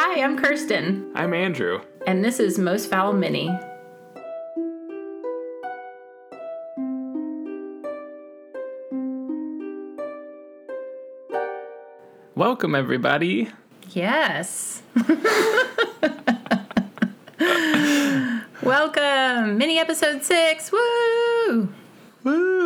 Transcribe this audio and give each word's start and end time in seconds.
Hi, 0.00 0.22
I'm 0.22 0.38
Kirsten, 0.38 1.10
I'm 1.16 1.34
Andrew. 1.34 1.80
and 2.06 2.24
this 2.24 2.38
is 2.38 2.56
Most 2.56 2.88
Foul 2.88 3.12
Mini. 3.12 3.50
Welcome, 12.36 12.76
everybody. 12.76 13.50
Yes. 13.90 14.82
Welcome, 18.62 19.58
mini 19.58 19.80
episode 19.80 20.22
six. 20.22 20.70
Woo! 20.70 21.70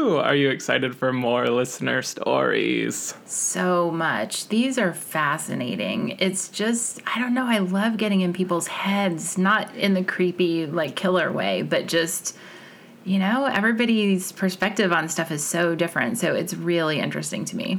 Woo! 0.03 0.17
Are 0.17 0.35
you 0.35 0.51
excited 0.51 0.97
for 0.97 1.13
more 1.13 1.47
listener 1.47 2.03
stories? 2.03 3.15
So 3.25 3.89
much. 3.93 4.49
These 4.49 4.77
are 4.77 4.93
fascinating. 4.93 6.17
It's 6.19 6.49
just, 6.49 7.01
I 7.07 7.21
don't 7.21 7.35
know, 7.35 7.47
I 7.47 7.59
love 7.59 7.99
getting 7.99 8.21
in 8.21 8.33
people's 8.33 8.67
heads, 8.67 9.39
not 9.39 9.73
in 9.77 9.95
the 9.95 10.03
creepy, 10.03 10.67
like 10.67 10.97
killer 10.97 11.31
way, 11.31 11.63
but 11.63 11.87
just, 11.87 12.37
you 13.05 13.21
know, 13.21 13.45
everybody's 13.45 14.33
perspective 14.33 14.93
on 14.93 15.09
stuff 15.09 15.31
is 15.31 15.45
so 15.45 15.77
different. 15.77 16.19
So 16.19 16.35
it's 16.35 16.53
really 16.53 16.99
interesting 16.99 17.45
to 17.45 17.57
me. 17.57 17.79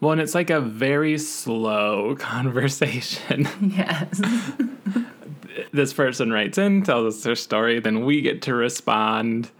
Well, 0.00 0.12
and 0.12 0.20
it's 0.20 0.36
like 0.36 0.50
a 0.50 0.60
very 0.60 1.18
slow 1.18 2.14
conversation. 2.18 3.48
Yes. 3.60 4.22
this 5.72 5.92
person 5.92 6.32
writes 6.32 6.58
in, 6.58 6.84
tells 6.84 7.16
us 7.16 7.24
their 7.24 7.34
story, 7.34 7.80
then 7.80 8.04
we 8.04 8.20
get 8.20 8.42
to 8.42 8.54
respond, 8.54 9.50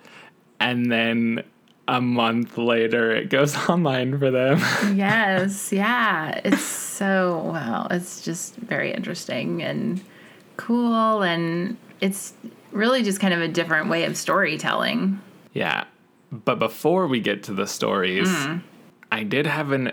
and 0.60 0.92
then 0.92 1.42
a 1.86 2.00
month 2.00 2.56
later 2.56 3.10
it 3.10 3.28
goes 3.28 3.56
online 3.68 4.18
for 4.18 4.30
them. 4.30 4.58
yes. 4.96 5.72
Yeah. 5.72 6.40
It's 6.44 6.62
so, 6.62 7.50
well, 7.52 7.88
it's 7.90 8.24
just 8.24 8.56
very 8.56 8.92
interesting 8.92 9.62
and 9.62 10.02
cool. 10.56 11.22
And 11.22 11.76
it's 12.00 12.34
really 12.72 13.02
just 13.02 13.20
kind 13.20 13.34
of 13.34 13.40
a 13.40 13.48
different 13.48 13.88
way 13.88 14.04
of 14.04 14.16
storytelling. 14.16 15.20
yeah. 15.52 15.84
But 16.32 16.58
before 16.58 17.06
we 17.06 17.20
get 17.20 17.44
to 17.44 17.52
the 17.52 17.66
stories, 17.66 18.28
mm. 18.28 18.60
I 19.12 19.22
did 19.22 19.46
have 19.46 19.70
an 19.70 19.92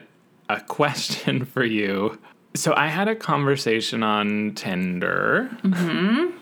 a 0.51 0.59
question 0.61 1.45
for 1.53 1.63
you. 1.63 2.19
So 2.53 2.73
I 2.75 2.88
had 2.88 3.07
a 3.07 3.16
conversation 3.16 4.03
on 4.03 4.53
Tinder. 4.55 5.49
Mm-hmm. 5.63 6.38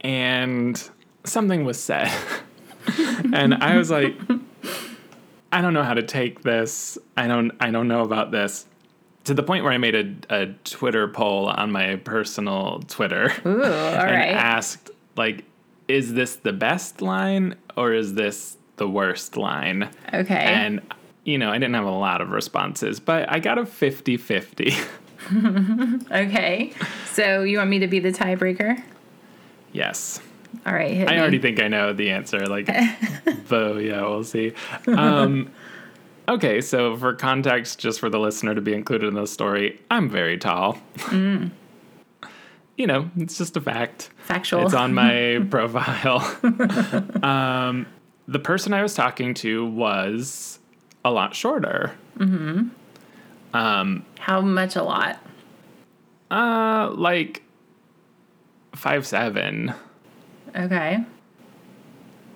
And 0.00 0.90
something 1.24 1.64
was 1.64 1.80
said. 1.80 2.10
and 3.32 3.54
I 3.54 3.76
was 3.76 3.90
like, 3.90 4.14
I 5.52 5.60
don't 5.60 5.74
know 5.74 5.82
how 5.82 5.94
to 5.94 6.02
take 6.02 6.42
this. 6.42 6.98
I 7.16 7.26
don't 7.26 7.52
I 7.60 7.70
don't 7.70 7.88
know 7.88 8.02
about 8.02 8.30
this. 8.30 8.66
To 9.24 9.34
the 9.34 9.42
point 9.42 9.62
where 9.62 9.72
I 9.72 9.78
made 9.78 9.94
a, 9.94 10.42
a 10.42 10.46
Twitter 10.64 11.06
poll 11.06 11.46
on 11.46 11.70
my 11.70 11.96
personal 11.96 12.80
Twitter 12.88 13.32
Ooh, 13.46 13.62
all 13.62 13.64
and 13.64 14.10
right. 14.10 14.30
asked 14.30 14.90
like 15.16 15.44
is 15.88 16.14
this 16.14 16.36
the 16.36 16.52
best 16.52 17.02
line 17.02 17.54
or 17.76 17.92
is 17.92 18.14
this 18.14 18.56
the 18.76 18.88
worst 18.88 19.36
line? 19.36 19.90
Okay. 20.12 20.34
And 20.34 20.80
you 21.24 21.38
know, 21.38 21.50
I 21.50 21.58
didn't 21.58 21.74
have 21.74 21.84
a 21.84 21.90
lot 21.90 22.20
of 22.20 22.30
responses, 22.30 22.98
but 22.98 23.30
I 23.30 23.38
got 23.38 23.58
a 23.58 23.62
50-50. 23.62 24.76
okay. 26.10 26.72
So 27.12 27.44
you 27.44 27.58
want 27.58 27.70
me 27.70 27.78
to 27.78 27.86
be 27.86 28.00
the 28.00 28.10
tiebreaker? 28.10 28.82
yes. 29.72 30.20
All 30.66 30.72
right. 30.72 31.08
I 31.08 31.12
me. 31.14 31.18
already 31.20 31.38
think 31.38 31.60
I 31.60 31.68
know 31.68 31.92
the 31.92 32.10
answer. 32.10 32.46
Like, 32.46 32.66
though, 33.48 33.78
yeah, 33.78 34.02
we'll 34.02 34.24
see. 34.24 34.52
Um, 34.86 35.50
okay, 36.28 36.60
so 36.60 36.96
for 36.96 37.14
context, 37.14 37.78
just 37.78 38.00
for 38.00 38.08
the 38.08 38.18
listener 38.18 38.54
to 38.54 38.60
be 38.60 38.74
included 38.74 39.08
in 39.08 39.14
the 39.14 39.26
story, 39.26 39.80
I'm 39.90 40.08
very 40.08 40.38
tall. 40.38 40.78
Mm. 40.96 41.50
You 42.78 42.86
know, 42.86 43.10
it's 43.18 43.36
just 43.36 43.54
a 43.58 43.60
fact. 43.60 44.08
Factual. 44.24 44.64
It's 44.64 44.72
on 44.74 44.94
my 44.94 45.44
profile. 45.50 46.20
um, 47.22 47.86
the 48.26 48.38
person 48.38 48.72
I 48.72 48.82
was 48.82 48.94
talking 48.94 49.34
to 49.34 49.64
was 49.66 50.58
a 51.04 51.10
lot 51.10 51.34
shorter. 51.34 51.92
How 53.52 54.40
much 54.40 54.74
a 54.74 54.82
lot? 54.82 55.18
Uh, 56.30 56.90
like 56.94 57.42
five 58.74 59.06
seven. 59.06 59.74
Okay. 60.54 61.04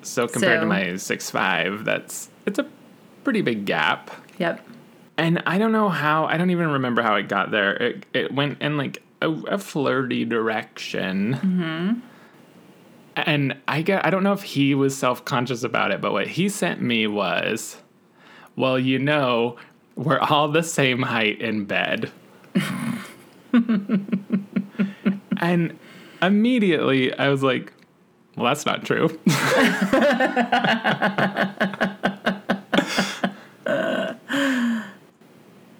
So 0.02 0.26
compared 0.28 0.58
So- 0.58 0.60
to 0.60 0.66
my 0.66 0.96
six 0.96 1.30
five, 1.30 1.84
that's 1.84 2.30
it's 2.46 2.58
a 2.58 2.66
pretty 3.24 3.42
big 3.42 3.64
gap. 3.64 4.10
Yep. 4.38 4.66
And 5.18 5.42
I 5.46 5.58
don't 5.58 5.72
know 5.72 5.88
how. 5.88 6.26
I 6.26 6.36
don't 6.36 6.50
even 6.50 6.68
remember 6.68 7.02
how 7.02 7.14
it 7.16 7.28
got 7.28 7.50
there. 7.50 7.74
It 7.76 8.06
it 8.12 8.34
went 8.34 8.60
in 8.60 8.76
like 8.76 9.02
a, 9.22 9.30
a 9.30 9.58
flirty 9.58 10.24
direction. 10.24 11.34
Mm-hmm. 11.34 12.00
And 13.16 13.56
I 13.66 13.80
get. 13.80 14.04
I 14.04 14.10
don't 14.10 14.22
know 14.22 14.34
if 14.34 14.42
he 14.42 14.74
was 14.74 14.96
self 14.96 15.24
conscious 15.24 15.62
about 15.62 15.90
it, 15.90 16.02
but 16.02 16.12
what 16.12 16.28
he 16.28 16.50
sent 16.50 16.82
me 16.82 17.06
was, 17.06 17.78
well, 18.56 18.78
you 18.78 18.98
know, 18.98 19.56
we're 19.94 20.18
all 20.18 20.48
the 20.48 20.62
same 20.62 21.00
height 21.02 21.40
in 21.40 21.64
bed. 21.64 22.12
and 25.38 25.78
immediately 26.20 27.14
I 27.14 27.28
was 27.30 27.42
like, 27.42 27.72
well, 28.36 28.46
that's 28.46 28.66
not 28.66 28.84
true. 28.84 29.18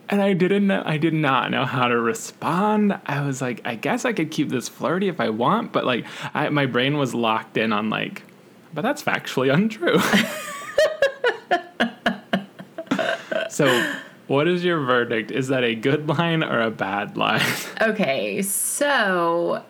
And 0.09 0.23
I 0.23 0.35
didn't 0.35 0.69
know, 0.69 0.83
I 0.87 0.99
did 0.99 1.15
not 1.15 1.51
know 1.51 1.65
how 1.65 1.89
to 1.89 1.99
respond. 1.99 2.99
I 3.07 3.23
was 3.27 3.43
like, 3.43 3.61
I 3.65 3.75
guess 3.75 4.05
I 4.05 4.13
could 4.13 4.31
keep 4.31 4.51
this 4.51 4.69
flirty 4.69 5.09
if 5.09 5.21
I 5.21 5.31
want, 5.31 5.73
but 5.73 5.85
like 5.85 6.07
I, 6.33 6.49
my 6.49 6.67
brain 6.67 6.97
was 6.97 7.13
locked 7.13 7.57
in 7.57 7.73
on 7.73 7.91
like, 7.91 8.23
but 8.73 8.83
that's 8.83 9.03
factually 9.03 9.53
untrue. 9.55 9.99
so, 13.51 13.95
what 14.29 14.47
is 14.47 14.65
your 14.65 14.81
verdict? 14.81 15.31
Is 15.33 15.49
that 15.49 15.65
a 15.65 15.75
good 15.75 16.09
line 16.09 16.45
or 16.45 16.61
a 16.61 16.71
bad 16.71 17.17
line? 17.17 17.43
Okay. 17.81 18.41
So 18.43 19.63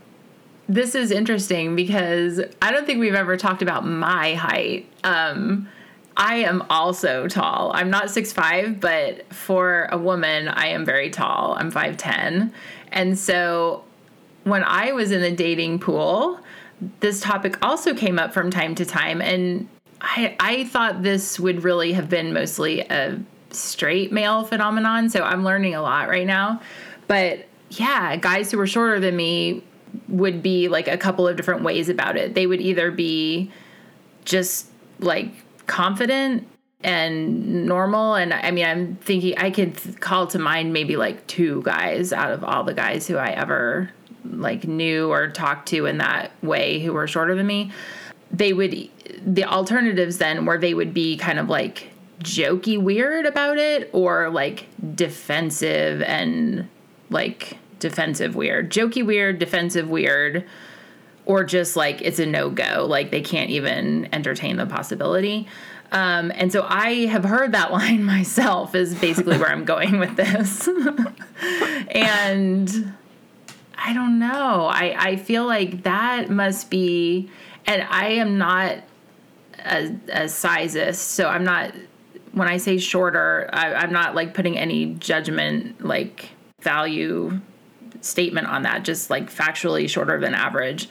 this 0.69 0.95
is 0.95 1.11
interesting 1.11 1.77
because 1.77 2.41
I 2.61 2.73
don't 2.73 2.87
think 2.87 2.99
we've 2.99 3.15
ever 3.15 3.37
talked 3.37 3.63
about 3.63 3.87
my 3.87 4.35
height. 4.35 4.89
Um, 5.05 5.69
I 6.17 6.37
am 6.37 6.65
also 6.71 7.29
tall. 7.29 7.73
I'm 7.75 7.91
not 7.91 8.07
6'5, 8.07 8.81
but 8.81 9.33
for 9.33 9.89
a 9.93 9.99
woman, 9.99 10.49
I 10.49 10.69
am 10.69 10.85
very 10.85 11.11
tall. 11.11 11.55
I'm 11.59 11.71
5'10. 11.71 12.53
And 12.91 13.19
so 13.19 13.85
when 14.45 14.65
I 14.65 14.93
was 14.93 15.13
in 15.13 15.21
the 15.21 15.31
dating 15.31 15.79
pool, 15.79 16.41
this 17.01 17.21
topic 17.21 17.59
also 17.65 17.95
came 17.95 18.19
up 18.19 18.33
from 18.33 18.51
time 18.51 18.75
to 18.77 18.85
time. 18.85 19.21
And 19.21 19.69
I, 20.01 20.37
I 20.41 20.65
thought 20.65 21.03
this 21.03 21.39
would 21.39 21.65
really 21.65 21.93
have 21.93 22.09
been 22.09 22.33
mostly 22.33 22.81
a 22.81 23.21
straight 23.51 24.11
male 24.11 24.45
phenomenon. 24.45 25.11
So 25.11 25.23
I'm 25.23 25.45
learning 25.45 25.75
a 25.75 25.83
lot 25.83 26.09
right 26.09 26.27
now. 26.27 26.61
But 27.09 27.47
yeah, 27.71 28.17
guys 28.17 28.51
who 28.51 28.59
were 28.59 28.67
shorter 28.67 29.01
than 29.01 29.17
me 29.17 29.63
would 30.09 30.43
be 30.43 30.69
like 30.69 30.89
a 30.89 30.97
couple 30.97 31.27
of 31.27 31.37
different 31.37 31.63
ways 31.63 31.89
about 31.89 32.17
it. 32.17 32.35
They 32.35 32.47
would 32.47 32.61
either 32.61 32.91
be 32.91 33.51
just 34.25 34.69
like 34.99 35.31
confident 35.67 36.47
and 36.83 37.67
normal 37.67 38.15
and 38.15 38.35
i 38.35 38.51
mean 38.51 38.65
i'm 38.65 38.97
thinking 38.97 39.37
i 39.39 39.51
could 39.51 39.77
th- 39.77 39.99
call 39.99 40.27
to 40.27 40.39
mind 40.39 40.73
maybe 40.73 40.97
like 40.97 41.27
two 41.27 41.63
guys 41.63 42.13
out 42.13 42.33
of 42.33 42.45
all 42.45 42.65
the 42.65 42.75
guys 42.75 43.07
who 43.07 43.17
i 43.17 43.31
ever 43.31 43.91
like 44.25 44.65
knew 44.65 45.11
or 45.11 45.29
talked 45.29 45.69
to 45.69 45.87
in 45.87 45.99
that 45.99 46.31
way 46.43 46.81
who 46.81 46.93
were 46.93 47.07
shorter 47.07 47.35
than 47.35 47.47
me 47.47 47.73
they 48.31 48.53
would 48.53 48.89
the 49.25 49.45
alternatives 49.45 50.19
then 50.19 50.45
where 50.45 50.59
they 50.59 50.75
would 50.75 50.93
be 50.93 51.17
kind 51.17 51.39
of 51.39 51.49
like 51.49 51.91
jokey 52.21 52.81
weird 52.81 53.25
about 53.25 53.57
it 53.57 53.89
or 53.93 54.29
like 54.31 54.67
defensive 54.95 56.03
and 56.03 56.69
like 57.11 57.57
defensive 57.79 58.35
weird 58.35 58.71
jokey 58.71 59.05
weird 59.05 59.39
defensive 59.39 59.89
weird 59.89 60.45
or 61.27 61.43
just 61.43 61.77
like 61.77 62.01
it's 62.01 62.19
a 62.19 62.25
no 62.25 62.49
go, 62.49 62.87
like 62.89 63.11
they 63.11 63.21
can't 63.21 63.51
even 63.51 64.09
entertain 64.15 64.57
the 64.57 64.65
possibility. 64.65 65.47
Um, 65.93 66.33
and 66.35 66.53
so 66.53 66.65
I 66.67 67.07
have 67.07 67.25
heard 67.25 67.53
that 67.53 67.73
line 67.73 68.05
myself, 68.05 68.75
is 68.75 68.95
basically 68.95 69.37
where 69.37 69.51
I'm 69.51 69.65
going 69.75 69.99
with 69.99 70.17
this. 70.17 70.69
and 71.91 72.95
I 73.77 73.93
don't 73.93 74.19
know. 74.19 74.67
I, 74.73 74.95
I 74.97 75.17
feel 75.17 75.45
like 75.45 75.83
that 75.83 76.31
must 76.31 76.71
be, 76.71 77.29
and 77.67 77.83
I 77.83 78.07
am 78.11 78.39
not 78.39 78.79
a, 79.65 79.87
a 80.09 80.25
sizist, 80.25 80.97
so 80.97 81.29
I'm 81.29 81.45
not, 81.45 81.75
when 82.33 82.49
I 82.49 82.57
say 82.57 82.79
shorter, 82.79 83.51
I, 83.53 83.75
I'm 83.75 83.93
not 83.93 84.15
like 84.15 84.33
putting 84.33 84.57
any 84.57 84.95
judgment, 84.95 85.85
like 85.85 86.31
value 86.61 87.41
statement 88.01 88.47
on 88.47 88.63
that, 88.63 88.85
just 88.85 89.11
like 89.11 89.33
factually 89.33 89.89
shorter 89.89 90.21
than 90.21 90.35
average. 90.35 90.89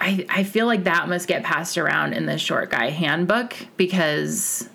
I, 0.00 0.26
I 0.28 0.44
feel 0.44 0.66
like 0.66 0.84
that 0.84 1.08
must 1.08 1.26
get 1.26 1.42
passed 1.42 1.76
around 1.76 2.12
in 2.12 2.26
the 2.26 2.38
short 2.38 2.70
guy 2.70 2.90
handbook 2.90 3.54
because, 3.76 4.68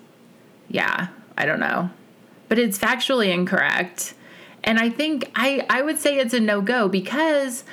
yeah, 0.68 1.08
I 1.36 1.46
don't 1.46 1.60
know. 1.60 1.90
But 2.48 2.58
it's 2.58 2.78
factually 2.78 3.32
incorrect. 3.32 4.14
And 4.62 4.78
I 4.78 4.90
think 4.90 5.30
I 5.34 5.64
I 5.68 5.82
would 5.82 5.98
say 5.98 6.18
it's 6.18 6.34
a 6.34 6.40
no 6.40 6.60
go 6.60 6.88
because 6.88 7.64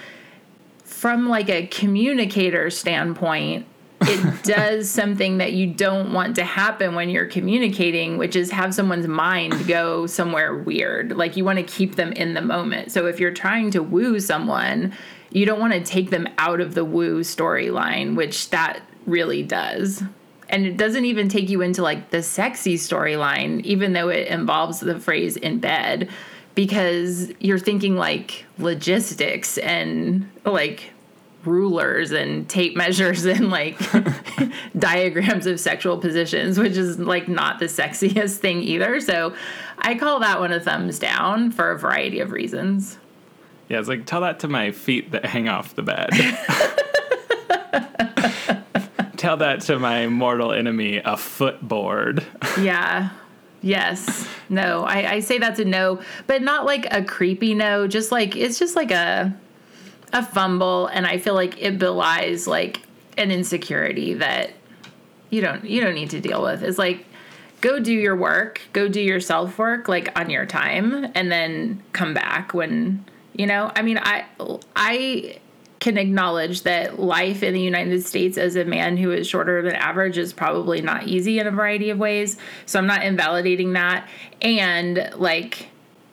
from 0.83 1.27
like 1.27 1.49
a 1.49 1.67
communicator 1.67 2.69
standpoint, 2.69 3.65
it 4.01 4.43
does 4.43 4.89
something 4.89 5.37
that 5.37 5.53
you 5.53 5.67
don't 5.67 6.13
want 6.13 6.35
to 6.35 6.43
happen 6.43 6.95
when 6.95 7.09
you're 7.09 7.25
communicating, 7.25 8.17
which 8.17 8.35
is 8.35 8.51
have 8.51 8.73
someone's 8.73 9.07
mind 9.07 9.67
go 9.67 10.07
somewhere 10.07 10.55
weird. 10.55 11.15
Like 11.15 11.37
you 11.37 11.45
want 11.45 11.59
to 11.59 11.63
keep 11.63 11.95
them 11.95 12.11
in 12.13 12.33
the 12.33 12.41
moment. 12.41 12.91
So 12.91 13.05
if 13.07 13.19
you're 13.19 13.31
trying 13.31 13.71
to 13.71 13.83
woo 13.83 14.19
someone, 14.19 14.93
you 15.31 15.45
don't 15.45 15.59
want 15.59 15.73
to 15.73 15.81
take 15.81 16.09
them 16.09 16.27
out 16.37 16.61
of 16.61 16.73
the 16.73 16.85
woo 16.85 17.21
storyline, 17.21 18.15
which 18.15 18.49
that 18.49 18.81
really 19.05 19.43
does. 19.43 20.03
And 20.49 20.65
it 20.65 20.77
doesn't 20.77 21.05
even 21.05 21.29
take 21.29 21.49
you 21.49 21.61
into 21.61 21.81
like 21.81 22.09
the 22.09 22.21
sexy 22.21 22.75
storyline, 22.75 23.61
even 23.61 23.93
though 23.93 24.09
it 24.09 24.27
involves 24.27 24.79
the 24.79 24.99
phrase 24.99 25.37
in 25.37 25.59
bed, 25.59 26.09
because 26.55 27.31
you're 27.39 27.59
thinking 27.59 27.95
like 27.95 28.45
logistics 28.57 29.57
and 29.59 30.29
like 30.45 30.90
rulers 31.45 32.11
and 32.11 32.47
tape 32.49 32.75
measures 32.75 33.25
and 33.25 33.49
like 33.49 33.77
diagrams 34.77 35.47
of 35.47 35.59
sexual 35.59 35.97
positions, 35.97 36.59
which 36.59 36.77
is 36.77 36.99
like 36.99 37.27
not 37.27 37.59
the 37.59 37.65
sexiest 37.65 38.37
thing 38.37 38.61
either. 38.61 38.99
So 38.99 39.33
I 39.79 39.95
call 39.95 40.19
that 40.19 40.39
one 40.39 40.51
a 40.51 40.59
thumbs 40.59 40.99
down 40.99 41.51
for 41.51 41.71
a 41.71 41.77
variety 41.77 42.19
of 42.19 42.31
reasons. 42.31 42.97
Yeah, 43.69 43.79
it's 43.79 43.87
like 43.87 44.05
tell 44.05 44.21
that 44.21 44.39
to 44.41 44.47
my 44.47 44.71
feet 44.71 45.11
that 45.11 45.25
hang 45.25 45.47
off 45.47 45.75
the 45.75 45.83
bed. 45.83 46.09
tell 49.17 49.37
that 49.37 49.61
to 49.61 49.79
my 49.79 50.07
mortal 50.07 50.51
enemy, 50.51 50.97
a 50.97 51.15
footboard. 51.15 52.25
yeah. 52.59 53.11
Yes. 53.61 54.27
No. 54.49 54.83
I, 54.83 55.13
I 55.13 55.19
say 55.19 55.37
that's 55.37 55.59
a 55.59 55.65
no, 55.65 56.01
but 56.25 56.41
not 56.41 56.65
like 56.65 56.87
a 56.91 57.03
creepy 57.03 57.53
no. 57.53 57.87
Just 57.87 58.11
like 58.11 58.35
it's 58.35 58.57
just 58.57 58.75
like 58.75 58.91
a 58.91 59.33
a 60.13 60.23
fumble, 60.23 60.87
and 60.87 61.05
I 61.05 61.17
feel 61.17 61.33
like 61.33 61.61
it 61.61 61.77
belies 61.77 62.47
like 62.47 62.81
an 63.17 63.31
insecurity 63.31 64.15
that 64.15 64.51
you 65.29 65.41
don't 65.41 65.63
you 65.65 65.81
don't 65.81 65.95
need 65.95 66.09
to 66.11 66.21
deal 66.21 66.41
with. 66.41 66.63
It's 66.63 66.77
like 66.77 67.05
go 67.61 67.79
do 67.79 67.93
your 67.93 68.15
work, 68.15 68.61
go 68.73 68.87
do 68.87 69.01
your 69.01 69.19
self 69.19 69.57
work 69.57 69.87
like 69.87 70.17
on 70.19 70.29
your 70.29 70.45
time, 70.45 71.11
and 71.15 71.31
then 71.31 71.81
come 71.93 72.13
back 72.13 72.53
when 72.53 73.05
you 73.33 73.47
know, 73.47 73.71
I 73.75 73.81
mean, 73.81 73.97
I 73.97 74.25
I 74.75 75.39
can 75.79 75.97
acknowledge 75.97 76.61
that 76.61 76.99
life 76.99 77.41
in 77.41 77.53
the 77.53 77.61
United 77.61 78.05
States 78.05 78.37
as 78.37 78.55
a 78.55 78.63
man 78.63 78.97
who 78.97 79.11
is 79.11 79.27
shorter 79.27 79.63
than 79.63 79.73
average 79.73 80.17
is 80.17 80.31
probably 80.31 80.79
not 80.79 81.07
easy 81.07 81.39
in 81.39 81.47
a 81.47 81.51
variety 81.51 81.89
of 81.89 81.97
ways. 81.97 82.37
So 82.67 82.77
I'm 82.77 82.85
not 82.85 83.03
invalidating 83.03 83.73
that. 83.73 84.07
And 84.43 85.11
like, 85.15 85.69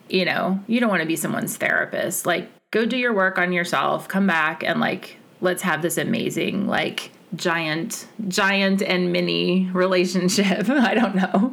you 0.08 0.24
know, 0.24 0.58
you 0.66 0.80
don't 0.80 0.88
want 0.88 1.02
to 1.02 1.06
be 1.06 1.16
someone's 1.16 1.58
therapist. 1.58 2.24
Like, 2.24 2.48
go 2.70 2.84
do 2.84 2.96
your 2.96 3.12
work 3.12 3.38
on 3.38 3.52
yourself, 3.52 4.08
come 4.08 4.26
back 4.26 4.62
and 4.62 4.80
like 4.80 5.16
let's 5.40 5.62
have 5.62 5.82
this 5.82 5.98
amazing 5.98 6.66
like 6.66 7.10
giant 7.36 8.06
giant 8.28 8.82
and 8.82 9.12
mini 9.12 9.70
relationship. 9.72 10.68
I 10.68 10.94
don't 10.94 11.14
know. 11.14 11.52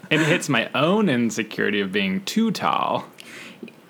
it 0.10 0.20
hits 0.20 0.48
my 0.48 0.70
own 0.74 1.08
insecurity 1.08 1.80
of 1.80 1.92
being 1.92 2.24
too 2.24 2.50
tall 2.50 3.06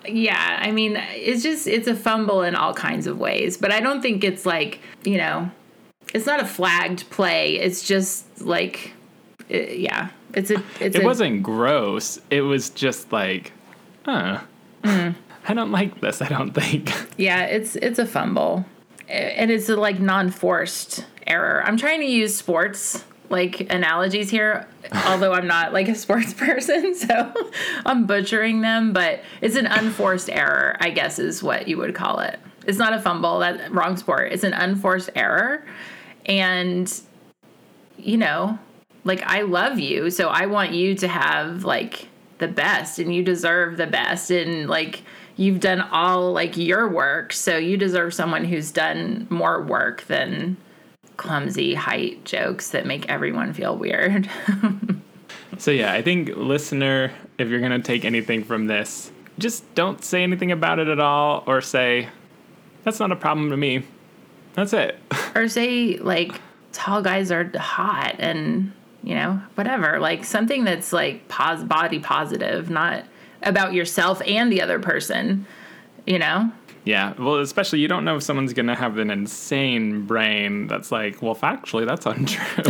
yeah, 0.07 0.59
I 0.61 0.71
mean, 0.71 0.97
it's 1.11 1.43
just 1.43 1.67
it's 1.67 1.87
a 1.87 1.95
fumble 1.95 2.41
in 2.41 2.55
all 2.55 2.73
kinds 2.73 3.07
of 3.07 3.19
ways, 3.19 3.57
but 3.57 3.71
I 3.71 3.79
don't 3.79 4.01
think 4.01 4.23
it's 4.23 4.45
like, 4.45 4.79
you 5.03 5.17
know, 5.17 5.49
it's 6.13 6.25
not 6.25 6.41
a 6.41 6.45
flagged 6.45 7.09
play. 7.09 7.55
It's 7.55 7.87
just 7.87 8.41
like 8.41 8.93
it, 9.49 9.79
yeah, 9.79 10.09
it's 10.33 10.51
a 10.51 10.61
it's 10.79 10.95
It 10.95 11.03
a, 11.03 11.05
wasn't 11.05 11.43
gross. 11.43 12.19
It 12.29 12.41
was 12.41 12.69
just 12.69 13.11
like, 13.11 13.53
huh. 14.05 14.41
Mm. 14.83 15.15
I 15.47 15.53
don't 15.53 15.71
like 15.71 15.99
this, 16.01 16.21
I 16.21 16.29
don't 16.29 16.51
think. 16.51 16.91
Yeah, 17.17 17.43
it's 17.43 17.75
it's 17.75 17.99
a 17.99 18.07
fumble. 18.07 18.65
And 19.07 19.51
it's 19.51 19.69
a 19.69 19.75
like 19.75 19.99
non-forced 19.99 21.05
error. 21.27 21.63
I'm 21.63 21.77
trying 21.77 21.99
to 21.99 22.07
use 22.07 22.35
sports 22.35 23.03
like 23.29 23.71
analogies 23.71 24.29
here, 24.29 24.67
although 25.07 25.33
I'm 25.33 25.47
not 25.47 25.73
like 25.73 25.87
a 25.87 25.95
sports 25.95 26.33
person, 26.45 26.95
so 26.95 27.33
I'm 27.85 28.05
butchering 28.05 28.61
them, 28.61 28.93
but 28.93 29.21
it's 29.41 29.55
an 29.55 29.67
unforced 29.67 30.29
error, 30.29 30.77
I 30.79 30.89
guess 30.89 31.19
is 31.19 31.43
what 31.43 31.67
you 31.67 31.77
would 31.77 31.95
call 31.95 32.19
it. 32.19 32.39
It's 32.65 32.77
not 32.77 32.93
a 32.93 33.01
fumble, 33.01 33.39
that 33.39 33.71
wrong 33.71 33.97
sport. 33.97 34.31
It's 34.31 34.43
an 34.43 34.53
unforced 34.53 35.09
error. 35.15 35.65
And 36.25 36.91
you 37.97 38.17
know, 38.17 38.57
like 39.03 39.21
I 39.23 39.41
love 39.41 39.79
you, 39.79 40.09
so 40.09 40.29
I 40.29 40.45
want 40.45 40.71
you 40.71 40.95
to 40.95 41.07
have 41.07 41.63
like 41.63 42.07
the 42.39 42.47
best 42.47 42.99
and 42.99 43.13
you 43.13 43.23
deserve 43.23 43.77
the 43.77 43.87
best 43.87 44.29
and 44.31 44.69
like 44.69 45.03
you've 45.35 45.59
done 45.59 45.81
all 45.81 46.31
like 46.31 46.57
your 46.57 46.87
work, 46.87 47.33
so 47.33 47.57
you 47.57 47.77
deserve 47.77 48.13
someone 48.13 48.45
who's 48.45 48.71
done 48.71 49.27
more 49.29 49.61
work 49.61 50.03
than 50.03 50.57
clumsy 51.17 51.73
height 51.73 52.23
jokes 52.25 52.71
that 52.71 52.85
make 52.85 53.09
everyone 53.09 53.53
feel 53.53 53.77
weird. 53.77 54.29
so, 55.57 55.71
yeah, 55.71 55.93
I 55.93 56.01
think, 56.01 56.29
listener, 56.35 57.11
if 57.37 57.49
you're 57.49 57.59
going 57.59 57.71
to 57.71 57.81
take 57.81 58.05
anything 58.05 58.43
from 58.43 58.67
this, 58.67 59.11
just 59.39 59.73
don't 59.75 60.03
say 60.03 60.23
anything 60.23 60.51
about 60.51 60.79
it 60.79 60.87
at 60.87 60.99
all 60.99 61.43
or 61.47 61.61
say, 61.61 62.09
that's 62.83 62.99
not 62.99 63.11
a 63.11 63.15
problem 63.15 63.49
to 63.49 63.57
me. 63.57 63.83
That's 64.53 64.73
it. 64.73 64.99
or 65.35 65.47
say, 65.47 65.97
like, 65.97 66.39
tall 66.71 67.01
guys 67.01 67.31
are 67.31 67.51
hot 67.57 68.15
and, 68.19 68.71
you 69.03 69.15
know, 69.15 69.41
whatever. 69.55 69.99
Like, 69.99 70.23
something 70.23 70.63
that's 70.63 70.93
like 70.93 71.27
pos- 71.27 71.63
body 71.63 71.99
positive, 71.99 72.69
not 72.69 73.05
about 73.43 73.73
yourself 73.73 74.21
and 74.25 74.51
the 74.51 74.61
other 74.61 74.79
person, 74.79 75.45
you 76.05 76.19
know? 76.19 76.51
Yeah, 76.85 77.13
well, 77.17 77.37
especially 77.37 77.79
you 77.79 77.87
don't 77.87 78.03
know 78.03 78.17
if 78.17 78.23
someone's 78.23 78.53
going 78.53 78.67
to 78.67 78.75
have 78.75 78.97
an 78.97 79.09
insane 79.09 80.05
brain 80.05 80.67
that's 80.67 80.91
like, 80.91 81.21
well, 81.21 81.35
factually, 81.35 81.85
that's 81.85 82.05
untrue. 82.05 82.63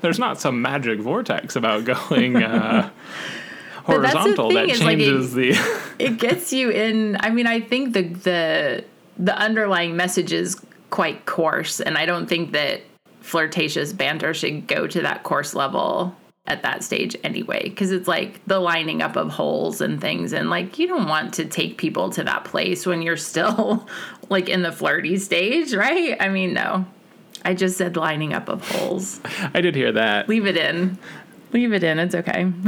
There's 0.00 0.18
not 0.18 0.40
some 0.40 0.62
magic 0.62 0.98
vortex 1.00 1.56
about 1.56 1.84
going 1.84 2.42
uh, 2.42 2.90
horizontal 3.84 4.50
that 4.52 4.68
changes 4.68 5.36
like 5.36 5.44
it, 5.44 5.54
the. 5.54 5.92
it 5.98 6.18
gets 6.18 6.52
you 6.52 6.70
in. 6.70 7.18
I 7.20 7.30
mean, 7.30 7.46
I 7.46 7.60
think 7.60 7.92
the 7.92 8.02
the 8.02 8.84
the 9.18 9.36
underlying 9.36 9.96
message 9.96 10.32
is 10.32 10.56
quite 10.88 11.26
coarse, 11.26 11.80
and 11.80 11.98
I 11.98 12.06
don't 12.06 12.26
think 12.26 12.52
that 12.52 12.80
flirtatious 13.20 13.92
banter 13.92 14.32
should 14.32 14.66
go 14.66 14.86
to 14.86 15.02
that 15.02 15.22
coarse 15.22 15.54
level 15.54 16.16
at 16.46 16.62
that 16.62 16.82
stage 16.82 17.14
anyway 17.22 17.62
because 17.64 17.92
it's 17.92 18.08
like 18.08 18.44
the 18.46 18.58
lining 18.58 19.02
up 19.02 19.14
of 19.14 19.30
holes 19.30 19.80
and 19.80 20.00
things 20.00 20.32
and 20.32 20.50
like 20.50 20.78
you 20.78 20.88
don't 20.88 21.06
want 21.06 21.34
to 21.34 21.44
take 21.44 21.76
people 21.78 22.10
to 22.10 22.24
that 22.24 22.44
place 22.44 22.86
when 22.86 23.02
you're 23.02 23.16
still 23.16 23.86
like 24.30 24.48
in 24.48 24.62
the 24.62 24.72
flirty 24.72 25.16
stage 25.18 25.74
right? 25.74 26.16
I 26.20 26.28
mean 26.28 26.52
no. 26.54 26.86
I 27.44 27.54
just 27.54 27.78
said 27.78 27.96
lining 27.96 28.34
up 28.34 28.50
of 28.50 28.68
holes. 28.68 29.18
I 29.54 29.62
did 29.62 29.74
hear 29.74 29.92
that. 29.92 30.28
Leave 30.28 30.44
it 30.44 30.58
in. 30.58 30.98
Leave 31.52 31.72
it 31.72 31.82
in. 31.82 31.98
It's 31.98 32.14
okay. 32.14 32.52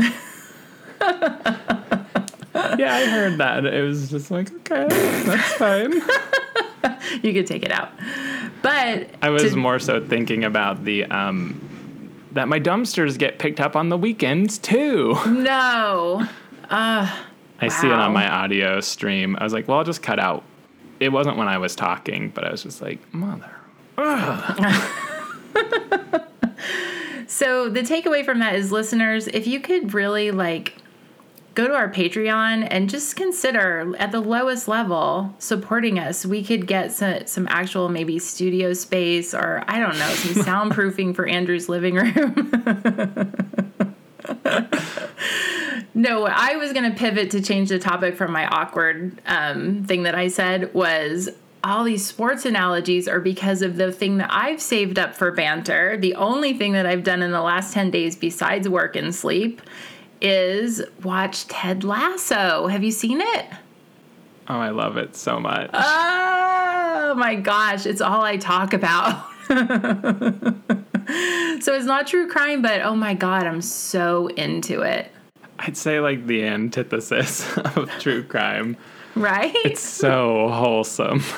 Yeah 2.79 2.95
i 2.95 3.05
heard 3.07 3.39
that. 3.39 3.65
It 3.67 3.83
was 3.83 4.11
just 4.11 4.31
like 4.31 4.53
okay 4.53 4.87
that's 5.25 5.53
fine. 5.55 6.01
You 7.23 7.33
could 7.33 7.47
take 7.47 7.63
it 7.65 7.73
out. 7.73 7.91
But 8.63 9.09
i 9.23 9.31
was 9.31 9.43
to- 9.53 9.57
more 9.57 9.79
so 9.79 10.05
thinking 10.07 10.45
about 10.45 10.85
the 10.85 11.05
um 11.07 11.61
that 12.33 12.49
my 12.49 12.59
dumpsters 12.59 13.19
get 13.19 13.39
picked 13.39 13.61
up 13.61 13.77
on 13.77 13.89
the 13.89 13.99
weekends 13.99 14.59
too. 14.59 15.17
No. 15.27 16.27
Uh, 16.69 17.19
I 17.61 17.67
wow. 17.67 17.69
see 17.69 17.87
it 17.87 17.93
on 17.93 18.13
my 18.13 18.29
audio 18.29 18.81
stream. 18.81 19.37
I 19.39 19.45
was 19.45 19.53
like, 19.53 19.69
well, 19.69 19.79
I'll 19.79 19.85
just 19.85 20.03
cut 20.03 20.19
out. 20.19 20.43
It 20.99 21.11
wasn't 21.11 21.37
when 21.37 21.49
I 21.49 21.59
was 21.59 21.77
talking, 21.77 22.31
but 22.31 22.45
I 22.45 22.51
was 22.51 22.63
just 22.63 22.83
like, 22.83 23.01
mother. 23.15 23.51
so 27.27 27.69
the 27.69 27.83
takeaway 27.83 28.25
from 28.25 28.39
that 28.41 28.55
is 28.55 28.73
listeners, 28.73 29.29
if 29.29 29.47
you 29.47 29.61
could 29.61 29.95
really 29.95 30.31
like 30.31 30.75
go 31.55 31.69
to 31.69 31.75
our 31.75 31.91
Patreon 31.91 32.67
and 32.71 32.89
just 32.89 33.17
consider 33.17 33.95
at 33.99 34.13
the 34.13 34.21
lowest 34.21 34.69
level 34.69 35.35
supporting 35.39 35.99
us. 35.99 36.25
We 36.25 36.43
could 36.43 36.67
get 36.67 36.93
some, 36.93 37.27
some 37.27 37.47
actual 37.49 37.89
maybe 37.89 38.19
studio 38.19 38.73
space 38.73 39.35
or 39.35 39.63
I 39.69 39.79
don't 39.79 39.99
know, 39.99 40.09
some 40.15 40.45
soundproofing 40.71 41.15
for 41.15 41.27
Andrew's 41.27 41.69
living 41.69 41.97
room. 41.97 43.35
no, 45.95 46.27
I 46.27 46.57
was 46.57 46.73
going 46.73 46.91
to 46.91 46.97
pivot 46.97 47.31
to 47.33 47.43
change 47.43 47.69
the 47.69 47.79
topic 47.79 48.17
from 48.17 48.33
my 48.33 48.47
awkward 48.47 49.21
um, 49.27 49.85
thing 49.85 50.05
that 50.05 50.15
I 50.15 50.29
said 50.29 50.73
was 50.73 51.29
all 51.65 51.85
these 51.85 52.05
sports 52.05 52.45
analogies 52.45 53.07
are 53.07 53.21
because 53.21 53.63
of 53.63 53.77
the 53.77 53.93
thing 53.93 54.17
that 54.19 54.29
I've 54.33 54.61
saved 54.61 54.99
up 54.99 55.15
for 55.15 55.31
banter. 55.31 55.97
The 55.97 56.15
only 56.17 56.55
thing 56.55 56.73
that 56.73 56.87
I've 56.87 57.05
done 57.05 57.23
in 57.23 57.31
the 57.31 57.41
last 57.43 57.73
10 57.73 57.91
days 57.91 58.17
besides 58.17 58.69
work 58.69 58.97
and 58.97 59.15
sleep 59.15 59.63
is 60.23 60.83
watch 61.03 61.47
Ted 61.49 61.85
Lasso. 61.85 62.69
Have 62.69 62.83
you 62.83 62.93
seen 62.93 63.21
it? 63.21 63.47
Oh, 64.49 64.59
I 64.59 64.71
love 64.71 64.97
it 64.97 65.17
so 65.17 65.39
much. 65.39 65.71
Oh 65.73 67.15
my 67.17 67.35
gosh, 67.35 67.87
it's 67.87 68.01
all 68.01 68.23
I 68.23 68.37
talk 68.37 68.73
about. 68.73 69.25
so 69.49 69.55
it's 71.75 71.85
not 71.85 72.07
true 72.07 72.29
crime, 72.29 72.63
but 72.63 72.83
oh 72.83 72.95
my 72.95 73.15
god, 73.15 73.47
I'm 73.47 73.61
so 73.61 74.29
into 74.29 74.83
it. 74.83 75.11
I'd 75.59 75.77
say 75.77 76.01
like 76.01 76.27
the 76.27 76.45
antithesis 76.45 77.57
of 77.77 77.91
true 77.99 78.23
crime. 78.25 78.77
Right? 79.15 79.55
It's 79.65 79.81
so 79.81 80.49
wholesome. 80.49 81.23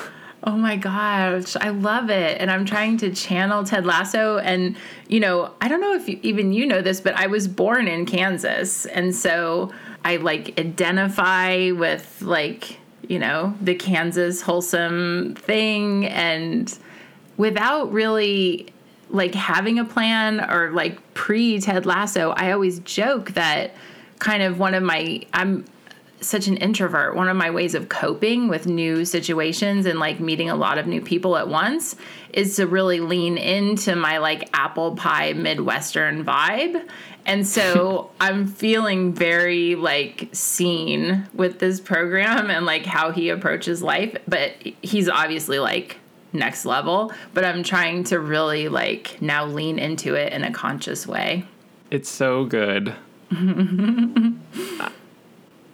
Oh 0.47 0.55
my 0.55 0.75
gosh, 0.75 1.55
I 1.55 1.69
love 1.69 2.11
it. 2.11 2.39
And 2.39 2.51
I'm 2.51 2.65
trying 2.65 2.97
to 2.97 3.11
channel 3.11 3.63
Ted 3.63 3.83
Lasso. 3.83 4.37
And, 4.37 4.77
you 5.07 5.19
know, 5.19 5.51
I 5.59 5.67
don't 5.67 5.81
know 5.81 5.95
if 5.95 6.07
you, 6.07 6.19
even 6.21 6.53
you 6.53 6.67
know 6.67 6.83
this, 6.83 7.01
but 7.01 7.15
I 7.15 7.25
was 7.25 7.47
born 7.47 7.87
in 7.87 8.05
Kansas. 8.05 8.85
And 8.85 9.15
so 9.15 9.73
I 10.03 10.17
like 10.17 10.59
identify 10.59 11.71
with 11.71 12.21
like, 12.21 12.77
you 13.07 13.17
know, 13.17 13.55
the 13.59 13.73
Kansas 13.73 14.43
wholesome 14.43 15.33
thing. 15.35 16.05
And 16.05 16.77
without 17.37 17.91
really 17.91 18.67
like 19.09 19.33
having 19.33 19.79
a 19.79 19.85
plan 19.85 20.47
or 20.47 20.69
like 20.71 21.15
pre 21.15 21.59
Ted 21.59 21.87
Lasso, 21.87 22.31
I 22.37 22.51
always 22.51 22.79
joke 22.81 23.31
that 23.31 23.73
kind 24.19 24.43
of 24.43 24.59
one 24.59 24.75
of 24.75 24.83
my, 24.83 25.23
I'm, 25.33 25.65
such 26.25 26.47
an 26.47 26.57
introvert. 26.57 27.15
One 27.15 27.29
of 27.29 27.37
my 27.37 27.49
ways 27.51 27.75
of 27.75 27.89
coping 27.89 28.47
with 28.47 28.65
new 28.67 29.05
situations 29.05 29.85
and 29.85 29.99
like 29.99 30.19
meeting 30.19 30.49
a 30.49 30.55
lot 30.55 30.77
of 30.77 30.87
new 30.87 31.01
people 31.01 31.37
at 31.37 31.47
once 31.47 31.95
is 32.33 32.55
to 32.57 32.67
really 32.67 32.99
lean 32.99 33.37
into 33.37 33.95
my 33.95 34.17
like 34.17 34.49
apple 34.53 34.95
pie 34.95 35.33
Midwestern 35.33 36.25
vibe. 36.25 36.87
And 37.25 37.45
so 37.47 38.11
I'm 38.19 38.47
feeling 38.47 39.13
very 39.13 39.75
like 39.75 40.29
seen 40.31 41.27
with 41.33 41.59
this 41.59 41.79
program 41.79 42.49
and 42.49 42.65
like 42.65 42.85
how 42.85 43.11
he 43.11 43.29
approaches 43.29 43.81
life. 43.81 44.17
But 44.27 44.53
he's 44.81 45.07
obviously 45.07 45.59
like 45.59 45.97
next 46.33 46.65
level, 46.65 47.13
but 47.33 47.45
I'm 47.45 47.63
trying 47.63 48.03
to 48.05 48.19
really 48.19 48.67
like 48.67 49.21
now 49.21 49.45
lean 49.45 49.79
into 49.79 50.15
it 50.15 50.33
in 50.33 50.43
a 50.43 50.51
conscious 50.51 51.07
way. 51.07 51.45
It's 51.89 52.09
so 52.09 52.45
good. 52.45 52.93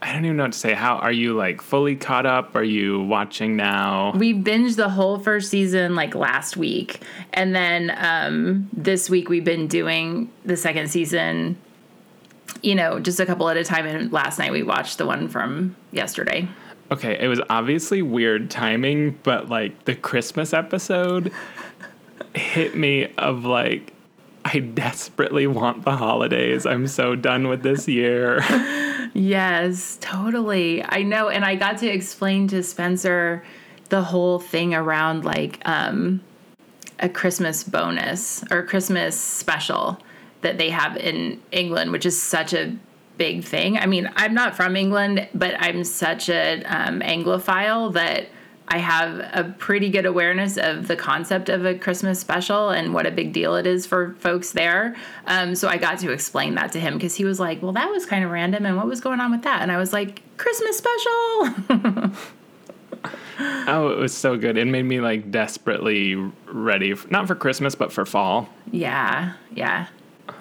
I 0.01 0.13
don't 0.13 0.25
even 0.25 0.37
know 0.37 0.43
what 0.43 0.53
to 0.53 0.57
say. 0.57 0.73
How 0.73 0.95
are 0.97 1.11
you 1.11 1.33
like 1.33 1.61
fully 1.61 1.95
caught 1.95 2.25
up? 2.25 2.55
Are 2.55 2.63
you 2.63 3.01
watching 3.03 3.55
now? 3.55 4.13
We 4.15 4.33
binged 4.33 4.75
the 4.75 4.89
whole 4.89 5.19
first 5.19 5.49
season 5.49 5.93
like 5.93 6.15
last 6.15 6.57
week. 6.57 7.01
And 7.33 7.55
then 7.55 7.95
um, 7.97 8.69
this 8.73 9.09
week 9.09 9.29
we've 9.29 9.45
been 9.45 9.67
doing 9.67 10.31
the 10.43 10.57
second 10.57 10.89
season, 10.89 11.55
you 12.63 12.73
know, 12.73 12.99
just 12.99 13.19
a 13.19 13.27
couple 13.27 13.47
at 13.49 13.57
a 13.57 13.63
time. 13.63 13.85
And 13.85 14.11
last 14.11 14.39
night 14.39 14.51
we 14.51 14.63
watched 14.63 14.97
the 14.97 15.05
one 15.05 15.27
from 15.27 15.75
yesterday. 15.91 16.47
Okay, 16.91 17.17
it 17.19 17.27
was 17.27 17.39
obviously 17.49 18.01
weird 18.01 18.49
timing, 18.49 19.19
but 19.23 19.49
like 19.49 19.85
the 19.85 19.95
Christmas 19.95 20.51
episode 20.51 21.31
hit 22.33 22.75
me 22.75 23.13
of 23.17 23.45
like, 23.45 23.93
I 24.43 24.59
desperately 24.59 25.45
want 25.45 25.85
the 25.85 25.95
holidays. 25.95 26.65
I'm 26.65 26.87
so 26.87 27.15
done 27.15 27.47
with 27.47 27.61
this 27.61 27.87
year. 27.87 28.41
Yes, 29.13 29.97
totally. 29.99 30.83
I 30.83 31.03
know. 31.03 31.29
And 31.29 31.43
I 31.43 31.55
got 31.55 31.79
to 31.79 31.87
explain 31.87 32.47
to 32.49 32.63
Spencer 32.63 33.43
the 33.89 34.03
whole 34.03 34.39
thing 34.39 34.73
around 34.73 35.25
like 35.25 35.59
um, 35.65 36.21
a 36.99 37.09
Christmas 37.09 37.63
bonus 37.63 38.43
or 38.51 38.63
Christmas 38.63 39.19
special 39.19 39.99
that 40.41 40.57
they 40.57 40.69
have 40.69 40.95
in 40.97 41.41
England, 41.51 41.91
which 41.91 42.05
is 42.05 42.21
such 42.21 42.53
a 42.53 42.75
big 43.17 43.43
thing. 43.43 43.77
I 43.77 43.85
mean, 43.85 44.09
I'm 44.15 44.33
not 44.33 44.55
from 44.55 44.75
England, 44.75 45.27
but 45.33 45.55
I'm 45.59 45.83
such 45.83 46.29
an 46.29 46.63
um, 46.65 47.01
Anglophile 47.01 47.93
that 47.93 48.29
I 48.71 48.77
have 48.77 49.19
a 49.33 49.53
pretty 49.59 49.89
good 49.89 50.05
awareness 50.05 50.55
of 50.55 50.87
the 50.87 50.95
concept 50.95 51.49
of 51.49 51.65
a 51.65 51.77
Christmas 51.77 52.21
special 52.21 52.69
and 52.69 52.93
what 52.93 53.05
a 53.05 53.11
big 53.11 53.33
deal 53.33 53.57
it 53.57 53.67
is 53.67 53.85
for 53.85 54.15
folks 54.19 54.53
there. 54.53 54.95
Um, 55.27 55.55
so 55.55 55.67
I 55.67 55.75
got 55.75 55.99
to 55.99 56.11
explain 56.11 56.55
that 56.55 56.71
to 56.71 56.79
him 56.79 56.93
because 56.93 57.13
he 57.13 57.25
was 57.25 57.37
like, 57.37 57.61
"Well, 57.61 57.73
that 57.73 57.89
was 57.89 58.05
kind 58.05 58.23
of 58.23 58.31
random, 58.31 58.65
and 58.65 58.77
what 58.77 58.87
was 58.87 59.01
going 59.01 59.19
on 59.19 59.29
with 59.29 59.41
that?" 59.43 59.61
And 59.61 59.73
I 59.73 59.77
was 59.77 59.91
like, 59.91 60.21
"Christmas 60.37 60.77
special." 60.77 61.01
oh, 63.67 63.89
it 63.89 63.97
was 63.97 64.15
so 64.15 64.37
good. 64.37 64.55
It 64.55 64.67
made 64.67 64.83
me 64.83 65.01
like 65.01 65.31
desperately 65.31 66.15
ready, 66.45 66.93
for, 66.93 67.09
not 67.09 67.27
for 67.27 67.35
Christmas, 67.35 67.75
but 67.75 67.91
for 67.91 68.05
fall. 68.05 68.47
Yeah, 68.71 69.33
yeah, 69.53 69.87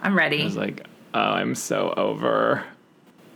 I'm 0.02 0.16
ready. 0.16 0.42
I 0.42 0.44
was 0.44 0.56
like, 0.56 0.86
oh, 1.14 1.18
I'm 1.18 1.56
so 1.56 1.92
over. 1.96 2.62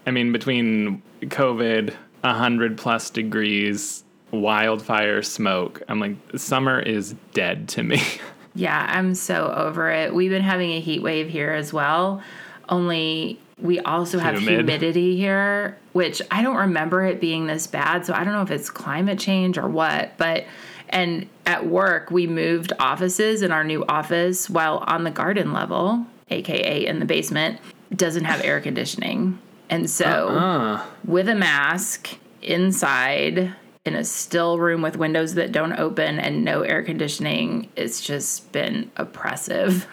I 0.07 0.13
mean, 0.13 0.31
between 0.31 1.03
COVID, 1.21 1.95
hundred 2.23 2.79
plus 2.79 3.11
degrees, 3.11 4.04
wildfire 4.41 5.23
smoke. 5.23 5.83
I'm 5.89 6.01
like, 6.01 6.17
summer 6.37 6.81
is 6.81 7.15
dead 7.33 7.69
to 7.71 7.83
me. 7.83 8.03
yeah, 8.55 8.87
I'm 8.89 9.15
so 9.15 9.53
over 9.57 9.91
it. 9.91 10.15
We've 10.15 10.31
been 10.31 10.43
having 10.43 10.73
a 10.73 10.81
heat 10.81 11.03
wave 11.03 11.29
here 11.29 11.53
as 11.53 11.73
well. 11.73 12.23
Only 12.69 13.39
we 13.61 13.81
also 13.81 14.19
have 14.19 14.35
Humid. 14.39 14.55
humidity 14.55 15.17
here, 15.17 15.79
which 15.93 16.21
I 16.31 16.43
don't 16.43 16.57
remember 16.57 17.05
it 17.05 17.21
being 17.21 17.47
this 17.47 17.67
bad. 17.67 18.05
So 18.05 18.13
I 18.13 18.25
don't 18.25 18.33
know 18.33 18.43
if 18.43 18.51
it's 18.51 18.71
climate 18.71 19.19
change 19.19 19.59
or 19.59 19.69
what, 19.69 20.17
but 20.19 20.45
and 20.89 21.29
at 21.47 21.67
work 21.67 22.11
we 22.11 22.27
moved 22.27 22.73
offices 22.79 23.43
and 23.43 23.53
our 23.53 23.65
new 23.65 23.85
office 23.87 24.51
while 24.51 24.79
on 24.87 25.05
the 25.05 25.11
garden 25.11 25.53
level, 25.53 26.07
aka 26.31 26.87
in 26.87 26.99
the 26.99 27.05
basement, 27.05 27.61
doesn't 27.95 28.25
have 28.25 28.43
air 28.43 28.61
conditioning. 28.61 29.39
And 29.71 29.89
so 29.89 30.29
uh-uh. 30.29 30.85
with 31.05 31.29
a 31.29 31.35
mask 31.35 32.19
inside 32.43 33.55
in 33.85 33.95
a 33.95 34.05
still 34.05 34.59
room 34.59 34.81
with 34.81 34.97
windows 34.97 35.35
that 35.35 35.53
don't 35.53 35.75
open 35.75 36.19
and 36.19 36.45
no 36.45 36.63
air 36.63 36.83
conditioning, 36.83 37.69
it's 37.77 38.01
just 38.01 38.51
been 38.51 38.91
oppressive. 38.97 39.87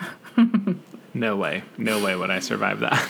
no 1.13 1.35
way. 1.35 1.63
No 1.77 2.03
way 2.03 2.15
would 2.15 2.31
I 2.31 2.39
survive 2.39 2.79
that. 2.79 3.07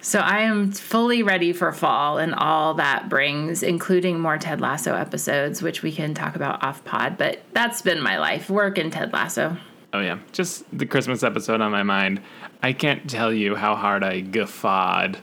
So 0.00 0.18
I 0.18 0.42
am 0.42 0.70
fully 0.70 1.22
ready 1.22 1.52
for 1.52 1.72
fall 1.72 2.18
and 2.18 2.34
all 2.34 2.74
that 2.74 3.08
brings, 3.08 3.62
including 3.62 4.20
more 4.20 4.38
Ted 4.38 4.60
Lasso 4.60 4.94
episodes, 4.94 5.62
which 5.62 5.82
we 5.82 5.92
can 5.92 6.14
talk 6.14 6.36
about 6.36 6.62
off 6.62 6.84
pod. 6.84 7.16
But 7.16 7.42
that's 7.52 7.82
been 7.82 8.02
my 8.02 8.18
life 8.18 8.50
work 8.50 8.78
in 8.78 8.90
Ted 8.90 9.12
Lasso. 9.12 9.56
Oh, 9.92 10.00
yeah. 10.00 10.18
Just 10.32 10.64
the 10.76 10.84
Christmas 10.86 11.22
episode 11.22 11.60
on 11.60 11.70
my 11.70 11.82
mind. 11.82 12.20
I 12.62 12.72
can't 12.72 13.08
tell 13.08 13.32
you 13.32 13.56
how 13.56 13.76
hard 13.76 14.02
I 14.02 14.20
guffawed 14.20 15.18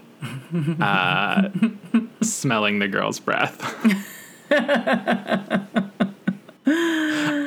uh, 0.79 1.50
smelling 2.22 2.79
the 2.79 2.88
girl's 2.88 3.20
breath. 3.20 3.62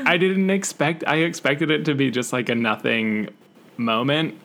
I 0.06 0.16
didn't 0.18 0.50
expect 0.50 1.04
I 1.06 1.16
expected 1.16 1.70
it 1.70 1.84
to 1.86 1.94
be 1.94 2.10
just 2.10 2.32
like 2.32 2.48
a 2.48 2.54
nothing 2.54 3.28
moment. 3.76 4.38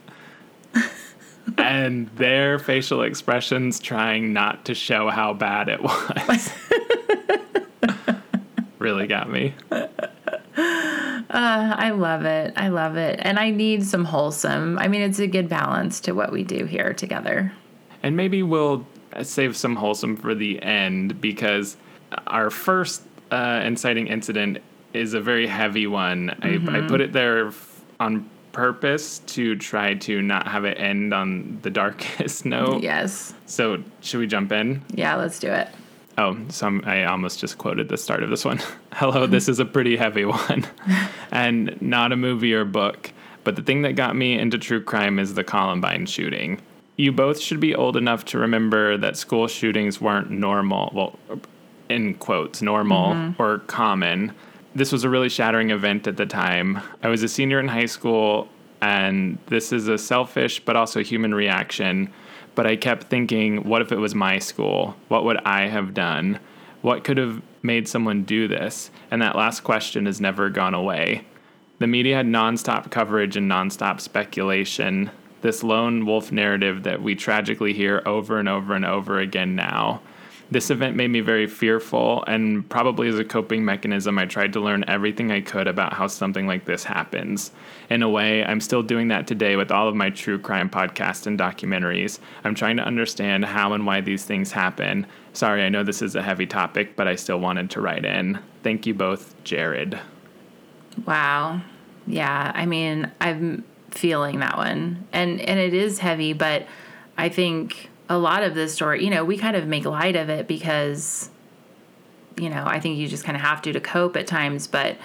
and 1.58 2.10
their 2.10 2.60
facial 2.60 3.02
expressions 3.04 3.80
trying 3.80 4.34
not 4.34 4.66
to 4.66 4.76
show 4.76 5.10
how 5.10 5.34
bad 5.34 5.70
it 5.70 5.82
was. 5.82 6.52
really 8.80 9.08
got 9.08 9.30
me. 9.30 9.54
Uh, 11.30 11.76
I 11.78 11.92
love 11.92 12.26
it. 12.26 12.54
I 12.58 12.70
love 12.70 12.98
it. 12.98 13.20
And 13.24 13.38
I 13.40 13.52
need 13.52 13.86
some 13.86 14.04
wholesome. 14.04 14.80
I 14.80 14.88
mean, 14.88 15.02
it's 15.02 15.20
a 15.20 15.28
good 15.28 15.48
balance 15.48 16.00
to 16.02 16.14
what 16.14 16.32
we 16.32 16.44
do 16.44 16.66
here 16.66 16.94
together. 16.94 17.54
And 18.02 18.18
maybe 18.18 18.42
we'll 18.42 18.86
save 19.22 19.56
some 19.56 19.76
wholesome 19.76 20.18
for 20.18 20.34
the 20.34 20.62
end 20.62 21.22
because 21.22 21.78
our 22.28 22.50
first 22.50 23.04
uh, 23.32 23.62
inciting 23.64 24.08
incident 24.08 24.60
is 24.94 25.14
a 25.14 25.22
very 25.22 25.48
heavy 25.48 25.88
one. 25.88 26.30
Mm-hmm. 26.42 26.70
I, 26.70 26.80
I 26.80 26.88
put 26.88 27.02
it 27.02 27.14
there 27.14 27.52
on 28.00 28.30
purpose 28.52 29.20
to 29.20 29.56
try 29.56 29.94
to 29.94 30.22
not 30.22 30.48
have 30.48 30.66
it 30.66 30.80
end 30.80 31.14
on 31.14 31.60
the 31.62 31.70
darkest 31.82 32.46
note. 32.46 32.82
Yes. 32.82 33.34
So 33.46 33.84
should 34.02 34.20
we 34.20 34.28
jump 34.28 34.52
in? 34.52 34.82
Yeah, 34.94 35.16
let's 35.16 35.40
do 35.40 35.52
it. 35.52 35.70
Oh, 36.18 36.38
so 36.50 36.82
I 36.84 37.06
almost 37.06 37.40
just 37.40 37.58
quoted 37.58 37.88
the 37.88 37.98
start 37.98 38.24
of 38.24 38.30
this 38.30 38.44
one. 38.44 38.60
Hello, 38.94 39.26
this 39.26 39.48
is 39.48 39.60
a 39.60 39.66
pretty 39.66 39.96
heavy 39.96 40.26
one, 40.26 40.68
and 41.32 41.82
not 41.82 42.12
a 42.12 42.18
movie 42.18 42.54
or 42.54 42.66
book. 42.66 43.14
But 43.46 43.56
the 43.56 43.62
thing 43.62 43.84
that 43.84 43.94
got 43.94 44.18
me 44.18 44.38
into 44.38 44.58
true 44.58 44.84
crime 44.84 45.18
is 45.18 45.34
the 45.34 45.46
Columbine 45.46 46.06
shooting. 46.06 46.60
You 46.98 47.14
both 47.14 47.40
should 47.40 47.62
be 47.62 47.74
old 47.74 47.96
enough 47.96 48.26
to 48.26 48.38
remember 48.38 48.98
that 48.98 49.16
school 49.16 49.48
shootings 49.48 50.02
weren't 50.02 50.30
normal. 50.30 50.92
Well, 50.94 51.18
in 51.90 52.14
quotes, 52.14 52.62
normal 52.62 53.14
mm-hmm. 53.14 53.42
or 53.42 53.60
common. 53.60 54.34
This 54.76 54.92
was 54.92 55.04
a 55.04 55.10
really 55.10 55.30
shattering 55.30 55.72
event 55.72 56.08
at 56.08 56.18
the 56.18 56.26
time. 56.26 56.80
I 57.04 57.10
was 57.10 57.24
a 57.24 57.28
senior 57.28 57.60
in 57.60 57.68
high 57.68 57.88
school, 57.88 58.48
and 58.82 59.38
this 59.48 59.74
is 59.74 59.88
a 59.88 59.98
selfish 59.98 60.60
but 60.60 60.76
also 60.76 61.04
human 61.04 61.34
reaction. 61.34 62.12
But 62.56 62.68
I 62.68 62.76
kept 62.76 63.08
thinking, 63.08 63.64
what 63.64 63.82
if 63.82 63.92
it 63.92 63.98
was 63.98 64.16
my 64.16 64.40
school? 64.40 64.96
What 65.08 65.24
would 65.26 65.38
I 65.46 65.68
have 65.68 65.94
done? 65.94 66.40
What 66.82 67.04
could 67.04 67.18
have 67.18 67.42
made 67.62 67.88
someone 67.88 68.24
do 68.24 68.48
this? 68.48 68.92
And 69.12 69.22
that 69.22 69.36
last 69.36 69.62
question 69.62 70.06
has 70.06 70.22
never 70.22 70.50
gone 70.50 70.74
away. 70.74 71.26
The 71.80 71.88
media 71.88 72.16
had 72.18 72.26
nonstop 72.26 72.92
coverage 72.92 73.38
and 73.38 73.50
nonstop 73.50 74.02
speculation, 74.02 75.12
this 75.42 75.64
lone 75.64 76.06
wolf 76.06 76.32
narrative 76.32 76.84
that 76.84 77.02
we 77.02 77.16
tragically 77.16 77.74
hear 77.74 78.02
over 78.06 78.38
and 78.38 78.50
over 78.50 78.76
and 78.76 78.86
over 78.86 79.20
again 79.20 79.56
now 79.56 80.02
This 80.52 80.72
event 80.72 80.96
made 80.96 81.10
me 81.10 81.20
very 81.20 81.46
fearful, 81.46 82.24
and 82.26 82.68
probably 82.70 83.08
as 83.08 83.20
a 83.20 83.24
coping 83.24 83.64
mechanism, 83.64 84.18
I 84.18 84.26
tried 84.26 84.54
to 84.54 84.60
learn 84.60 84.84
everything 84.88 85.32
I 85.32 85.42
could 85.42 85.68
about 85.68 85.94
how 85.94 86.08
something 86.08 86.48
like 86.48 86.66
this 86.66 86.84
happens. 86.84 87.52
In 87.90 88.02
a 88.02 88.10
way, 88.10 88.44
I'm 88.44 88.60
still 88.60 88.82
doing 88.82 89.10
that 89.10 89.28
today 89.28 89.56
with 89.56 89.72
all 89.72 89.88
of 89.88 89.96
my 89.96 90.10
true 90.10 90.40
crime 90.40 90.68
podcasts 90.68 91.28
and 91.28 91.38
documentaries. 91.38 92.18
I'm 92.44 92.56
trying 92.56 92.78
to 92.78 92.84
understand 92.84 93.46
how 93.46 93.74
and 93.74 93.86
why 93.86 94.02
these 94.02 94.26
things 94.26 94.52
happen. 94.52 95.06
Sorry, 95.34 95.64
I 95.64 95.70
know 95.70 95.84
this 95.84 96.02
is 96.02 96.16
a 96.16 96.24
heavy 96.24 96.48
topic, 96.48 96.96
but 96.96 97.08
I 97.08 97.16
still 97.16 97.40
wanted 97.40 97.70
to 97.72 97.82
write 97.82 98.04
in. 98.04 98.40
Thank 98.64 98.88
you 98.88 98.96
both, 98.96 99.36
Jared. 99.44 100.00
Wow. 101.06 101.62
Yeah, 102.08 102.52
I 102.56 102.66
mean, 102.66 103.12
I'm 103.22 103.64
feeling 103.92 104.40
that 104.40 104.58
one. 104.58 105.08
And 105.14 105.40
and 105.42 105.60
it 105.60 105.76
is 105.76 106.00
heavy, 106.00 106.34
but 106.34 106.66
I 107.18 107.30
think 107.30 107.90
a 108.10 108.18
lot 108.18 108.44
of 108.44 108.56
this 108.56 108.74
story, 108.74 109.04
you 109.04 109.10
know, 109.10 109.24
we 109.24 109.38
kind 109.38 109.56
of 109.56 109.68
make 109.68 109.86
light 109.86 110.16
of 110.16 110.30
it 110.30 110.48
because 110.48 111.30
you 112.38 112.50
know, 112.50 112.64
I 112.66 112.80
think 112.80 112.98
you 112.98 113.08
just 113.08 113.24
kind 113.24 113.36
of 113.36 113.42
have 113.42 113.62
to 113.64 113.74
to 113.74 113.80
cope 113.80 114.16
at 114.16 114.26
times, 114.28 114.68
but 114.68 114.98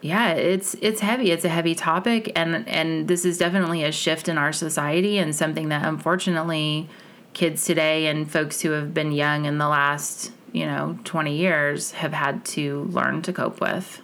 yeah, 0.00 0.32
it's 0.32 0.74
it's 0.80 1.00
heavy. 1.00 1.30
It's 1.30 1.44
a 1.44 1.48
heavy 1.48 1.74
topic 1.74 2.32
and 2.36 2.68
and 2.68 3.08
this 3.08 3.24
is 3.24 3.38
definitely 3.38 3.82
a 3.82 3.92
shift 3.92 4.28
in 4.28 4.38
our 4.38 4.52
society 4.52 5.18
and 5.18 5.34
something 5.34 5.68
that 5.70 5.84
unfortunately 5.84 6.88
kids 7.34 7.64
today 7.64 8.06
and 8.06 8.30
folks 8.30 8.60
who 8.60 8.70
have 8.70 8.94
been 8.94 9.12
young 9.12 9.44
in 9.44 9.58
the 9.58 9.68
last, 9.68 10.32
you 10.52 10.64
know, 10.64 10.98
20 11.04 11.36
years 11.36 11.92
have 11.92 12.12
had 12.12 12.44
to 12.44 12.84
learn 12.84 13.22
to 13.22 13.32
cope 13.32 13.60
with. 13.60 14.00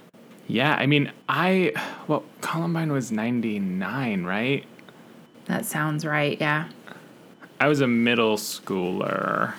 Yeah, 0.47 0.75
I 0.75 0.87
mean, 0.87 1.11
I 1.29 1.73
well, 2.07 2.25
Columbine 2.41 2.93
was 2.93 3.11
99, 3.13 4.25
right? 4.25 4.65
That 5.47 5.65
sounds 5.65 6.05
right. 6.05 6.39
Yeah. 6.41 6.69
I 7.61 7.69
was 7.69 7.81
a 7.81 7.87
middle 7.87 8.37
schooler. 8.37 9.55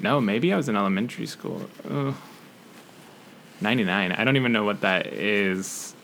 No, 0.00 0.20
maybe 0.20 0.52
I 0.52 0.56
was 0.56 0.68
in 0.68 0.76
elementary 0.76 1.26
school. 1.26 1.68
Ugh. 1.90 2.14
99. 3.60 4.12
I 4.12 4.24
don't 4.24 4.36
even 4.36 4.52
know 4.52 4.64
what 4.64 4.80
that 4.82 5.06
is. 5.06 5.94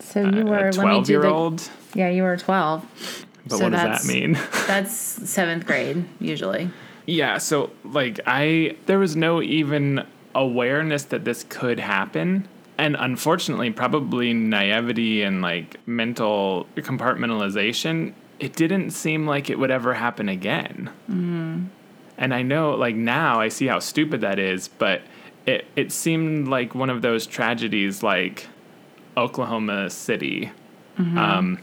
So 0.00 0.28
you 0.28 0.44
were 0.44 0.68
a 0.68 0.72
12 0.72 1.10
year 1.10 1.26
old? 1.26 1.68
Yeah, 1.94 2.08
you 2.08 2.22
were 2.22 2.36
12. 2.36 3.26
But 3.46 3.58
so 3.58 3.64
what 3.64 3.72
does 3.72 4.04
that 4.04 4.12
mean? 4.12 4.32
that's 4.66 4.92
seventh 4.92 5.66
grade, 5.66 6.04
usually. 6.20 6.70
Yeah, 7.06 7.38
so 7.38 7.70
like 7.84 8.20
I, 8.26 8.76
there 8.86 8.98
was 8.98 9.14
no 9.14 9.40
even 9.42 10.04
awareness 10.34 11.04
that 11.04 11.24
this 11.24 11.44
could 11.48 11.78
happen. 11.80 12.48
And 12.78 12.96
unfortunately, 12.98 13.70
probably 13.70 14.34
naivety 14.34 15.22
and 15.22 15.40
like 15.40 15.76
mental 15.86 16.66
compartmentalization, 16.76 18.12
it 18.38 18.54
didn't 18.54 18.90
seem 18.90 19.26
like 19.26 19.50
it 19.50 19.58
would 19.58 19.70
ever 19.70 19.94
happen 19.94 20.28
again. 20.28 20.90
Mm. 21.10 21.68
And 22.18 22.34
I 22.34 22.42
know, 22.42 22.74
like 22.74 22.96
now, 22.96 23.40
I 23.40 23.48
see 23.48 23.66
how 23.66 23.78
stupid 23.78 24.20
that 24.22 24.38
is, 24.38 24.68
but 24.68 25.02
it, 25.46 25.66
it 25.76 25.92
seemed 25.92 26.48
like 26.48 26.74
one 26.74 26.90
of 26.90 27.02
those 27.02 27.26
tragedies 27.26 28.02
like 28.02 28.46
Oklahoma 29.16 29.90
City. 29.90 30.50
Mm-hmm. 30.98 31.18
Um, 31.18 31.58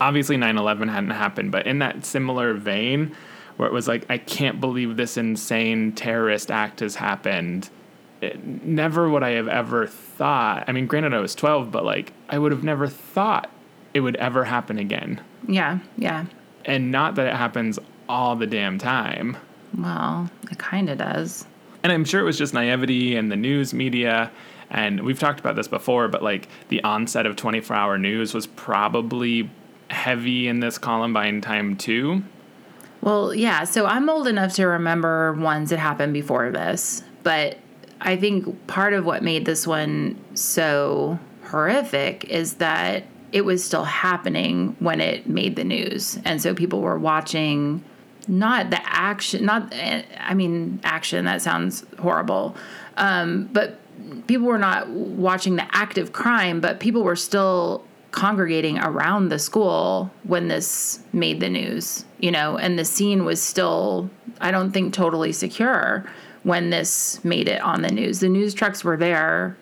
obviously 0.00 0.36
9-11 0.36 0.90
hadn't 0.90 1.10
happened 1.10 1.52
but 1.52 1.66
in 1.66 1.78
that 1.78 2.04
similar 2.04 2.54
vein 2.54 3.14
where 3.56 3.68
it 3.68 3.72
was 3.72 3.88
like 3.88 4.04
i 4.10 4.18
can't 4.18 4.60
believe 4.60 4.96
this 4.96 5.16
insane 5.16 5.92
terrorist 5.92 6.50
act 6.50 6.80
has 6.80 6.96
happened 6.96 7.70
it, 8.20 8.44
never 8.44 9.08
would 9.08 9.22
i 9.22 9.30
have 9.30 9.48
ever 9.48 9.86
thought 9.86 10.64
i 10.68 10.72
mean 10.72 10.86
granted 10.86 11.14
i 11.14 11.18
was 11.18 11.34
12 11.34 11.70
but 11.70 11.84
like 11.84 12.12
i 12.28 12.38
would 12.38 12.52
have 12.52 12.64
never 12.64 12.86
thought 12.86 13.50
it 13.96 14.00
would 14.00 14.16
ever 14.16 14.44
happen 14.44 14.78
again. 14.78 15.20
Yeah 15.48 15.78
yeah. 15.96 16.26
And 16.64 16.90
not 16.90 17.14
that 17.14 17.26
it 17.26 17.34
happens 17.34 17.78
all 18.08 18.36
the 18.36 18.46
damn 18.46 18.78
time. 18.78 19.36
Well 19.76 20.30
it 20.50 20.58
kind 20.58 20.90
of 20.90 20.98
does. 20.98 21.46
And 21.82 21.92
i'm 21.92 22.04
sure 22.04 22.20
it 22.20 22.24
was 22.24 22.38
just 22.38 22.54
naivety 22.54 23.16
and 23.16 23.32
the 23.32 23.36
news 23.36 23.72
media. 23.72 24.30
And 24.68 25.04
we've 25.04 25.18
talked 25.18 25.40
about 25.40 25.56
this 25.56 25.68
before 25.68 26.08
but 26.08 26.22
like 26.22 26.48
the 26.68 26.82
onset 26.84 27.26
of 27.26 27.36
24 27.36 27.74
hour 27.74 27.98
news 27.98 28.34
was 28.34 28.46
probably 28.46 29.50
heavy 29.90 30.48
in 30.48 30.60
this 30.60 30.78
Columbine 30.78 31.40
time 31.40 31.76
too? 31.76 32.22
Well, 33.02 33.34
yeah. 33.34 33.64
So 33.64 33.86
I'm 33.86 34.08
old 34.08 34.26
enough 34.26 34.54
to 34.54 34.66
remember 34.66 35.32
ones 35.34 35.70
that 35.70 35.78
happened 35.78 36.12
before 36.12 36.50
this, 36.50 37.04
but 37.22 37.58
I 38.00 38.16
think 38.16 38.66
part 38.66 38.92
of 38.92 39.04
what 39.04 39.22
made 39.22 39.44
this 39.44 39.66
one 39.66 40.18
so 40.34 41.18
horrific 41.44 42.24
is 42.24 42.54
that 42.54 43.04
it 43.32 43.44
was 43.44 43.62
still 43.64 43.84
happening 43.84 44.76
when 44.78 45.00
it 45.00 45.28
made 45.28 45.56
the 45.56 45.64
news. 45.64 46.18
And 46.24 46.40
so 46.40 46.54
people 46.54 46.80
were 46.80 46.98
watching 46.98 47.84
not 48.28 48.70
the 48.70 48.80
action, 48.84 49.44
not, 49.44 49.72
I 50.18 50.34
mean, 50.34 50.80
action, 50.84 51.24
that 51.26 51.42
sounds 51.42 51.84
horrible. 51.98 52.56
Um, 52.96 53.48
but 53.52 53.78
people 54.26 54.46
were 54.46 54.58
not 54.58 54.88
watching 54.88 55.56
the 55.56 55.66
active 55.76 56.12
crime, 56.12 56.60
but 56.60 56.80
people 56.80 57.02
were 57.02 57.16
still 57.16 57.84
congregating 58.10 58.78
around 58.78 59.28
the 59.28 59.38
school 59.38 60.10
when 60.22 60.48
this 60.48 61.00
made 61.12 61.40
the 61.40 61.48
news, 61.48 62.04
you 62.18 62.30
know, 62.30 62.56
and 62.56 62.78
the 62.78 62.84
scene 62.84 63.24
was 63.24 63.42
still, 63.42 64.08
I 64.40 64.50
don't 64.50 64.72
think, 64.72 64.94
totally 64.94 65.32
secure 65.32 66.04
when 66.42 66.70
this 66.70 67.22
made 67.24 67.48
it 67.48 67.60
on 67.60 67.82
the 67.82 67.90
news. 67.90 68.20
The 68.20 68.28
news 68.28 68.54
trucks 68.54 68.82
were 68.82 68.96
there, 68.96 69.56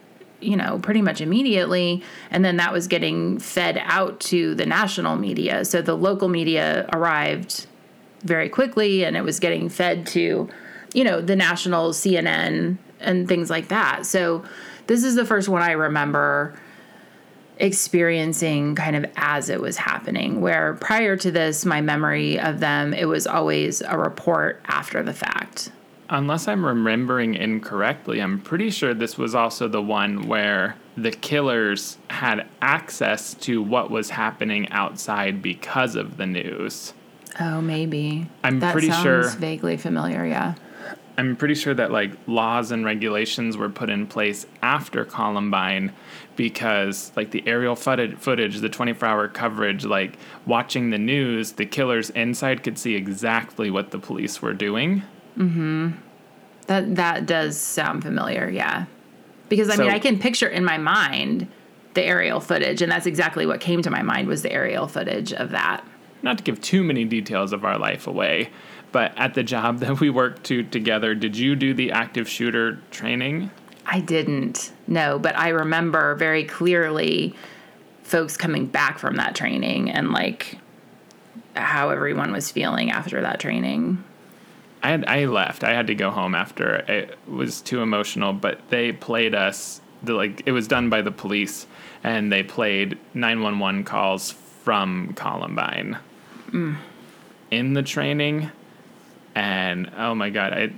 you 0.45 0.57
know, 0.57 0.79
pretty 0.79 1.03
much 1.03 1.21
immediately, 1.21 2.03
and 2.31 2.45
then 2.45 2.57
that 2.59 2.73
was 2.73 2.87
getting 2.87 3.39
fed 3.39 3.81
out 3.83 4.21
to 4.21 4.55
the 4.55 4.67
national 4.67 5.17
media. 5.17 5.65
So 5.65 5.83
the 5.83 5.97
local 5.97 6.29
media 6.29 6.89
arrived 6.93 7.67
very 8.23 8.49
quickly 8.49 9.05
and 9.05 9.17
it 9.17 9.23
was 9.23 9.39
getting 9.39 9.69
fed 9.69 10.07
to, 10.09 10.49
you 10.93 11.05
know, 11.05 11.21
the 11.21 11.37
national 11.37 11.91
CNN 11.91 12.79
and 13.01 13.29
things 13.29 13.51
like 13.51 13.69
that. 13.69 14.07
So 14.07 14.45
this 14.87 15.05
is 15.05 15.15
the 15.15 15.25
first 15.25 15.49
one 15.49 15.63
I 15.63 15.73
remember 15.73 16.59
experiencing 17.59 18.75
kind 18.75 18.97
of 18.97 19.07
as 19.17 19.49
it 19.49 19.61
was 19.61 19.77
happening. 19.77 20.41
Where 20.41 20.75
prior 20.75 21.17
to 21.19 21.31
this, 21.31 21.65
my 21.65 21.81
memory 21.81 22.41
of 22.41 22.61
them, 22.61 22.93
it 22.93 23.07
was 23.07 23.27
always 23.27 23.81
a 23.83 23.97
report 23.97 24.61
after 24.67 25.03
the 25.03 25.13
fact. 25.13 25.71
Unless 26.11 26.49
I'm 26.49 26.65
remembering 26.65 27.35
incorrectly, 27.35 28.21
I'm 28.21 28.41
pretty 28.41 28.71
sure 28.71 28.93
this 28.93 29.17
was 29.17 29.35
also 29.35 29.69
the 29.69 29.83
one 29.83 30.29
where 30.29 30.77
the 30.97 31.11
killers 31.11 31.97
had 32.09 32.47
access 32.61 33.35
to 33.35 33.63
what 33.63 33.91
was 33.91 34.11
happening 34.11 34.69
outside 34.71 35.41
because 35.41 35.97
of 35.97 36.19
the 36.19 36.27
news. 36.27 36.93
Oh, 37.41 37.61
maybe. 37.61 38.29
I'm 38.45 38.61
that 38.61 38.73
pretty 38.73 38.91
sure. 38.91 39.29
Vaguely 39.31 39.77
familiar, 39.77 40.25
yeah. 40.27 40.55
I'm 41.17 41.37
pretty 41.37 41.55
sure 41.55 41.75
that 41.75 41.91
like 41.91 42.13
laws 42.27 42.71
and 42.71 42.85
regulations 42.85 43.57
were 43.57 43.71
put 43.71 43.89
in 43.89 44.07
place 44.07 44.47
after 44.63 45.05
Columbine 45.05 45.93
because 46.37 47.13
like 47.17 47.31
the 47.31 47.43
aerial 47.47 47.77
footage, 47.77 48.59
the 48.59 48.69
24 48.69 49.09
hour 49.09 49.29
coverage, 49.29 49.85
like 49.85 50.19
watching 50.45 50.91
the 50.91 50.99
news, 50.99 51.53
the 51.53 51.67
killers 51.67 52.11
inside 52.11 52.63
could 52.63 52.79
see 52.79 52.95
exactly 52.95 53.71
what 53.71 53.91
the 53.91 53.99
police 53.99 54.43
were 54.43 54.53
doing. 54.53 55.03
Mm-hmm. 55.39 55.91
That 56.67 56.97
that 56.97 57.27
does 57.27 57.59
sound 57.59 58.03
familiar, 58.03 58.49
yeah. 58.49 58.87
Because 59.49 59.69
I 59.69 59.77
so, 59.77 59.83
mean, 59.83 59.93
I 59.93 59.99
can 59.99 60.19
picture 60.19 60.49
in 60.49 60.65
my 60.65 60.79
mind 60.79 61.49
the 61.95 62.03
aerial 62.03 62.41
footage, 62.41 62.83
and 62.83 62.91
that's 62.91 63.07
exactly 63.07 63.47
what 63.47 63.61
came 63.61 63.83
to 63.83 63.91
my 63.91 64.03
mind 64.03 64.29
was 64.29 64.43
the 64.43 64.53
aerial 64.53 64.89
footage 64.89 65.33
of 65.33 65.51
that. 65.51 65.85
Not 66.23 66.39
to 66.39 66.45
give 66.45 66.61
too 66.61 66.83
many 66.83 67.05
details 67.05 67.53
of 67.53 67.65
our 67.65 67.79
life 67.79 68.07
away, 68.07 68.51
but 68.93 69.13
at 69.17 69.35
the 69.35 69.43
job 69.43 69.79
that 69.81 70.01
we 70.01 70.11
worked 70.11 70.45
to 70.45 70.63
together, 70.63 71.15
did 71.15 71.37
you 71.37 71.55
do 71.55 71.75
the 71.75 71.93
active 71.93 72.29
shooter 72.29 72.81
training? 72.91 73.51
I 73.87 74.01
didn't. 74.01 74.73
No, 74.87 75.19
but 75.19 75.39
I 75.39 75.51
remember 75.51 76.15
very 76.15 76.45
clearly 76.45 77.35
folks 78.03 78.37
coming 78.37 78.67
back 78.67 78.99
from 78.99 79.17
that 79.17 79.35
training 79.35 79.91
and 79.91 80.11
like 80.13 80.59
how 81.55 81.91
everyone 81.91 82.33
was 82.33 82.51
feeling 82.51 82.91
after 82.91 83.21
that 83.21 83.41
training. 83.41 84.03
I 84.85 84.89
had, 84.91 85.05
I 85.07 85.25
left. 85.25 85.65
I 85.65 85.73
had 85.73 85.87
to 85.87 85.95
go 85.95 86.11
home 86.11 86.35
after 86.35 86.75
it 86.75 87.19
was 87.27 87.63
too 87.63 87.81
emotional, 87.81 88.35
but 88.35 88.61
they 88.69 88.93
played 88.93 89.35
us 89.35 89.81
the 90.03 90.13
like 90.13 90.43
it 90.45 90.53
was 90.53 90.69
done 90.69 90.91
by 90.91 91.01
the 91.01 91.11
police 91.11 91.67
and 92.03 92.31
they 92.31 92.43
played 92.43 92.99
911 93.15 93.85
calls 93.85 94.33
from 94.33 95.15
Columbine. 95.15 95.97
Mm. 96.51 96.77
In 97.51 97.73
the 97.73 97.83
training 97.83 98.51
and 99.35 99.91
oh 99.97 100.15
my 100.15 100.29
god, 100.29 100.53
I 100.53 100.73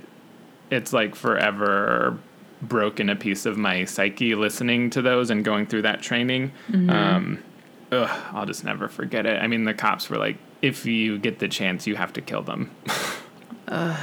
it's 0.71 0.93
like 0.93 1.13
forever 1.13 2.17
broken 2.61 3.09
a 3.09 3.15
piece 3.15 3.45
of 3.45 3.57
my 3.57 3.83
psyche 3.83 4.35
listening 4.35 4.89
to 4.91 5.01
those 5.01 5.29
and 5.29 5.43
going 5.43 5.65
through 5.65 5.81
that 5.81 6.01
training. 6.01 6.53
Mm-hmm. 6.69 6.89
Um, 6.89 7.43
ugh, 7.91 8.09
I'll 8.33 8.45
just 8.45 8.63
never 8.63 8.87
forget 8.87 9.25
it. 9.25 9.41
I 9.41 9.47
mean, 9.47 9.65
the 9.65 9.73
cops 9.73 10.09
were 10.09 10.17
like, 10.17 10.37
if 10.61 10.85
you 10.85 11.19
get 11.19 11.39
the 11.39 11.47
chance, 11.47 11.85
you 11.85 11.95
have 11.97 12.13
to 12.13 12.21
kill 12.21 12.41
them. 12.41 12.71
uh, 13.67 14.01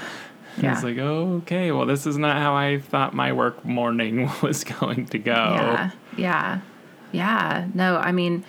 yeah. 0.56 0.72
It's 0.72 0.84
like, 0.84 0.98
oh, 0.98 1.36
okay, 1.42 1.72
well, 1.72 1.86
this 1.86 2.06
is 2.06 2.16
not 2.16 2.36
how 2.36 2.54
I 2.54 2.78
thought 2.78 3.12
my 3.14 3.32
work 3.32 3.64
morning 3.64 4.30
was 4.42 4.64
going 4.64 5.06
to 5.06 5.18
go. 5.18 5.32
Yeah, 5.32 5.90
yeah, 6.16 6.60
yeah. 7.12 7.68
No, 7.74 7.96
I 7.96 8.12
mean, 8.12 8.44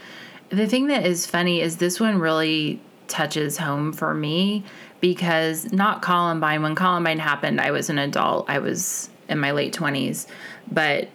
the 0.49 0.67
thing 0.67 0.87
that 0.87 1.05
is 1.05 1.25
funny 1.25 1.61
is 1.61 1.77
this 1.77 1.99
one 1.99 2.19
really 2.19 2.79
touches 3.07 3.57
home 3.57 3.91
for 3.93 4.13
me 4.13 4.63
because 4.99 5.71
not 5.71 6.01
Columbine. 6.01 6.61
When 6.61 6.75
Columbine 6.75 7.19
happened, 7.19 7.59
I 7.59 7.71
was 7.71 7.89
an 7.89 7.97
adult. 7.97 8.49
I 8.49 8.59
was 8.59 9.09
in 9.27 9.39
my 9.39 9.51
late 9.51 9.73
20s. 9.73 10.27
But 10.71 11.09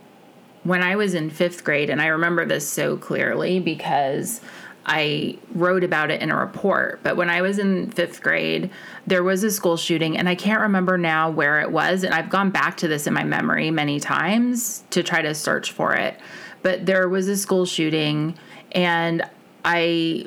when 0.64 0.82
I 0.82 0.96
was 0.96 1.14
in 1.14 1.30
fifth 1.30 1.64
grade, 1.64 1.90
and 1.90 2.02
I 2.02 2.06
remember 2.06 2.44
this 2.44 2.68
so 2.68 2.96
clearly 2.96 3.60
because 3.60 4.40
I 4.86 5.38
wrote 5.54 5.84
about 5.84 6.10
it 6.10 6.22
in 6.22 6.30
a 6.30 6.36
report. 6.36 7.00
But 7.02 7.16
when 7.16 7.30
I 7.30 7.42
was 7.42 7.58
in 7.58 7.90
fifth 7.90 8.22
grade, 8.22 8.70
there 9.06 9.22
was 9.22 9.44
a 9.44 9.50
school 9.50 9.76
shooting, 9.76 10.16
and 10.16 10.28
I 10.28 10.34
can't 10.34 10.60
remember 10.60 10.96
now 10.96 11.30
where 11.30 11.60
it 11.60 11.70
was. 11.70 12.02
And 12.02 12.14
I've 12.14 12.30
gone 12.30 12.50
back 12.50 12.76
to 12.78 12.88
this 12.88 13.06
in 13.06 13.14
my 13.14 13.24
memory 13.24 13.70
many 13.70 14.00
times 14.00 14.84
to 14.90 15.02
try 15.02 15.22
to 15.22 15.34
search 15.34 15.72
for 15.72 15.94
it. 15.94 16.18
But 16.62 16.86
there 16.86 17.08
was 17.08 17.28
a 17.28 17.36
school 17.36 17.66
shooting, 17.66 18.36
and 18.72 19.22
I 19.64 20.26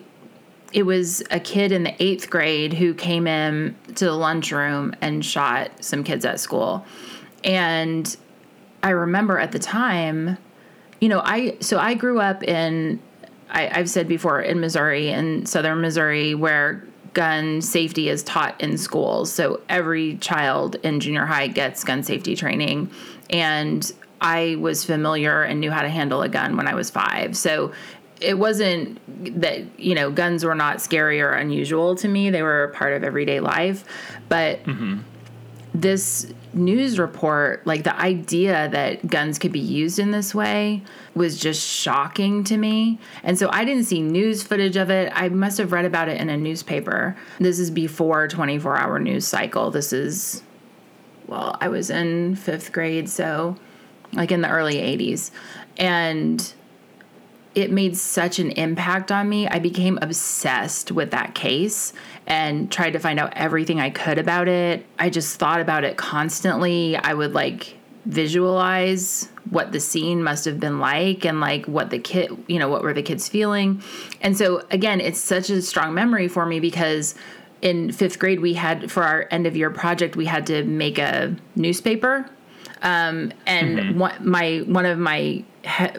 it 0.74 0.84
was 0.84 1.22
a 1.30 1.39
kid 1.39 1.72
in 1.72 1.84
the 1.84 2.04
eighth 2.04 2.30
grade 2.32 2.74
who 2.74 2.96
came 2.96 3.28
in 3.28 3.76
to 3.94 4.06
the 4.06 4.13
lunchroom 4.13 4.96
and 5.02 5.24
shot 5.24 5.84
some 5.84 6.04
kids 6.04 6.26
at 6.26 6.39
school. 6.39 6.84
And 7.44 8.16
I 8.82 8.89
remember 8.89 9.38
at 9.38 9.52
the 9.52 9.60
time, 9.60 10.38
you 11.00 11.10
know, 11.10 11.22
I 11.24 11.58
so 11.60 11.78
I 11.78 11.94
grew 11.94 12.20
up 12.20 12.44
in 12.44 13.00
I, 13.54 13.70
I've 13.70 13.89
said 13.89 14.08
before 14.08 14.42
in 14.42 14.60
Missouri, 14.60 15.10
in 15.10 15.46
southern 15.46 15.82
Missouri, 15.82 16.36
where 16.36 16.84
gun 17.13 17.62
safety 17.62 18.10
is 18.10 18.24
taught 18.24 18.60
in 18.60 18.78
schools. 18.78 19.32
So 19.32 19.62
every 19.70 20.18
child 20.18 20.76
in 20.84 21.00
junior 21.00 21.26
high 21.26 21.48
gets 21.48 21.84
gun 21.84 22.04
safety 22.04 22.36
training. 22.36 22.89
And 23.30 23.89
I 24.20 24.56
was 24.60 24.84
familiar 24.84 25.44
and 25.44 25.60
knew 25.60 25.72
how 25.72 25.84
to 25.84 25.89
handle 25.89 26.22
a 26.24 26.30
gun 26.30 26.58
when 26.58 26.68
I 26.68 26.74
was 26.74 26.89
five. 26.89 27.38
So 27.38 27.72
it 28.20 28.39
wasn't 28.39 29.00
that, 29.42 29.80
you 29.80 29.94
know, 29.96 30.10
guns 30.10 30.44
were 30.44 30.56
not 30.56 30.82
scary 30.82 31.22
or 31.22 31.32
unusual 31.32 31.96
to 31.96 32.08
me. 32.08 32.30
They 32.30 32.42
were 32.42 32.63
a 32.63 32.74
part 32.74 32.94
of 32.94 33.04
everyday 33.04 33.39
life. 33.39 33.84
But 34.30 34.63
mm-hmm. 34.63 35.00
this 35.74 36.34
news 36.54 37.00
report, 37.00 37.66
like 37.66 37.84
the 37.84 37.96
idea 38.00 38.70
that 38.70 39.08
guns 39.08 39.39
could 39.39 39.52
be 39.52 39.60
used 39.60 40.00
in 40.00 40.12
this 40.12 40.34
way 40.34 40.82
was 41.16 41.38
just 41.38 41.66
shocking 41.66 42.44
to 42.46 42.58
me. 42.58 43.00
And 43.24 43.38
so 43.38 43.50
I 43.52 43.66
didn't 43.66 43.86
see 43.86 44.02
news 44.02 44.44
footage 44.44 44.76
of 44.76 44.89
it. 44.89 45.12
I 45.16 45.30
must 45.30 45.58
have 45.58 45.72
read 45.72 45.86
about 45.86 46.10
it 46.10 46.20
in 46.20 46.30
a 46.30 46.38
newspaper. 46.38 47.18
This 47.39 47.60
is 47.60 47.72
before 47.72 48.28
24 48.28 48.78
hour 48.78 49.00
news 49.00 49.28
cycle. 49.28 49.72
This 49.72 49.94
is, 49.94 50.44
well, 51.28 51.58
I 51.60 51.70
was 51.70 51.89
in 51.89 52.36
fifth 52.36 52.72
grade, 52.72 53.10
so 53.10 53.58
like 54.13 54.32
in 54.32 54.42
the 54.42 54.50
early 54.50 54.76
80s. 54.76 55.32
And 55.78 56.54
it 57.56 57.72
made 57.72 57.96
such 57.96 58.39
an 58.39 58.52
impact 58.52 59.12
on 59.12 59.30
me. 59.30 59.48
I 59.48 59.60
became 59.60 60.00
obsessed 60.02 60.92
with 60.92 61.12
that 61.12 61.36
case 61.36 61.94
and 62.28 62.72
tried 62.72 62.92
to 62.92 63.00
find 63.00 63.20
out 63.20 63.34
everything 63.36 63.80
I 63.80 63.90
could 63.90 64.18
about 64.18 64.48
it. 64.48 64.86
I 64.98 65.10
just 65.10 65.40
thought 65.40 65.60
about 65.60 65.84
it 65.84 65.98
constantly. 65.98 66.96
I 66.96 67.14
would 67.14 67.34
like 67.34 67.76
visualize 68.06 69.30
what 69.50 69.72
the 69.72 69.80
scene 69.80 70.24
must 70.24 70.46
have 70.46 70.60
been 70.60 70.80
like 70.80 71.26
and 71.26 71.40
like 71.40 71.66
what 71.68 71.90
the 71.90 72.00
kid, 72.00 72.32
you 72.48 72.60
know, 72.60 72.70
what 72.70 72.84
were 72.84 72.94
the 72.94 73.04
kids 73.04 73.28
feeling. 73.30 73.82
And 74.22 74.38
so 74.38 74.66
again, 74.72 75.00
it's 75.00 75.20
such 75.20 75.50
a 75.50 75.62
strong 75.62 75.94
memory 75.94 76.28
for 76.28 76.46
me 76.46 76.60
because 76.60 77.16
in 77.62 77.90
5th 77.90 78.20
grade 78.20 78.42
we 78.42 78.54
had 78.54 78.92
for 78.92 79.04
our 79.04 79.28
end 79.32 79.48
of 79.48 79.56
year 79.56 79.70
project 79.70 80.18
we 80.18 80.26
had 80.26 80.46
to 80.48 80.64
make 80.66 80.98
a 80.98 81.34
newspaper 81.56 82.30
um, 82.84 83.32
and 83.48 83.80
mm-hmm. 83.80 84.00
one, 84.00 84.30
my 84.30 84.58
one 84.66 84.86
of 84.86 85.00
my 85.00 85.44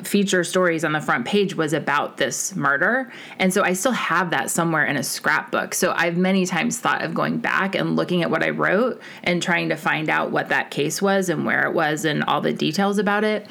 feature 0.02 0.44
stories 0.44 0.84
on 0.84 0.92
the 0.92 1.00
front 1.00 1.24
page 1.24 1.54
was 1.54 1.72
about 1.72 2.18
this 2.18 2.54
murder. 2.54 3.10
And 3.38 3.52
so 3.52 3.62
I 3.62 3.72
still 3.72 3.92
have 3.92 4.30
that 4.30 4.50
somewhere 4.50 4.84
in 4.84 4.96
a 4.96 5.02
scrapbook. 5.02 5.74
So 5.74 5.92
I've 5.96 6.16
many 6.16 6.44
times 6.44 6.78
thought 6.78 7.02
of 7.02 7.14
going 7.14 7.38
back 7.38 7.74
and 7.74 7.96
looking 7.96 8.22
at 8.22 8.30
what 8.30 8.42
I 8.42 8.50
wrote 8.50 9.00
and 9.22 9.42
trying 9.42 9.70
to 9.70 9.76
find 9.76 10.10
out 10.10 10.30
what 10.30 10.50
that 10.50 10.70
case 10.70 11.00
was 11.00 11.28
and 11.28 11.46
where 11.46 11.66
it 11.66 11.72
was 11.72 12.04
and 12.04 12.22
all 12.24 12.40
the 12.40 12.52
details 12.52 12.98
about 12.98 13.24
it. 13.24 13.46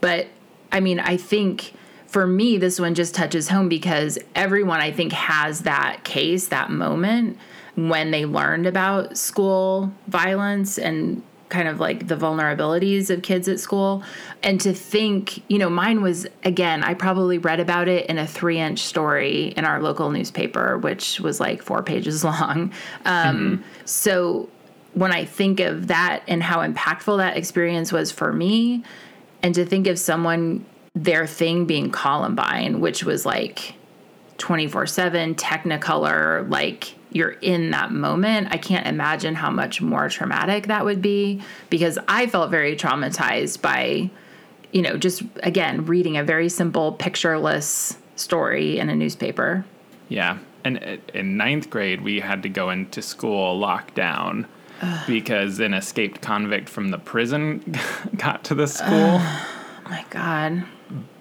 But 0.00 0.26
I 0.70 0.80
mean, 0.80 1.00
I 1.00 1.16
think 1.16 1.72
for 2.06 2.26
me, 2.26 2.58
this 2.58 2.78
one 2.78 2.94
just 2.94 3.14
touches 3.14 3.48
home 3.48 3.68
because 3.68 4.18
everyone 4.34 4.80
I 4.80 4.92
think 4.92 5.12
has 5.12 5.62
that 5.62 6.04
case, 6.04 6.48
that 6.48 6.70
moment 6.70 7.38
when 7.76 8.10
they 8.10 8.24
learned 8.24 8.66
about 8.66 9.16
school 9.16 9.92
violence 10.06 10.78
and 10.78 11.22
kind 11.54 11.68
of 11.68 11.78
like 11.78 12.08
the 12.08 12.16
vulnerabilities 12.16 13.10
of 13.10 13.22
kids 13.22 13.46
at 13.46 13.60
school. 13.60 14.02
And 14.42 14.60
to 14.62 14.74
think, 14.74 15.48
you 15.48 15.56
know, 15.56 15.70
mine 15.70 16.02
was, 16.02 16.26
again, 16.42 16.82
I 16.82 16.94
probably 16.94 17.38
read 17.38 17.60
about 17.60 17.86
it 17.86 18.06
in 18.06 18.18
a 18.18 18.26
three 18.26 18.58
inch 18.58 18.80
story 18.80 19.54
in 19.56 19.64
our 19.64 19.80
local 19.80 20.10
newspaper, 20.10 20.76
which 20.78 21.20
was 21.20 21.38
like 21.38 21.62
four 21.62 21.84
pages 21.84 22.24
long. 22.30 22.72
Um, 23.04 23.36
mm-hmm. 23.36 23.62
So 23.84 24.48
when 24.94 25.12
I 25.12 25.24
think 25.24 25.60
of 25.60 25.86
that 25.86 26.24
and 26.26 26.42
how 26.42 26.58
impactful 26.58 27.18
that 27.18 27.36
experience 27.36 27.92
was 27.92 28.10
for 28.10 28.32
me, 28.32 28.82
and 29.40 29.54
to 29.54 29.64
think 29.64 29.86
of 29.86 29.96
someone, 29.96 30.66
their 30.94 31.24
thing 31.24 31.66
being 31.66 31.92
Columbine, 31.92 32.80
which 32.80 33.04
was 33.04 33.24
like 33.24 33.74
24 34.38 34.86
7, 34.86 35.36
Technicolor, 35.36 36.50
like 36.50 36.96
you're 37.14 37.36
in 37.40 37.70
that 37.70 37.92
moment. 37.92 38.48
I 38.50 38.58
can't 38.58 38.86
imagine 38.86 39.36
how 39.36 39.48
much 39.48 39.80
more 39.80 40.08
traumatic 40.08 40.66
that 40.66 40.84
would 40.84 41.00
be 41.00 41.40
because 41.70 41.96
I 42.08 42.26
felt 42.26 42.50
very 42.50 42.76
traumatized 42.76 43.62
by, 43.62 44.10
you 44.72 44.82
know, 44.82 44.98
just 44.98 45.22
again, 45.42 45.86
reading 45.86 46.16
a 46.16 46.24
very 46.24 46.48
simple, 46.48 46.92
pictureless 46.92 47.96
story 48.16 48.78
in 48.78 48.90
a 48.90 48.96
newspaper. 48.96 49.64
Yeah. 50.08 50.38
And 50.64 51.00
in 51.14 51.36
ninth 51.36 51.70
grade, 51.70 52.02
we 52.02 52.18
had 52.18 52.42
to 52.42 52.48
go 52.48 52.70
into 52.70 53.00
school 53.00 53.60
lockdown 53.60 54.46
because 55.06 55.60
an 55.60 55.72
escaped 55.72 56.20
convict 56.20 56.68
from 56.68 56.88
the 56.88 56.98
prison 56.98 57.78
got 58.16 58.42
to 58.44 58.56
the 58.56 58.66
school. 58.66 59.18
Oh 59.20 59.50
my 59.84 60.04
God. 60.10 60.64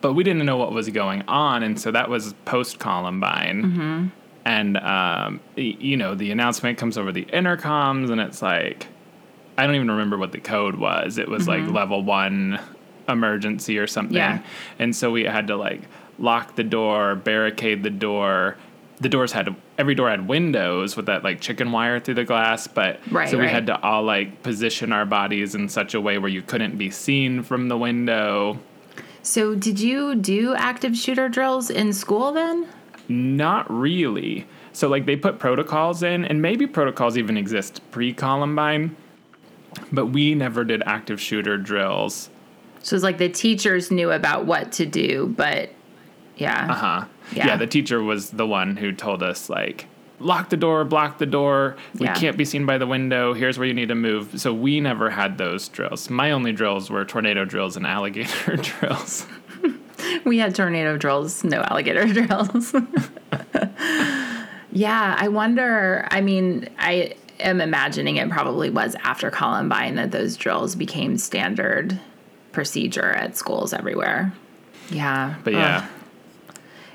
But 0.02 0.14
we 0.14 0.24
didn't 0.24 0.46
know 0.46 0.58
what 0.58 0.72
was 0.72 0.90
going 0.90 1.22
on. 1.28 1.62
And 1.62 1.80
so 1.80 1.92
that 1.92 2.10
was 2.10 2.34
post 2.46 2.80
Columbine. 2.80 3.64
Mm-hmm 3.64 4.08
and 4.46 4.78
um, 4.78 5.40
you 5.56 5.98
know 5.98 6.16
the 6.16 6.32
announcement 6.32 6.78
comes 6.78 6.98
over 6.98 7.12
the 7.12 7.26
intercoms 7.26 8.12
and 8.12 8.20
it's 8.20 8.42
like 8.42 8.88
i 9.58 9.66
don't 9.66 9.76
even 9.76 9.90
remember 9.90 10.18
what 10.18 10.32
the 10.32 10.40
code 10.40 10.76
was 10.76 11.18
it 11.18 11.28
was 11.28 11.48
mm-hmm. 11.48 11.66
like 11.66 11.74
level 11.74 12.04
one 12.04 12.60
emergency 13.08 13.78
or 13.78 13.88
something 13.88 14.18
yeah. 14.18 14.42
and 14.80 14.96
so 14.96 15.12
we 15.12 15.24
had 15.24 15.48
to 15.48 15.56
like 15.56 15.82
lock 16.20 16.56
the 16.56 16.64
door 16.64 17.16
barricade 17.16 17.84
the 17.84 17.90
door 17.90 18.56
the 19.00 19.10
doors 19.10 19.32
had 19.32 19.54
every 19.78 19.96
door 19.96 20.10
had 20.10 20.28
windows 20.28 20.96
with 20.96 21.08
that 21.08 21.24
like 21.24 21.42
chicken 21.42 21.72
wire 21.72 22.00
through 22.00 22.14
the 22.14 22.24
glass 22.24 22.68
but 22.68 23.00
right, 23.12 23.30
so 23.30 23.38
we 23.38 23.44
right. 23.44 23.52
had 23.52 23.66
to 23.66 23.82
all 23.82 24.04
like 24.04 24.44
position 24.44 24.94
our 24.94 25.06
bodies 25.06 25.56
in 25.56 25.68
such 25.68 25.94
a 25.94 26.02
way 26.02 26.18
where 26.18 26.30
you 26.30 26.42
couldn't 26.42 26.78
be 26.78 26.90
seen 26.90 27.44
from 27.44 27.68
the 27.68 27.78
window 27.78 28.58
so 29.22 29.56
did 29.56 29.80
you 29.80 30.16
do 30.16 30.54
active 30.56 30.96
shooter 30.96 31.28
drills 31.28 31.70
in 31.70 31.92
school 31.92 32.32
then 32.32 32.68
not 33.08 33.70
really. 33.72 34.48
So 34.72 34.88
like 34.88 35.06
they 35.06 35.16
put 35.16 35.40
protocols 35.40 36.04
in, 36.04 36.26
and 36.26 36.42
maybe 36.42 36.68
protocols 36.68 37.18
even 37.18 37.38
exist 37.38 37.82
pre 37.92 38.14
Columbine, 38.14 38.96
but 39.92 40.08
we 40.08 40.36
never 40.36 40.64
did 40.64 40.84
active 40.86 41.22
shooter 41.22 41.58
drills. 41.58 42.30
So 42.82 42.96
it's 42.96 43.04
like 43.04 43.18
the 43.18 43.30
teachers 43.30 43.92
knew 43.92 44.12
about 44.12 44.46
what 44.46 44.72
to 44.74 44.86
do, 44.86 45.34
but 45.38 45.72
yeah. 46.36 46.68
Uh 46.70 46.74
huh. 46.74 47.06
Yeah. 47.34 47.48
yeah, 47.48 47.58
the 47.58 47.68
teacher 47.68 48.02
was 48.02 48.32
the 48.32 48.46
one 48.46 48.76
who 48.76 48.92
told 48.92 49.24
us 49.24 49.50
like 49.50 49.88
lock 50.20 50.50
the 50.50 50.58
door, 50.58 50.84
block 50.84 51.18
the 51.18 51.26
door. 51.26 51.76
We 52.00 52.06
yeah. 52.06 52.16
can't 52.16 52.38
be 52.38 52.46
seen 52.46 52.66
by 52.66 52.78
the 52.78 52.88
window. 52.88 53.34
Here's 53.34 53.58
where 53.58 53.68
you 53.68 53.74
need 53.74 53.90
to 53.90 53.96
move. 53.96 54.40
So 54.40 54.54
we 54.54 54.80
never 54.80 55.10
had 55.10 55.38
those 55.38 55.68
drills. 55.68 56.10
My 56.10 56.32
only 56.32 56.52
drills 56.52 56.90
were 56.90 57.06
tornado 57.06 57.46
drills 57.46 57.78
and 57.78 57.86
alligator 57.86 58.56
drills. 58.58 59.28
we 60.26 60.38
had 60.38 60.56
tornado 60.56 60.98
drills, 60.98 61.44
no 61.44 61.62
alligator 61.62 62.06
drills. 62.14 62.74
yeah, 64.72 65.16
I 65.18 65.28
wonder. 65.28 66.08
I 66.12 66.22
mean, 66.22 66.70
I 66.78 67.16
am 67.40 67.62
imagining 67.62 68.18
it 68.18 68.30
probably 68.30 68.70
was 68.70 68.96
after 69.04 69.30
Columbine 69.30 69.96
that 69.96 70.12
those 70.12 70.38
drills 70.38 70.76
became 70.76 71.18
standard 71.18 72.00
procedure 72.52 73.12
at 73.12 73.36
schools 73.36 73.74
everywhere. 73.74 74.34
Yeah. 74.90 75.36
But 75.44 75.54
yeah. 75.54 75.84
Ugh. 75.84 75.90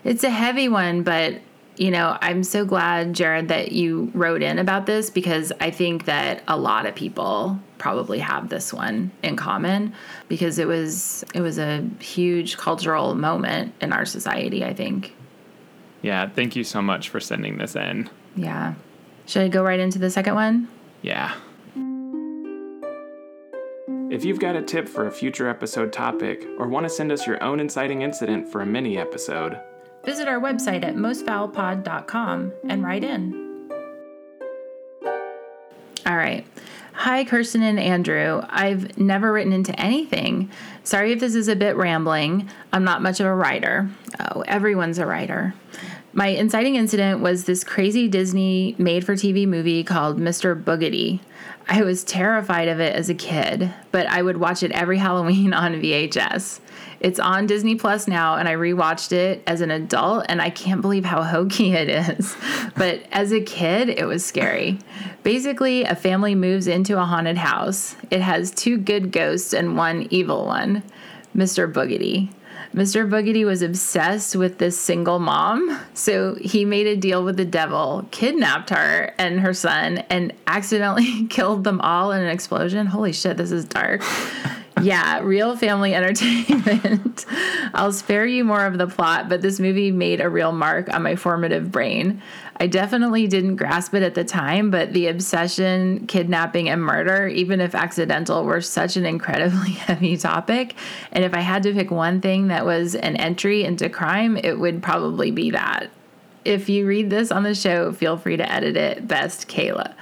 It's 0.05 0.25
a 0.25 0.31
heavy 0.31 0.69
one, 0.69 1.03
but 1.03 1.41
you 1.79 1.91
know, 1.91 2.19
I'm 2.21 2.43
so 2.43 2.65
glad, 2.65 3.15
Jared, 3.15 3.49
that 3.49 3.73
you 3.73 4.11
wrote 4.15 4.43
in 4.43 4.59
about 4.59 4.87
this 4.87 5.11
because 5.11 5.53
I 5.61 5.71
think 5.71 6.07
that 6.07 6.43
a 6.49 6.57
lot 6.57 6.87
of 6.87 6.95
people 6.95 7.59
probably 7.79 8.19
have 8.19 8.49
this 8.49 8.73
one 8.73 9.13
in 9.23 9.37
common 9.37 9.95
because 10.29 10.59
it 10.59 10.67
was 10.67 11.25
it 11.35 11.41
was 11.41 11.59
a 11.59 11.89
huge 12.01 12.57
cultural 12.57 13.15
moment 13.15 13.75
in 13.81 13.93
our 13.93 14.05
society, 14.05 14.65
I 14.65 14.75
think. 14.75 15.15
Yeah, 16.03 16.29
thank 16.29 16.57
you 16.57 16.65
so 16.65 16.83
much 16.83 17.09
for 17.09 17.21
sending 17.21 17.59
this 17.59 17.77
in. 17.77 18.11
Yeah. 18.37 18.75
Should 19.27 19.43
I 19.43 19.49
go 19.49 19.63
right 19.63 19.81
into 19.81 19.99
the 19.99 20.11
second 20.11 20.35
one? 20.35 20.69
Yeah. 21.03 21.35
If 24.11 24.25
you've 24.25 24.41
got 24.41 24.57
a 24.57 24.63
tip 24.63 24.89
for 24.89 25.07
a 25.07 25.13
future 25.13 25.49
episode 25.49 25.93
topic 25.93 26.47
or 26.59 26.67
want 26.67 26.85
to 26.85 26.91
send 26.91 27.13
us 27.13 27.27
your 27.27 27.43
own 27.43 27.61
inciting 27.61 28.03
incident 28.03 28.51
for 28.51 28.63
a 28.63 28.67
mini 28.67 28.97
episode, 28.97 29.61
visit 30.09 30.27
our 30.27 30.41
website 30.41 30.85
at 30.85 30.97
mostfoulpod.com 30.97 32.53
and 32.67 32.83
write 32.83 33.05
in. 33.05 33.71
All 36.07 36.17
right. 36.17 36.47
Hi, 36.95 37.25
Kirsten 37.25 37.63
and 37.63 37.79
Andrew. 37.79 38.41
I've 38.49 38.97
never 38.97 39.31
written 39.31 39.53
into 39.53 39.79
anything. 39.79 40.51
Sorry 40.83 41.13
if 41.13 41.21
this 41.21 41.35
is 41.35 41.49
a 41.49 41.55
bit 41.55 41.77
rambling. 41.77 42.49
I'm 42.73 42.85
not 42.85 43.03
much 43.03 43.21
of 43.21 43.27
a 43.27 43.35
writer. 43.35 43.91
Oh, 44.19 44.41
everyone's 44.49 44.99
a 44.99 45.05
writer. 45.05 45.53
My 46.15 46.29
inciting 46.29 46.77
incident 46.77 47.21
was 47.21 47.45
this 47.45 47.63
crazy 47.63 48.09
Disney 48.09 48.75
made 48.79 49.05
for 49.05 49.13
TV 49.13 49.47
movie 49.47 49.85
called 49.85 50.19
Mr. 50.19 50.61
Boogedy. 50.61 51.21
I 51.69 51.83
was 51.83 52.03
terrified 52.03 52.69
of 52.69 52.81
it 52.81 52.97
as 52.97 53.11
a 53.11 53.15
kid, 53.15 53.75
but 53.93 54.07
I 54.07 54.23
would 54.23 54.39
watch 54.39 54.63
it 54.63 54.73
every 54.73 54.97
Halloween 54.97 55.53
on 55.53 55.75
VHS. 55.75 56.61
It's 57.01 57.21
on 57.21 57.47
Disney 57.47 57.77
Plus 57.77 58.09
now, 58.09 58.37
and 58.37 58.49
I 58.49 58.55
rewatched 58.55 59.13
it 59.13 59.43
as 59.47 59.61
an 59.61 59.71
adult, 59.71 60.27
and 60.29 60.43
I 60.43 60.51
can't 60.51 60.81
believe 60.81 61.05
how 61.05 61.23
hokey 61.23 61.73
it 61.75 61.89
is. 61.89 62.37
But 62.77 63.03
as 63.13 63.33
a 63.33 63.41
kid, 63.41 63.89
it 63.89 64.05
was 64.05 64.25
scary. 64.25 64.79
Basically, 65.23 65.85
a 65.85 65.95
family 65.95 66.35
moves 66.35 66.67
into 66.67 66.99
a 66.99 67.05
haunted 67.05 67.39
house. 67.39 67.97
It 68.11 68.21
has 68.21 68.51
two 68.51 68.79
good 68.79 69.13
ghosts 69.13 69.53
and 69.53 69.77
one 69.77 70.09
evil 70.11 70.47
one, 70.47 70.83
Mr. 71.37 71.73
Boogedy. 71.73 72.31
Mr. 72.75 73.09
Boogedy 73.09 73.47
was 73.47 73.63
obsessed 73.63 74.37
with 74.37 74.59
this 74.59 74.79
single 74.79 75.19
mom, 75.19 75.81
so 75.95 76.35
he 76.35 76.65
made 76.65 76.87
a 76.87 76.97
deal 76.97 77.25
with 77.25 77.37
the 77.37 77.45
devil, 77.45 78.07
kidnapped 78.11 78.71
her 78.71 79.15
and 79.19 79.41
her 79.41 79.55
son, 79.55 79.99
and 80.11 80.35
accidentally 80.47 81.27
killed 81.31 81.65
them 81.65 81.81
all 81.81 82.13
in 82.13 82.21
an 82.21 82.29
explosion. 82.29 82.87
Holy 82.87 83.13
shit, 83.13 83.37
this 83.37 83.53
is 83.53 83.65
dark. 83.65 84.03
Yeah, 84.83 85.21
real 85.21 85.57
family 85.57 85.95
entertainment. 85.95 87.27
I'll 87.75 87.93
spare 87.93 88.27
you 88.27 88.45
more 88.45 88.65
of 88.65 88.79
the 88.79 88.87
plot, 88.87 89.29
but 89.29 89.43
this 89.43 89.61
movie 89.61 89.91
made 89.91 90.21
a 90.21 90.29
real 90.29 90.53
mark 90.53 90.93
on 90.93 91.03
my 91.03 91.17
formative 91.17 91.71
brain. 91.71 92.23
I 92.61 92.67
definitely 92.67 93.29
didn't 93.29 93.57
grasp 93.57 93.95
it 93.95 94.03
at 94.03 94.15
the 94.15 94.25
time, 94.25 94.71
but 94.71 94.93
the 94.93 95.07
obsession, 95.07 96.07
kidnapping, 96.07 96.69
and 96.69 96.83
murder, 96.83 97.29
even 97.29 97.61
if 97.61 97.75
accidental, 97.75 98.45
were 98.45 98.61
such 98.61 98.97
an 98.97 99.07
incredibly 99.07 99.71
heavy 99.87 100.17
topic. 100.17 100.75
And 101.13 101.25
if 101.25 101.35
I 101.35 101.41
had 101.41 101.63
to 101.65 101.73
pick 101.73 101.91
one 101.91 102.21
thing 102.21 102.49
that 102.49 102.65
was 102.65 102.95
an 102.97 103.17
entry 103.17 103.65
into 103.65 103.89
crime, 103.89 104.37
it 104.37 104.59
would 104.59 104.83
probably 104.83 105.31
be 105.31 105.53
that. 105.53 105.91
If 106.45 106.69
you 106.69 106.87
read 106.87 107.11
this 107.11 107.31
on 107.31 107.43
the 107.43 107.55
show, 107.55 107.93
feel 107.93 108.17
free 108.17 108.37
to 108.37 108.53
edit 108.53 108.77
it. 108.77 109.07
Best, 109.07 109.49
Kayla. 109.49 109.95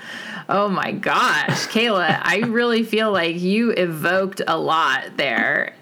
Oh 0.48 0.68
my 0.68 0.92
gosh, 0.92 1.66
Kayla, 1.66 2.20
I 2.22 2.38
really 2.46 2.85
feel 2.85 3.11
like 3.11 3.40
you 3.40 3.70
evoked 3.70 4.40
a 4.46 4.56
lot 4.56 5.16
there. 5.16 5.74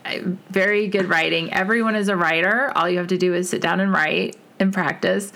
Very 0.49 0.89
good 0.89 1.07
writing. 1.07 1.53
Everyone 1.53 1.95
is 1.95 2.09
a 2.09 2.17
writer. 2.17 2.73
All 2.75 2.89
you 2.89 2.97
have 2.97 3.09
to 3.09 3.19
do 3.19 3.35
is 3.35 3.51
sit 3.51 3.61
down 3.61 3.81
and 3.81 3.93
write 3.93 4.37
and 4.59 4.73
practice. 4.73 5.33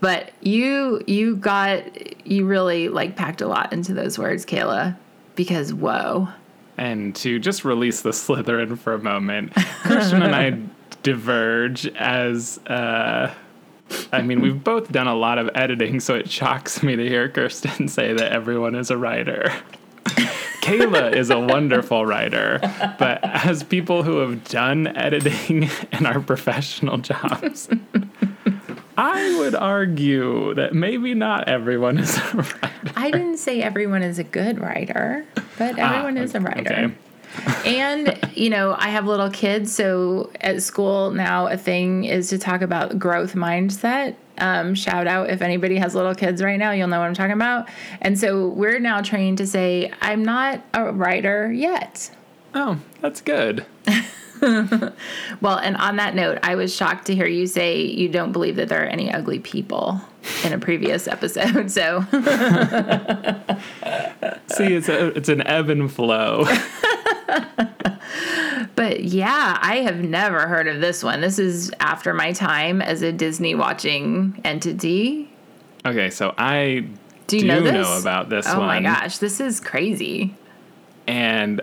But 0.00 0.30
you 0.40 1.02
you 1.08 1.34
got 1.34 2.26
you 2.26 2.46
really 2.46 2.88
like 2.88 3.16
packed 3.16 3.40
a 3.40 3.48
lot 3.48 3.72
into 3.72 3.94
those 3.94 4.16
words, 4.16 4.46
Kayla, 4.46 4.96
because 5.34 5.74
whoa. 5.74 6.28
And 6.76 7.16
to 7.16 7.40
just 7.40 7.64
release 7.64 8.02
the 8.02 8.10
Slytherin 8.10 8.78
for 8.78 8.94
a 8.94 9.00
moment, 9.00 9.54
Kirsten 9.82 10.22
and 10.22 10.36
I 10.36 10.56
diverge 11.02 11.86
as 11.96 12.58
uh 12.68 13.34
I 14.12 14.22
mean, 14.22 14.40
we've 14.40 14.62
both 14.62 14.90
done 14.90 15.06
a 15.06 15.14
lot 15.14 15.38
of 15.38 15.50
editing, 15.54 16.00
so 16.00 16.14
it 16.14 16.30
shocks 16.30 16.82
me 16.82 16.96
to 16.96 17.08
hear 17.08 17.28
Kirsten 17.28 17.88
say 17.88 18.12
that 18.12 18.32
everyone 18.32 18.74
is 18.74 18.90
a 18.90 18.96
writer. 18.96 19.52
Kayla 20.62 21.14
is 21.14 21.30
a 21.30 21.38
wonderful 21.38 22.04
writer, 22.04 22.58
but 22.98 23.22
as 23.24 23.62
people 23.62 24.02
who 24.02 24.18
have 24.18 24.44
done 24.44 24.86
editing 24.88 25.70
in 25.92 26.04
our 26.04 26.20
professional 26.20 26.98
jobs, 26.98 27.68
I 28.96 29.38
would 29.38 29.54
argue 29.54 30.54
that 30.54 30.74
maybe 30.74 31.14
not 31.14 31.48
everyone 31.48 31.98
is 31.98 32.18
a 32.18 32.36
writer. 32.36 32.92
I 32.96 33.10
didn't 33.10 33.38
say 33.38 33.62
everyone 33.62 34.02
is 34.02 34.18
a 34.18 34.24
good 34.24 34.58
writer, 34.58 35.24
but 35.56 35.78
ah, 35.78 35.94
everyone 35.94 36.18
ah, 36.18 36.22
is 36.22 36.34
a 36.34 36.40
writer. 36.40 36.60
Okay. 36.60 36.94
And 37.64 38.18
you 38.34 38.50
know 38.50 38.74
i 38.78 38.88
have 38.88 39.06
little 39.06 39.30
kids 39.30 39.74
so 39.74 40.30
at 40.40 40.62
school 40.62 41.10
now 41.10 41.46
a 41.46 41.56
thing 41.56 42.04
is 42.04 42.28
to 42.28 42.38
talk 42.38 42.60
about 42.62 42.98
growth 42.98 43.34
mindset 43.34 44.14
um, 44.38 44.72
shout 44.74 45.08
out 45.08 45.30
if 45.30 45.42
anybody 45.42 45.76
has 45.76 45.96
little 45.96 46.14
kids 46.14 46.42
right 46.42 46.58
now 46.58 46.70
you'll 46.70 46.88
know 46.88 47.00
what 47.00 47.06
i'm 47.06 47.14
talking 47.14 47.32
about 47.32 47.68
and 48.00 48.18
so 48.18 48.48
we're 48.48 48.78
now 48.78 49.00
trained 49.00 49.38
to 49.38 49.46
say 49.46 49.92
i'm 50.00 50.24
not 50.24 50.62
a 50.74 50.92
writer 50.92 51.52
yet 51.52 52.10
oh 52.54 52.78
that's 53.00 53.20
good 53.20 53.66
well, 55.40 55.58
and 55.58 55.76
on 55.76 55.96
that 55.96 56.14
note, 56.14 56.38
I 56.42 56.54
was 56.54 56.74
shocked 56.74 57.06
to 57.06 57.14
hear 57.14 57.26
you 57.26 57.46
say 57.46 57.82
you 57.82 58.08
don't 58.08 58.32
believe 58.32 58.56
that 58.56 58.68
there 58.68 58.84
are 58.84 58.88
any 58.88 59.12
ugly 59.12 59.38
people 59.40 60.00
in 60.44 60.52
a 60.52 60.58
previous 60.58 61.08
episode. 61.08 61.70
So, 61.70 62.02
see, 64.46 64.74
it's 64.74 64.88
a, 64.88 65.08
it's 65.16 65.28
an 65.28 65.44
ebb 65.46 65.70
and 65.70 65.90
flow. 65.90 66.44
but 68.74 69.04
yeah, 69.04 69.58
I 69.60 69.76
have 69.84 69.98
never 69.98 70.46
heard 70.46 70.66
of 70.68 70.80
this 70.80 71.02
one. 71.02 71.20
This 71.20 71.38
is 71.38 71.70
after 71.80 72.14
my 72.14 72.32
time 72.32 72.80
as 72.80 73.02
a 73.02 73.12
Disney 73.12 73.54
watching 73.54 74.40
entity. 74.44 75.30
Okay, 75.84 76.10
so 76.10 76.34
I 76.38 76.88
do, 77.26 77.36
you 77.36 77.42
do 77.42 77.48
know, 77.48 77.70
know, 77.70 77.98
about 77.98 78.28
this 78.28 78.46
oh 78.48 78.58
one. 78.58 78.66
my 78.66 78.80
gosh, 78.82 79.18
this 79.18 79.40
is 79.40 79.60
crazy. 79.60 80.34
And 81.06 81.60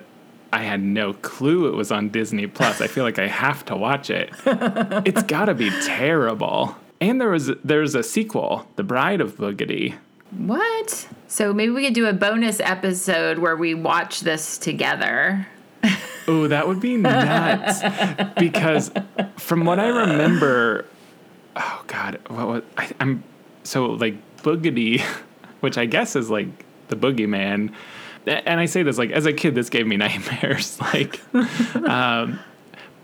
I 0.53 0.63
had 0.63 0.81
no 0.81 1.13
clue 1.13 1.67
it 1.67 1.75
was 1.75 1.91
on 1.91 2.09
Disney 2.09 2.47
Plus. 2.47 2.81
I 2.81 2.87
feel 2.87 3.03
like 3.03 3.19
I 3.19 3.27
have 3.27 3.65
to 3.65 3.75
watch 3.75 4.09
it. 4.09 4.29
it's 4.45 5.23
got 5.23 5.45
to 5.45 5.53
be 5.53 5.69
terrible. 5.85 6.75
And 7.01 7.19
there 7.19 7.29
was 7.29 7.51
there's 7.63 7.93
a 7.95 8.03
sequel, 8.03 8.67
The 8.75 8.83
Bride 8.83 9.21
of 9.21 9.35
Boogedy. 9.37 9.95
What? 10.31 11.07
So 11.27 11.53
maybe 11.53 11.71
we 11.71 11.85
could 11.85 11.93
do 11.93 12.07
a 12.07 12.13
bonus 12.13 12.59
episode 12.59 13.39
where 13.39 13.55
we 13.55 13.73
watch 13.73 14.21
this 14.21 14.57
together. 14.57 15.47
Oh, 16.27 16.47
that 16.47 16.67
would 16.67 16.79
be 16.79 16.97
nuts. 16.97 17.81
because 18.37 18.91
from 19.37 19.65
what 19.65 19.79
I 19.79 19.87
remember, 19.87 20.85
oh 21.55 21.83
god, 21.87 22.19
what 22.27 22.47
was 22.47 22.63
I, 22.77 22.91
I'm 22.99 23.23
so 23.63 23.87
like 23.87 24.15
Boogedy, 24.37 25.01
which 25.59 25.77
I 25.77 25.85
guess 25.85 26.15
is 26.15 26.29
like 26.29 26.47
the 26.87 26.95
boogeyman 26.95 27.73
and 28.27 28.59
I 28.59 28.65
say 28.65 28.83
this 28.83 28.97
like 28.97 29.11
as 29.11 29.25
a 29.25 29.33
kid, 29.33 29.55
this 29.55 29.69
gave 29.69 29.87
me 29.87 29.97
nightmares. 29.97 30.79
like, 30.81 31.21
um, 31.87 32.39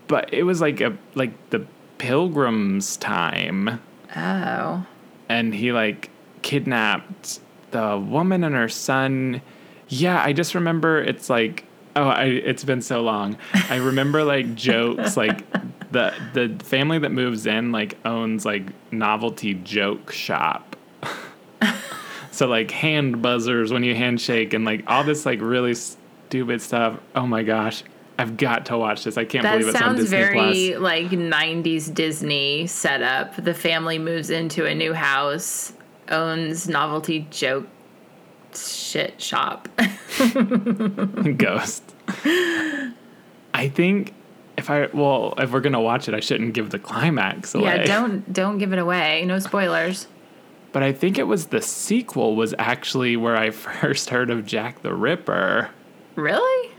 but 0.08 0.32
it 0.32 0.42
was 0.42 0.60
like 0.60 0.80
a 0.80 0.96
like 1.14 1.50
the 1.50 1.66
pilgrim's 1.98 2.96
time. 2.96 3.80
Oh. 4.16 4.86
And 5.28 5.54
he 5.54 5.72
like 5.72 6.10
kidnapped 6.42 7.40
the 7.70 7.98
woman 7.98 8.44
and 8.44 8.54
her 8.54 8.68
son. 8.68 9.40
Yeah, 9.88 10.22
I 10.22 10.32
just 10.32 10.54
remember 10.54 11.00
it's 11.02 11.30
like 11.30 11.64
oh, 11.96 12.08
I, 12.08 12.24
it's 12.24 12.64
been 12.64 12.82
so 12.82 13.02
long. 13.02 13.36
I 13.54 13.76
remember 13.76 14.24
like 14.24 14.54
jokes 14.56 15.16
like 15.16 15.44
the 15.92 16.14
the 16.32 16.56
family 16.64 16.98
that 16.98 17.12
moves 17.12 17.46
in 17.46 17.72
like 17.72 17.96
owns 18.04 18.44
like 18.44 18.64
novelty 18.90 19.54
joke 19.54 20.12
shop. 20.12 20.76
So 22.32 22.48
like 22.48 22.70
hand 22.70 23.20
buzzers 23.20 23.72
when 23.72 23.84
you 23.84 23.94
handshake 23.94 24.54
and 24.54 24.64
like 24.64 24.84
all 24.86 25.04
this 25.04 25.26
like 25.26 25.40
really 25.42 25.74
stupid 25.74 26.62
stuff. 26.62 26.98
Oh 27.14 27.26
my 27.26 27.42
gosh. 27.42 27.84
I've 28.18 28.36
got 28.36 28.66
to 28.66 28.78
watch 28.78 29.04
this. 29.04 29.18
I 29.18 29.24
can't 29.24 29.42
that 29.42 29.58
believe 29.58 29.74
it's 29.74 29.82
on 29.82 29.96
Disney 29.96 30.16
very 30.16 30.70
Plus. 30.70 30.80
like 30.80 31.10
90s 31.10 31.92
Disney 31.92 32.66
setup. 32.66 33.36
The 33.36 33.52
family 33.54 33.98
moves 33.98 34.30
into 34.30 34.64
a 34.64 34.74
new 34.74 34.94
house, 34.94 35.72
owns 36.08 36.68
novelty 36.68 37.26
joke 37.30 37.66
shit 38.54 39.20
shop. 39.20 39.68
Ghost. 41.36 41.81
I 43.54 43.68
think 43.68 44.14
if 44.56 44.70
I 44.70 44.86
well, 44.86 45.34
if 45.38 45.50
we're 45.50 45.60
gonna 45.60 45.80
watch 45.80 46.08
it, 46.08 46.14
I 46.14 46.20
shouldn't 46.20 46.54
give 46.54 46.70
the 46.70 46.78
climax 46.78 47.54
away. 47.54 47.64
Yeah, 47.64 47.84
don't 47.84 48.32
don't 48.32 48.58
give 48.58 48.72
it 48.72 48.78
away. 48.78 49.24
No 49.26 49.38
spoilers 49.38 50.06
but 50.72 50.82
I 50.82 50.92
think 50.92 51.18
it 51.18 51.24
was 51.24 51.46
the 51.46 51.62
sequel 51.62 52.34
was 52.34 52.54
actually 52.58 53.16
where 53.16 53.36
I 53.36 53.50
first 53.50 54.10
heard 54.10 54.30
of 54.30 54.44
Jack 54.46 54.82
the 54.82 54.94
Ripper. 54.94 55.70
Really? 56.16 56.74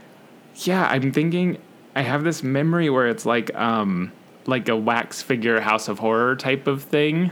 Yeah, 0.56 0.86
I'm 0.86 1.12
thinking 1.12 1.58
I 1.96 2.02
have 2.02 2.24
this 2.24 2.42
memory 2.42 2.90
where 2.90 3.08
it's 3.08 3.24
like 3.24 3.54
um 3.54 4.12
like 4.46 4.68
a 4.68 4.76
wax 4.76 5.22
figure 5.22 5.60
house 5.60 5.88
of 5.88 6.00
horror 6.00 6.36
type 6.36 6.66
of 6.66 6.82
thing. 6.82 7.30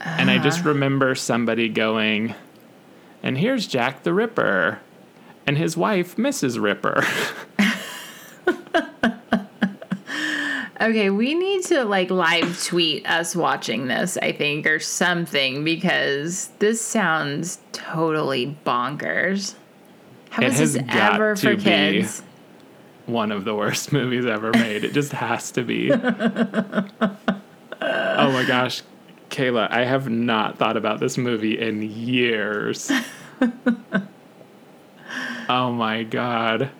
Uh. 0.00 0.16
And 0.18 0.30
I 0.30 0.38
just 0.38 0.60
uh-huh. 0.60 0.70
remember 0.70 1.14
somebody 1.14 1.68
going, 1.68 2.34
and 3.22 3.38
here's 3.38 3.66
Jack 3.66 4.02
the 4.02 4.12
Ripper 4.12 4.80
and 5.48 5.56
his 5.56 5.76
wife, 5.76 6.16
Mrs. 6.16 6.60
Ripper. 6.60 7.02
Okay, 10.80 11.10
we 11.10 11.34
need 11.34 11.64
to 11.64 11.84
like 11.84 12.08
live 12.08 12.64
tweet 12.64 13.04
us 13.10 13.34
watching 13.34 13.88
this, 13.88 14.16
I 14.16 14.30
think, 14.30 14.64
or 14.64 14.78
something, 14.78 15.64
because 15.64 16.50
this 16.60 16.80
sounds 16.80 17.58
totally 17.72 18.56
bonkers. 18.64 19.56
How 20.30 20.44
it 20.44 20.52
is 20.52 20.74
this 20.74 20.84
ever 20.88 21.34
for 21.34 21.56
kids? 21.56 22.22
one 23.06 23.32
of 23.32 23.44
the 23.44 23.56
worst 23.56 23.92
movies 23.98 24.24
ever 24.24 24.52
made. 24.52 24.84
It 24.84 24.92
just 24.92 25.10
has 25.10 25.50
to 25.50 25.64
be. 25.64 25.92
oh 25.92 25.98
my 27.80 28.44
gosh, 28.46 28.82
Kayla, 29.30 29.68
I 29.72 29.84
have 29.84 30.08
not 30.08 30.58
thought 30.58 30.76
about 30.76 31.00
this 31.00 31.18
movie 31.18 31.58
in 31.58 31.82
years. 31.82 32.92
Oh 35.48 35.72
my 35.72 36.02
god. 36.04 36.70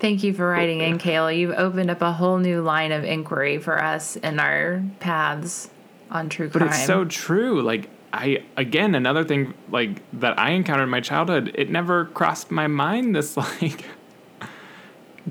Thank 0.00 0.22
you 0.22 0.34
for 0.34 0.46
writing 0.48 0.80
in, 0.80 0.98
Kayla. 0.98 1.36
You've 1.36 1.54
opened 1.56 1.90
up 1.90 2.02
a 2.02 2.12
whole 2.12 2.38
new 2.38 2.60
line 2.60 2.92
of 2.92 3.04
inquiry 3.04 3.58
for 3.58 3.82
us 3.82 4.16
in 4.16 4.38
our 4.38 4.82
paths 5.00 5.70
on 6.10 6.28
true 6.28 6.50
crime. 6.50 6.68
But 6.68 6.74
it's 6.74 6.84
so 6.84 7.04
true. 7.04 7.62
Like 7.62 7.88
I 8.12 8.44
again 8.56 8.94
another 8.94 9.24
thing 9.24 9.54
like 9.70 10.02
that 10.20 10.38
I 10.38 10.50
encountered 10.50 10.84
in 10.84 10.88
my 10.90 11.00
childhood, 11.00 11.52
it 11.54 11.70
never 11.70 12.06
crossed 12.06 12.50
my 12.50 12.66
mind 12.66 13.14
this 13.16 13.36
like 13.36 13.84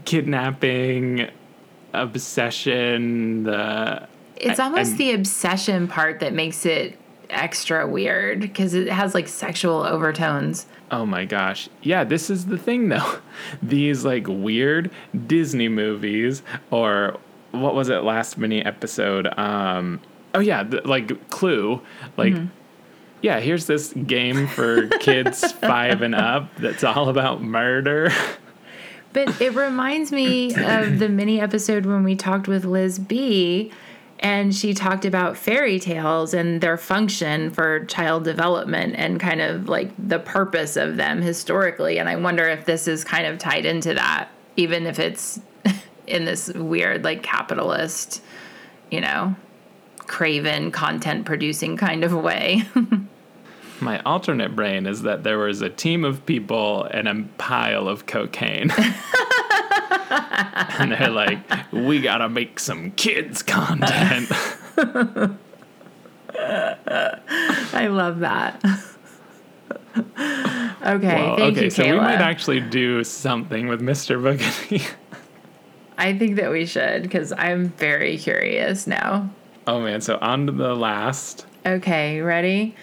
kidnapping 0.05 1.29
obsession 1.93 3.43
the 3.43 4.07
it's 4.37 4.59
I- 4.59 4.63
almost 4.65 4.91
I'm- 4.91 4.97
the 4.97 5.11
obsession 5.13 5.87
part 5.87 6.19
that 6.21 6.33
makes 6.33 6.65
it 6.65 6.97
extra 7.29 7.87
weird 7.87 8.41
because 8.41 8.73
it 8.73 8.89
has 8.89 9.13
like 9.13 9.27
sexual 9.27 9.83
overtones. 9.83 10.65
Oh 10.93 11.07
my 11.07 11.25
gosh. 11.25 11.69
Yeah, 11.81 12.03
this 12.03 12.29
is 12.29 12.45
the 12.45 12.57
thing 12.57 12.89
though. 12.89 13.17
These 13.63 14.05
like 14.05 14.27
weird 14.27 14.91
Disney 15.25 15.67
movies 15.67 16.43
or 16.69 17.19
what 17.49 17.73
was 17.73 17.89
it 17.89 18.03
last 18.03 18.37
mini 18.37 18.63
episode? 18.63 19.27
Um 19.39 20.01
oh 20.35 20.39
yeah, 20.39 20.61
the, 20.61 20.87
like 20.87 21.31
Clue. 21.31 21.81
Like 22.15 22.35
yeah, 23.23 23.39
here's 23.39 23.65
this 23.65 23.91
game 23.93 24.45
for 24.45 24.87
kids 24.99 25.51
5 25.61 26.03
and 26.03 26.13
up 26.13 26.55
that's 26.57 26.83
all 26.83 27.09
about 27.09 27.41
murder. 27.41 28.11
But 29.13 29.41
it 29.41 29.55
reminds 29.55 30.11
me 30.11 30.53
of 30.53 30.99
the 30.99 31.09
mini 31.09 31.41
episode 31.41 31.87
when 31.87 32.03
we 32.03 32.15
talked 32.15 32.47
with 32.47 32.65
Liz 32.65 32.99
B. 32.99 33.71
And 34.23 34.55
she 34.55 34.73
talked 34.73 35.03
about 35.03 35.35
fairy 35.35 35.79
tales 35.79 36.33
and 36.33 36.61
their 36.61 36.77
function 36.77 37.51
for 37.51 37.83
child 37.85 38.23
development 38.23 38.95
and 38.97 39.19
kind 39.19 39.41
of 39.41 39.67
like 39.67 39.91
the 39.97 40.17
purpose 40.17 40.77
of 40.77 40.95
them 40.95 41.21
historically. 41.21 41.99
And 41.99 42.07
I 42.07 42.15
wonder 42.15 42.47
if 42.47 42.63
this 42.63 42.87
is 42.87 43.03
kind 43.03 43.27
of 43.27 43.37
tied 43.37 43.65
into 43.65 43.93
that, 43.95 44.29
even 44.55 44.87
if 44.87 44.97
it's 44.97 45.41
in 46.07 46.23
this 46.23 46.47
weird, 46.47 47.03
like 47.03 47.21
capitalist, 47.21 48.23
you 48.89 49.01
know, 49.01 49.35
craven 49.97 50.71
content 50.71 51.25
producing 51.25 51.75
kind 51.75 52.05
of 52.05 52.13
way. 52.13 52.63
My 53.81 53.99
alternate 54.03 54.55
brain 54.55 54.85
is 54.85 55.01
that 55.01 55.23
there 55.23 55.37
was 55.37 55.61
a 55.61 55.69
team 55.69 56.05
of 56.05 56.25
people 56.25 56.85
and 56.85 57.09
a 57.09 57.25
pile 57.37 57.89
of 57.89 58.05
cocaine. 58.05 58.71
and 60.79 60.91
they're 60.91 61.09
like, 61.09 61.39
we 61.71 62.01
gotta 62.01 62.29
make 62.29 62.59
some 62.59 62.91
kids 62.91 63.41
content. 63.43 64.29
I 66.35 67.87
love 67.89 68.19
that. 68.19 68.63
okay, 69.95 70.01
Well, 70.81 71.37
thank 71.37 71.57
okay, 71.57 71.65
you, 71.65 71.69
so 71.69 71.83
Kayla. 71.83 71.91
we 71.93 71.97
might 71.99 72.21
actually 72.21 72.59
do 72.59 73.03
something 73.03 73.67
with 73.67 73.81
Mr. 73.81 74.19
Boogity. 74.21 74.89
I 75.97 76.17
think 76.17 76.35
that 76.37 76.51
we 76.51 76.65
should 76.65 77.03
because 77.03 77.31
I'm 77.33 77.69
very 77.69 78.17
curious 78.17 78.87
now. 78.87 79.29
oh 79.67 79.79
man, 79.81 80.01
so 80.01 80.17
on 80.21 80.47
to 80.47 80.51
the 80.51 80.75
last. 80.75 81.45
Okay, 81.65 82.19
ready? 82.21 82.75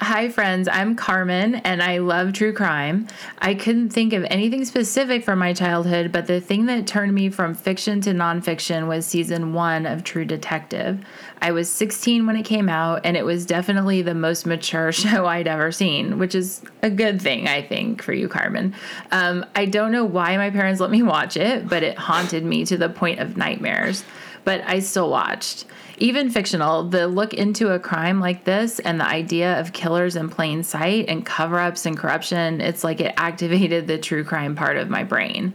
Hi, 0.00 0.28
friends. 0.28 0.68
I'm 0.68 0.94
Carmen 0.94 1.56
and 1.56 1.82
I 1.82 1.98
love 1.98 2.32
true 2.32 2.52
crime. 2.52 3.08
I 3.40 3.54
couldn't 3.54 3.88
think 3.88 4.12
of 4.12 4.24
anything 4.30 4.64
specific 4.64 5.24
from 5.24 5.40
my 5.40 5.52
childhood, 5.52 6.12
but 6.12 6.26
the 6.26 6.40
thing 6.40 6.66
that 6.66 6.86
turned 6.86 7.12
me 7.12 7.30
from 7.30 7.52
fiction 7.52 8.00
to 8.02 8.10
nonfiction 8.10 8.86
was 8.86 9.06
season 9.06 9.54
one 9.54 9.86
of 9.86 10.04
True 10.04 10.24
Detective. 10.24 11.04
I 11.42 11.50
was 11.50 11.68
16 11.68 12.26
when 12.28 12.36
it 12.36 12.44
came 12.44 12.68
out, 12.68 13.00
and 13.04 13.16
it 13.16 13.24
was 13.24 13.44
definitely 13.44 14.02
the 14.02 14.14
most 14.14 14.46
mature 14.46 14.92
show 14.92 15.26
I'd 15.26 15.48
ever 15.48 15.72
seen, 15.72 16.20
which 16.20 16.36
is 16.36 16.62
a 16.80 16.90
good 16.90 17.20
thing, 17.20 17.48
I 17.48 17.60
think, 17.60 18.00
for 18.00 18.12
you, 18.12 18.28
Carmen. 18.28 18.76
Um, 19.10 19.44
I 19.56 19.64
don't 19.64 19.90
know 19.90 20.04
why 20.04 20.36
my 20.36 20.50
parents 20.50 20.80
let 20.80 20.92
me 20.92 21.02
watch 21.02 21.36
it, 21.36 21.68
but 21.68 21.82
it 21.82 21.98
haunted 21.98 22.44
me 22.44 22.64
to 22.66 22.76
the 22.76 22.88
point 22.88 23.18
of 23.18 23.36
nightmares. 23.36 24.04
But 24.44 24.62
I 24.64 24.78
still 24.78 25.10
watched. 25.10 25.64
Even 26.00 26.30
fictional, 26.30 26.84
the 26.84 27.08
look 27.08 27.34
into 27.34 27.72
a 27.72 27.80
crime 27.80 28.20
like 28.20 28.44
this 28.44 28.78
and 28.78 29.00
the 29.00 29.06
idea 29.06 29.58
of 29.58 29.72
killers 29.72 30.14
in 30.14 30.28
plain 30.28 30.62
sight 30.62 31.06
and 31.08 31.26
cover 31.26 31.58
ups 31.58 31.86
and 31.86 31.98
corruption, 31.98 32.60
it's 32.60 32.84
like 32.84 33.00
it 33.00 33.14
activated 33.16 33.88
the 33.88 33.98
true 33.98 34.22
crime 34.22 34.54
part 34.54 34.76
of 34.76 34.88
my 34.88 35.02
brain. 35.02 35.52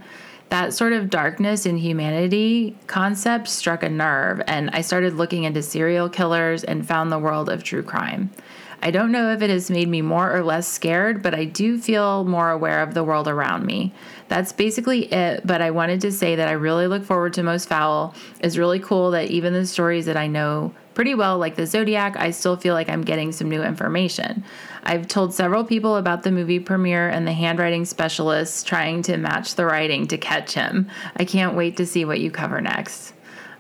That 0.50 0.74
sort 0.74 0.92
of 0.92 1.10
darkness 1.10 1.66
in 1.66 1.78
humanity 1.78 2.78
concept 2.88 3.48
struck 3.48 3.84
a 3.84 3.90
nerve, 3.90 4.42
and 4.46 4.70
I 4.72 4.82
started 4.82 5.14
looking 5.14 5.46
into 5.46 5.64
serial 5.64 6.10
killers 6.10 6.66
and 6.66 6.86
found 6.86 7.10
the 7.10 7.20
world 7.20 7.48
of 7.48 7.64
true 7.64 7.82
crime. 7.82 8.30
I 8.84 8.92
don't 8.92 9.14
know 9.14 9.32
if 9.32 9.42
it 9.42 9.50
has 9.50 9.72
made 9.72 9.88
me 9.88 10.02
more 10.02 10.36
or 10.36 10.44
less 10.44 10.68
scared, 10.68 11.24
but 11.24 11.34
I 11.34 11.46
do 11.46 11.80
feel 11.80 12.26
more 12.26 12.52
aware 12.52 12.84
of 12.84 12.94
the 12.94 13.04
world 13.06 13.30
around 13.30 13.66
me. 13.66 13.94
That's 14.28 14.52
basically 14.52 15.06
it, 15.06 15.48
but 15.48 15.62
I 15.62 15.72
wanted 15.72 16.02
to 16.02 16.12
say 16.12 16.36
that 16.36 16.50
I 16.50 16.52
really 16.52 16.88
look 16.88 17.06
forward 17.06 17.32
to 17.36 17.44
Most 17.44 17.70
Foul. 17.70 18.14
It's 18.42 18.58
really 18.58 18.82
cool 18.82 19.12
that 19.12 19.32
even 19.32 19.54
the 19.54 19.66
stories 19.66 20.06
that 20.08 20.18
I 20.18 20.28
know 20.28 20.74
pretty 20.96 21.16
well, 21.16 21.38
like 21.38 21.56
the 21.56 21.66
Zodiac, 21.66 22.18
I 22.18 22.32
still 22.32 22.58
feel 22.58 22.74
like 22.74 22.90
I'm 22.90 23.04
getting 23.06 23.32
some 23.32 23.48
new 23.48 23.64
information. 23.64 24.44
I've 24.84 25.08
told 25.08 25.34
several 25.34 25.64
people 25.64 25.96
about 25.96 26.24
the 26.24 26.32
movie 26.32 26.60
premiere 26.60 27.08
and 27.08 27.26
the 27.26 27.32
handwriting 27.32 27.86
specialists 27.86 28.64
trying 28.64 29.02
to 29.04 29.16
match 29.16 29.56
the 29.56 29.66
writing 29.66 30.08
to 30.08 30.18
catch 30.18 30.56
him. 30.56 30.90
I 31.16 31.24
can't 31.24 31.56
wait 31.56 31.78
to 31.78 31.86
see 31.86 32.04
what 32.04 32.20
you 32.20 32.30
cover 32.32 32.60
next. 32.60 33.14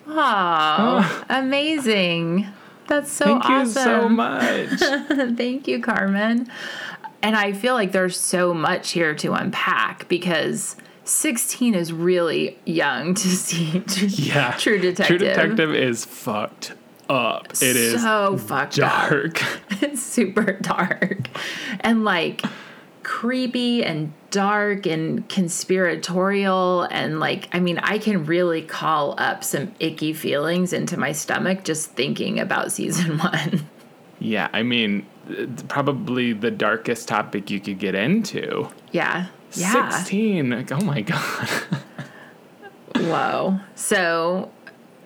Oh, 0.05 1.25
amazing. 1.29 2.49
That's 2.87 3.11
so 3.11 3.39
awesome. 3.41 3.41
Thank 3.41 4.17
awesome. 4.17 4.69
you 4.69 4.77
so 4.77 5.17
much. 5.29 5.37
Thank 5.37 5.67
you, 5.67 5.81
Carmen. 5.81 6.49
And 7.21 7.35
I 7.35 7.53
feel 7.53 7.73
like 7.73 7.93
there's 7.93 8.19
so 8.19 8.53
much 8.53 8.91
here 8.91 9.15
to 9.15 9.33
unpack 9.33 10.07
because 10.09 10.75
16 11.05 11.73
is 11.73 11.93
really 11.93 12.57
young 12.65 13.13
to 13.15 13.27
see 13.27 13.79
True, 13.87 14.07
yeah. 14.07 14.51
True 14.57 14.77
Detective. 14.79 15.19
True 15.19 15.27
Detective 15.27 15.73
is 15.73 16.05
fucked 16.05 16.73
up. 17.09 17.51
It 17.53 17.75
is 17.75 18.01
so 18.01 18.37
fucked 18.37 18.79
up. 18.79 19.09
dark. 19.09 19.43
It's 19.81 20.01
super 20.01 20.53
dark 20.53 21.27
and 21.81 22.03
like 22.05 22.41
creepy 23.03 23.83
and 23.83 24.13
dark 24.31 24.85
and 24.85 25.27
conspiratorial 25.29 26.87
and 26.89 27.19
like 27.19 27.47
I 27.53 27.59
mean 27.59 27.77
I 27.79 27.97
can 27.99 28.25
really 28.25 28.61
call 28.61 29.13
up 29.17 29.43
some 29.43 29.73
icky 29.79 30.13
feelings 30.13 30.73
into 30.73 30.97
my 30.97 31.11
stomach 31.11 31.63
just 31.63 31.91
thinking 31.91 32.39
about 32.39 32.71
season 32.71 33.17
1. 33.19 33.67
Yeah, 34.19 34.49
I 34.53 34.63
mean, 34.63 35.05
probably 35.67 36.33
the 36.33 36.49
darkest 36.51 37.09
topic 37.09 37.49
you 37.49 37.59
could 37.59 37.77
get 37.77 37.93
into. 37.93 38.69
Yeah. 38.91 39.27
Yeah. 39.51 39.89
16. 39.89 40.49
Like, 40.49 40.71
oh 40.71 40.79
my 40.79 41.01
God. 41.01 41.49
Whoa. 42.95 43.59
So 43.75 44.49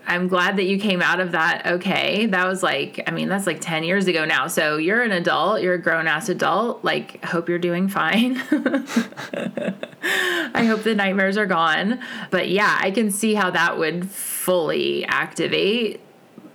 I'm 0.07 0.29
glad 0.29 0.55
that 0.55 0.63
you 0.63 0.79
came 0.79 1.01
out 1.01 1.19
of 1.19 1.33
that 1.33 1.65
okay. 1.65 2.27
That 2.27 2.47
was 2.47 2.63
like, 2.63 3.03
I 3.07 3.11
mean, 3.11 3.27
that's 3.27 3.45
like 3.45 3.59
10 3.59 3.83
years 3.83 4.07
ago 4.07 4.23
now. 4.23 4.47
So 4.47 4.77
you're 4.77 5.03
an 5.03 5.11
adult, 5.11 5.61
you're 5.61 5.73
a 5.73 5.81
grown 5.81 6.07
ass 6.07 6.29
adult. 6.29 6.83
Like, 6.83 7.23
hope 7.25 7.49
you're 7.49 7.59
doing 7.59 7.89
fine. 7.89 8.37
I 10.01 10.63
hope 10.65 10.83
the 10.83 10.95
nightmares 10.95 11.37
are 11.37 11.45
gone. 11.45 11.99
But 12.31 12.49
yeah, 12.49 12.79
I 12.81 12.91
can 12.91 13.11
see 13.11 13.33
how 13.33 13.51
that 13.51 13.77
would 13.77 14.09
fully 14.09 15.03
activate 15.05 15.99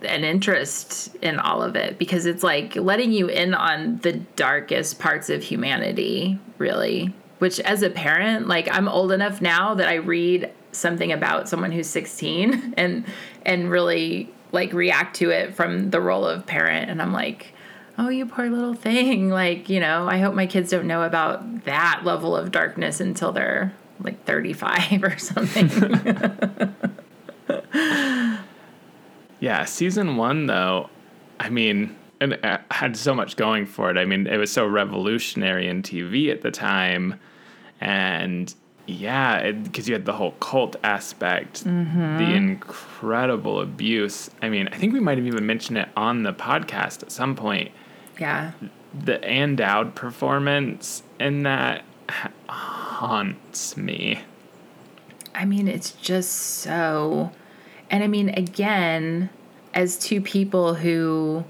an 0.01 0.23
interest 0.23 1.15
in 1.21 1.39
all 1.39 1.61
of 1.61 1.75
it 1.75 1.97
because 1.97 2.25
it's 2.25 2.43
like 2.43 2.75
letting 2.75 3.11
you 3.11 3.27
in 3.27 3.53
on 3.53 3.97
the 3.99 4.13
darkest 4.13 4.99
parts 4.99 5.29
of 5.29 5.43
humanity, 5.43 6.39
really. 6.57 7.13
Which, 7.37 7.59
as 7.59 7.83
a 7.83 7.89
parent, 7.89 8.47
like 8.47 8.67
I'm 8.71 8.87
old 8.87 9.11
enough 9.11 9.41
now 9.41 9.75
that 9.75 9.87
I 9.87 9.95
read 9.95 10.51
something 10.71 11.11
about 11.11 11.47
someone 11.47 11.71
who's 11.71 11.89
16 11.89 12.73
and 12.77 13.05
and 13.45 13.69
really 13.69 14.29
like 14.51 14.73
react 14.73 15.15
to 15.17 15.29
it 15.31 15.55
from 15.55 15.89
the 15.91 16.01
role 16.01 16.25
of 16.25 16.45
parent, 16.45 16.89
and 16.89 17.01
I'm 17.01 17.13
like, 17.13 17.53
oh, 17.97 18.09
you 18.09 18.25
poor 18.25 18.49
little 18.49 18.73
thing. 18.73 19.29
Like, 19.33 19.69
you 19.69 19.79
know, 19.79 20.07
I 20.07 20.19
hope 20.19 20.35
my 20.35 20.47
kids 20.47 20.71
don't 20.71 20.87
know 20.87 21.03
about 21.03 21.65
that 21.65 22.01
level 22.03 22.35
of 22.35 22.51
darkness 22.51 22.99
until 22.99 23.31
they're 23.31 23.73
like 23.99 24.25
35 24.25 25.03
or 25.03 25.17
something. 25.17 26.75
Yeah, 29.43 29.65
season 29.65 30.15
one 30.15 30.45
though, 30.45 30.89
I 31.37 31.49
mean, 31.49 31.97
and 32.21 32.31
it 32.31 32.61
had 32.71 32.95
so 32.95 33.13
much 33.13 33.35
going 33.35 33.65
for 33.65 33.91
it. 33.91 33.97
I 33.97 34.05
mean, 34.05 34.25
it 34.25 34.37
was 34.37 34.53
so 34.53 34.65
revolutionary 34.65 35.67
in 35.67 35.83
TV 35.83 36.31
at 36.31 36.43
the 36.43 36.49
time, 36.49 37.19
and 37.81 38.55
yeah, 38.85 39.51
because 39.51 39.87
you 39.87 39.93
had 39.93 40.05
the 40.05 40.13
whole 40.13 40.31
cult 40.33 40.75
aspect, 40.83 41.63
mm-hmm. 41.63 42.17
the 42.17 42.33
incredible 42.33 43.61
abuse. 43.61 44.29
I 44.41 44.49
mean, 44.49 44.67
I 44.69 44.77
think 44.77 44.93
we 44.93 44.99
might 44.99 45.17
have 45.17 45.27
even 45.27 45.45
mentioned 45.45 45.77
it 45.77 45.89
on 45.95 46.23
the 46.23 46.33
podcast 46.33 47.03
at 47.03 47.11
some 47.11 47.35
point. 47.35 47.71
yeah. 48.19 48.51
The 48.93 49.23
Ann 49.25 49.55
Dowd 49.55 49.95
performance 49.95 51.01
in 51.19 51.41
that 51.43 51.83
haunts 52.47 53.75
me. 53.75 54.19
I 55.33 55.45
mean, 55.45 55.67
it's 55.67 55.93
just 55.93 56.31
so. 56.31 57.31
And 57.89 58.03
I 58.03 58.07
mean, 58.07 58.29
again, 58.29 59.31
as 59.73 59.97
two 59.97 60.21
people 60.21 60.75
who 60.75 61.43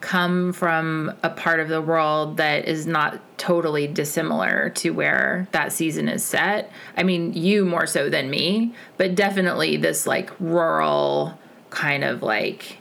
come 0.00 0.52
from 0.52 1.12
a 1.22 1.30
part 1.30 1.60
of 1.60 1.68
the 1.68 1.82
world 1.82 2.36
that 2.36 2.66
is 2.66 2.86
not 2.86 3.20
totally 3.38 3.86
dissimilar 3.86 4.70
to 4.70 4.90
where 4.90 5.48
that 5.52 5.72
season 5.72 6.08
is 6.08 6.24
set. 6.24 6.70
I 6.96 7.02
mean, 7.02 7.32
you 7.32 7.64
more 7.64 7.86
so 7.86 8.08
than 8.08 8.30
me, 8.30 8.74
but 8.96 9.14
definitely 9.14 9.76
this 9.76 10.06
like 10.06 10.30
rural 10.40 11.38
kind 11.70 12.04
of 12.04 12.22
like, 12.22 12.78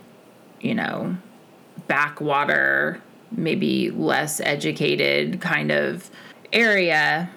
you 0.61 0.75
know, 0.75 1.17
backwater, 1.87 3.01
maybe 3.31 3.89
less 3.91 4.39
educated 4.39 5.41
kind 5.41 5.71
of 5.71 6.09
area 6.53 7.29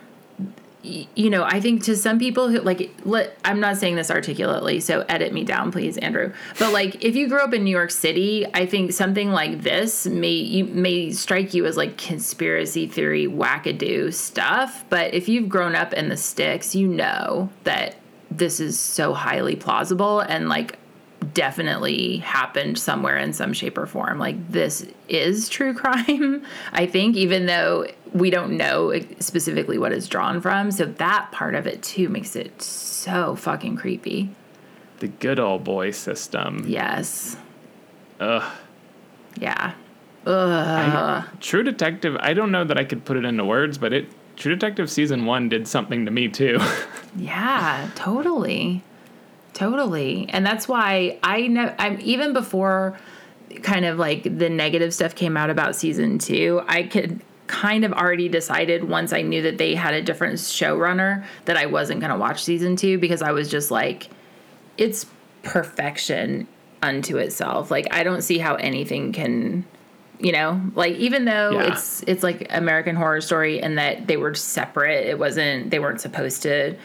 you 0.83 1.29
know, 1.29 1.45
I 1.45 1.61
think 1.61 1.85
to 1.85 1.97
some 1.97 2.19
people 2.19 2.49
who 2.49 2.61
like, 2.61 2.91
let, 3.05 3.37
I'm 3.45 3.61
not 3.61 3.77
saying 3.77 3.97
this 3.97 4.11
articulately, 4.11 4.81
so 4.81 5.05
edit 5.09 5.33
me 5.33 5.45
down, 5.45 5.73
please, 5.73 5.99
Andrew. 5.99 6.33
But 6.59 6.73
like, 6.73 7.05
if 7.05 7.17
you 7.17 7.29
grew 7.29 7.41
up 7.41 7.53
in 7.53 7.65
New 7.65 7.71
York 7.71 7.91
City, 7.91 8.47
I 8.55 8.67
think 8.67 8.93
something 8.93 9.31
like 9.31 9.63
this 9.63 10.07
may 10.07 10.33
you, 10.33 10.65
may 10.65 11.11
strike 11.13 11.53
you 11.53 11.67
as 11.67 11.77
like 11.77 11.99
conspiracy 11.99 12.87
theory 12.87 13.27
wackadoo 13.27 14.13
stuff. 14.13 14.85
But 14.89 15.13
if 15.13 15.29
you've 15.29 15.49
grown 15.49 15.75
up 15.75 15.93
in 15.93 16.09
the 16.09 16.17
sticks, 16.17 16.75
you 16.75 16.89
know 16.89 17.51
that 17.65 17.97
this 18.31 18.61
is 18.61 18.79
so 18.79 19.13
highly 19.13 19.57
plausible 19.57 20.21
and 20.21 20.49
like 20.49 20.79
definitely 21.35 22.19
happened 22.19 22.79
somewhere 22.79 23.17
in 23.19 23.33
some 23.33 23.53
shape 23.53 23.79
or 23.79 23.87
form. 23.87 24.19
Like 24.19 24.51
this 24.51 24.87
is 25.09 25.49
true 25.49 25.75
crime, 25.75 26.45
I 26.73 26.87
think, 26.87 27.17
even 27.17 27.47
though 27.47 27.87
we 28.13 28.31
don't 28.31 28.57
know 28.57 28.99
specifically 29.21 29.79
what 29.79 29.93
it's 29.93 30.09
drawn 30.09 30.41
from. 30.41 30.71
So 30.71 30.87
that 30.87 31.31
part 31.33 31.55
of 31.55 31.67
it 31.67 31.83
too 31.83 32.09
makes 32.09 32.37
it 32.37 32.61
so 32.63 33.37
fucking 33.37 33.77
creepy. 33.77 34.31
The 34.99 35.09
good 35.09 35.39
old 35.39 35.65
boy 35.65 35.93
system. 35.93 36.65
Yes. 36.67 37.37
Ugh. 38.19 38.53
Yeah. 39.39 39.73
Ugh. 40.27 41.25
I, 41.25 41.25
True 41.41 41.63
Detective, 41.63 42.17
I 42.21 42.35
don't 42.35 42.53
know 42.53 42.65
that 42.65 42.77
I 42.77 42.85
could 42.85 43.05
put 43.05 43.17
it 43.17 43.25
into 43.25 43.45
words, 43.45 43.79
but 43.79 43.93
it 43.93 44.09
True 44.37 44.55
Detective 44.55 44.91
season 44.91 45.27
1 45.27 45.49
did 45.49 45.69
something 45.69 46.05
to 46.05 46.11
me 46.11 46.29
too. 46.29 46.59
yeah, 47.17 47.91
totally. 47.95 48.83
Totally. 49.61 50.27
And 50.31 50.47
that's 50.47 50.67
why 50.67 51.19
I 51.23 51.47
know 51.47 51.75
I'm 51.79 51.99
even 52.01 52.33
before 52.33 52.99
kind 53.63 53.85
of 53.85 53.99
like 53.99 54.23
the 54.23 54.49
negative 54.49 54.95
stuff 54.95 55.15
came 55.15 55.37
out 55.37 55.51
about 55.51 55.77
season 55.77 56.17
2, 56.19 56.63
I 56.67 56.85
could 56.85 57.21
kind 57.47 57.85
of 57.85 57.93
already 57.93 58.31
decided 58.31 58.85
once 58.85 59.13
I 59.13 59.21
knew 59.21 59.43
that 59.43 59.59
they 59.59 59.75
had 59.75 59.93
a 59.93 60.01
different 60.01 60.37
showrunner 60.37 61.27
that 61.45 61.59
I 61.59 61.67
wasn't 61.67 62.01
going 62.01 62.11
to 62.11 62.17
watch 62.17 62.43
season 62.43 62.75
2 62.75 62.97
because 62.97 63.21
I 63.21 63.33
was 63.33 63.51
just 63.51 63.71
like 63.71 64.09
it's 64.79 65.05
perfection 65.43 66.49
unto 66.81 67.19
itself. 67.19 67.71
Like 67.71 67.93
I 67.93 68.03
don't 68.03 68.23
see 68.23 68.39
how 68.39 68.55
anything 68.55 69.13
can 69.13 69.67
you 70.21 70.33
know 70.33 70.61
like 70.75 70.95
even 70.97 71.25
though 71.25 71.53
yeah. 71.53 71.73
it's 71.73 72.03
it's 72.07 72.23
like 72.23 72.47
american 72.51 72.95
horror 72.95 73.23
story 73.23 73.59
and 73.59 73.79
that 73.79 74.07
they 74.07 74.19
were 74.19 74.35
separate 74.35 75.07
it 75.07 75.19
wasn't 75.19 75.71
they 75.71 75.79
weren't 75.79 75.99
supposed 75.99 76.43
to 76.43 76.77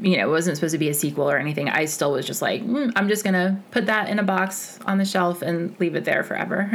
you 0.00 0.16
know, 0.16 0.28
it 0.28 0.30
wasn't 0.30 0.56
supposed 0.56 0.72
to 0.72 0.78
be 0.78 0.88
a 0.88 0.94
sequel 0.94 1.30
or 1.30 1.38
anything. 1.38 1.68
I 1.68 1.86
still 1.86 2.12
was 2.12 2.26
just 2.26 2.42
like, 2.42 2.62
mm, 2.62 2.92
I'm 2.94 3.08
just 3.08 3.24
gonna 3.24 3.62
put 3.70 3.86
that 3.86 4.08
in 4.08 4.18
a 4.18 4.22
box 4.22 4.78
on 4.86 4.98
the 4.98 5.04
shelf 5.04 5.42
and 5.42 5.78
leave 5.80 5.94
it 5.94 6.04
there 6.04 6.22
forever. 6.22 6.70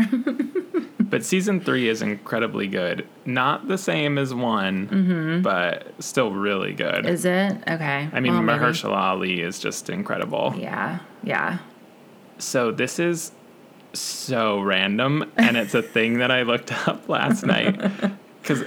but 1.00 1.24
season 1.24 1.62
three 1.62 1.88
is 1.90 2.02
incredibly 2.02 2.68
good. 2.68 3.08
Not 3.26 3.68
the 3.68 3.78
same 3.78 4.18
as 4.18 4.34
one, 4.34 4.88
mm-hmm. 4.88 5.42
but 5.42 5.94
still 6.00 6.32
really 6.32 6.74
good. 6.74 7.06
Is 7.06 7.26
it 7.26 7.58
okay? 7.68 8.10
I 8.12 8.20
mean, 8.20 8.34
well, 8.34 8.58
Mahershala 8.58 8.98
Ali 8.98 9.42
is 9.42 9.60
just 9.60 9.90
incredible. 9.90 10.56
Yeah, 10.58 11.00
yeah. 11.24 11.60
So 12.40 12.72
this 12.72 13.00
is 13.00 13.32
so 13.94 14.60
random, 14.60 15.32
and 15.38 15.56
it's 15.56 15.76
a 15.76 15.82
thing 15.82 16.20
that 16.20 16.32
I 16.32 16.42
looked 16.44 16.72
up 16.88 17.08
last 17.08 17.46
night 17.46 17.80
because 18.48 18.64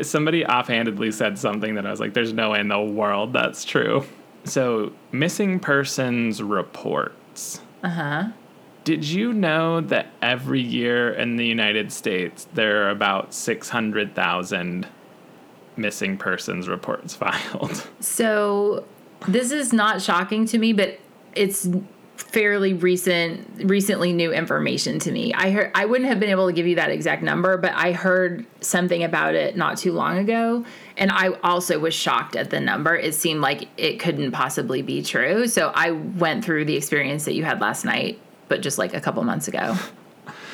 somebody 0.00 0.44
offhandedly 0.44 1.12
said 1.12 1.38
something 1.38 1.76
that 1.76 1.86
I 1.86 1.90
was 1.90 2.00
like, 2.00 2.14
"There's 2.14 2.32
no 2.32 2.50
way 2.50 2.60
in 2.60 2.68
the 2.68 2.80
world 2.80 3.32
that's 3.32 3.64
true." 3.64 4.04
So, 4.44 4.92
missing 5.12 5.60
persons 5.60 6.42
reports. 6.42 7.60
Uh 7.82 7.88
huh. 7.88 8.28
Did 8.84 9.04
you 9.04 9.32
know 9.32 9.80
that 9.80 10.08
every 10.20 10.60
year 10.60 11.12
in 11.12 11.36
the 11.36 11.46
United 11.46 11.92
States 11.92 12.48
there 12.54 12.84
are 12.84 12.90
about 12.90 13.32
six 13.32 13.68
hundred 13.68 14.14
thousand 14.14 14.88
missing 15.76 16.16
persons 16.16 16.68
reports 16.68 17.14
filed? 17.16 17.86
So, 18.00 18.84
this 19.28 19.52
is 19.52 19.72
not 19.72 20.02
shocking 20.02 20.46
to 20.46 20.58
me, 20.58 20.72
but 20.72 20.98
it's 21.34 21.68
fairly 22.22 22.72
recent 22.72 23.68
recently 23.68 24.12
new 24.12 24.32
information 24.32 24.98
to 25.00 25.12
me. 25.12 25.34
I 25.34 25.50
heard 25.50 25.70
I 25.74 25.84
wouldn't 25.84 26.08
have 26.08 26.20
been 26.20 26.30
able 26.30 26.46
to 26.46 26.52
give 26.52 26.66
you 26.66 26.76
that 26.76 26.90
exact 26.90 27.22
number, 27.22 27.56
but 27.56 27.72
I 27.74 27.92
heard 27.92 28.46
something 28.60 29.02
about 29.02 29.34
it 29.34 29.56
not 29.56 29.76
too 29.76 29.92
long 29.92 30.18
ago 30.18 30.64
and 30.96 31.10
I 31.10 31.30
also 31.42 31.78
was 31.78 31.94
shocked 31.94 32.36
at 32.36 32.50
the 32.50 32.60
number. 32.60 32.94
It 32.94 33.14
seemed 33.14 33.40
like 33.40 33.68
it 33.76 33.98
couldn't 33.98 34.32
possibly 34.32 34.82
be 34.82 35.02
true. 35.02 35.46
So 35.46 35.72
I 35.74 35.90
went 35.92 36.44
through 36.44 36.66
the 36.66 36.76
experience 36.76 37.24
that 37.24 37.34
you 37.34 37.44
had 37.44 37.60
last 37.60 37.84
night, 37.84 38.20
but 38.48 38.60
just 38.60 38.78
like 38.78 38.94
a 38.94 39.00
couple 39.00 39.22
months 39.24 39.48
ago. 39.48 39.76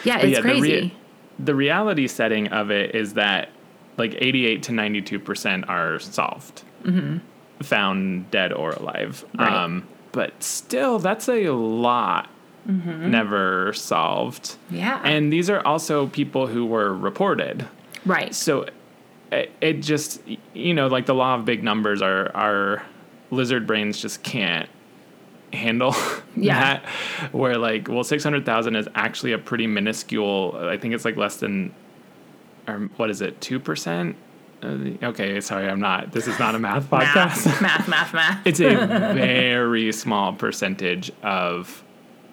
Yeah, 0.05 0.19
it's 0.19 0.37
yeah, 0.37 0.41
crazy. 0.43 0.61
The, 0.61 0.81
rea- 0.81 0.93
the 1.41 1.55
reality 1.57 2.07
setting 2.07 2.49
of 2.49 2.71
it 2.71 2.95
is 2.95 3.15
that 3.15 3.51
like 3.97 4.15
88 4.17 4.63
to 4.63 4.73
92% 4.73 5.69
are 5.69 5.99
solved. 5.99 6.61
hmm 6.85 7.19
Found 7.63 8.31
dead 8.31 8.53
or 8.53 8.71
alive. 8.71 9.25
Right. 9.37 9.53
Um, 9.53 9.89
but 10.13 10.43
still, 10.43 10.99
that's 10.99 11.29
a 11.29 11.51
lot 11.51 12.29
mm-hmm. 12.69 13.11
never 13.11 13.73
solved. 13.73 14.57
Yeah. 14.71 15.01
And 15.03 15.33
these 15.33 15.51
are 15.51 15.65
also 15.67 16.07
people 16.09 16.47
who 16.47 16.67
were 16.67 16.95
reported. 16.95 17.67
Right. 18.05 18.35
So 18.35 18.67
it, 19.33 19.53
it 19.61 19.75
just, 19.81 20.23
you 20.55 20.75
know, 20.75 20.87
like 20.87 21.07
the 21.07 21.15
law 21.15 21.35
of 21.35 21.45
big 21.45 21.63
numbers, 21.63 22.03
our, 22.03 22.35
our 22.37 22.83
lizard 23.31 23.67
brains 23.67 24.01
just 24.01 24.23
can't 24.23 24.69
handle 25.53 25.95
yeah. 26.37 26.61
that. 26.61 26.87
Where 27.33 27.59
like, 27.59 27.89
well, 27.89 28.05
600,000 28.05 28.77
is 28.77 28.89
actually 28.95 29.33
a 29.33 29.39
pretty 29.39 29.67
minuscule, 29.67 30.57
I 30.61 30.77
think 30.77 30.95
it's 30.95 31.05
like 31.05 31.17
less 31.17 31.37
than, 31.37 31.75
or 32.67 32.91
what 32.97 33.11
is 33.11 33.21
it, 33.21 33.41
2%? 33.41 34.15
Uh, 34.63 35.07
okay, 35.07 35.41
sorry, 35.41 35.69
I'm 35.69 35.81
not. 35.81 36.11
This 36.13 36.27
is 36.27 36.39
not 36.39 36.55
a 36.55 36.59
math 36.59 36.91
podcast. 36.91 37.47
Math, 37.61 37.63
math, 37.63 37.89
math, 37.89 38.15
math. 38.15 38.41
it's 38.47 38.61
a 38.61 38.87
very 39.15 39.93
small 39.93 40.33
percentage 40.33 41.13
of 41.23 41.85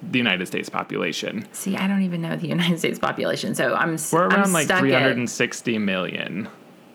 the 0.01 0.17
United 0.17 0.47
States 0.47 0.69
population. 0.69 1.47
See, 1.51 1.75
I 1.75 1.87
don't 1.87 2.01
even 2.01 2.21
know 2.21 2.35
the 2.35 2.47
United 2.47 2.79
States 2.79 2.97
population, 2.97 3.53
so 3.53 3.75
I'm 3.75 3.97
we're 4.11 4.27
around 4.27 4.45
I'm 4.45 4.53
like 4.53 4.67
360 4.67 5.75
at... 5.75 5.81
million. 5.81 6.49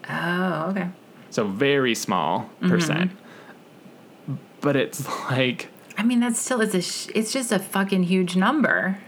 Oh, 0.08 0.70
okay. 0.70 0.88
So 1.30 1.46
very 1.46 1.94
small 1.94 2.40
mm-hmm. 2.40 2.68
percent, 2.68 3.12
mm-hmm. 3.12 4.34
but 4.60 4.74
it's 4.74 5.06
like. 5.30 5.68
I 5.96 6.02
mean, 6.02 6.20
that's 6.20 6.40
still 6.40 6.60
it's 6.60 6.74
a 6.74 6.82
sh- 6.82 7.08
it's 7.14 7.32
just 7.32 7.52
a 7.52 7.58
fucking 7.58 8.04
huge 8.04 8.34
number 8.34 8.98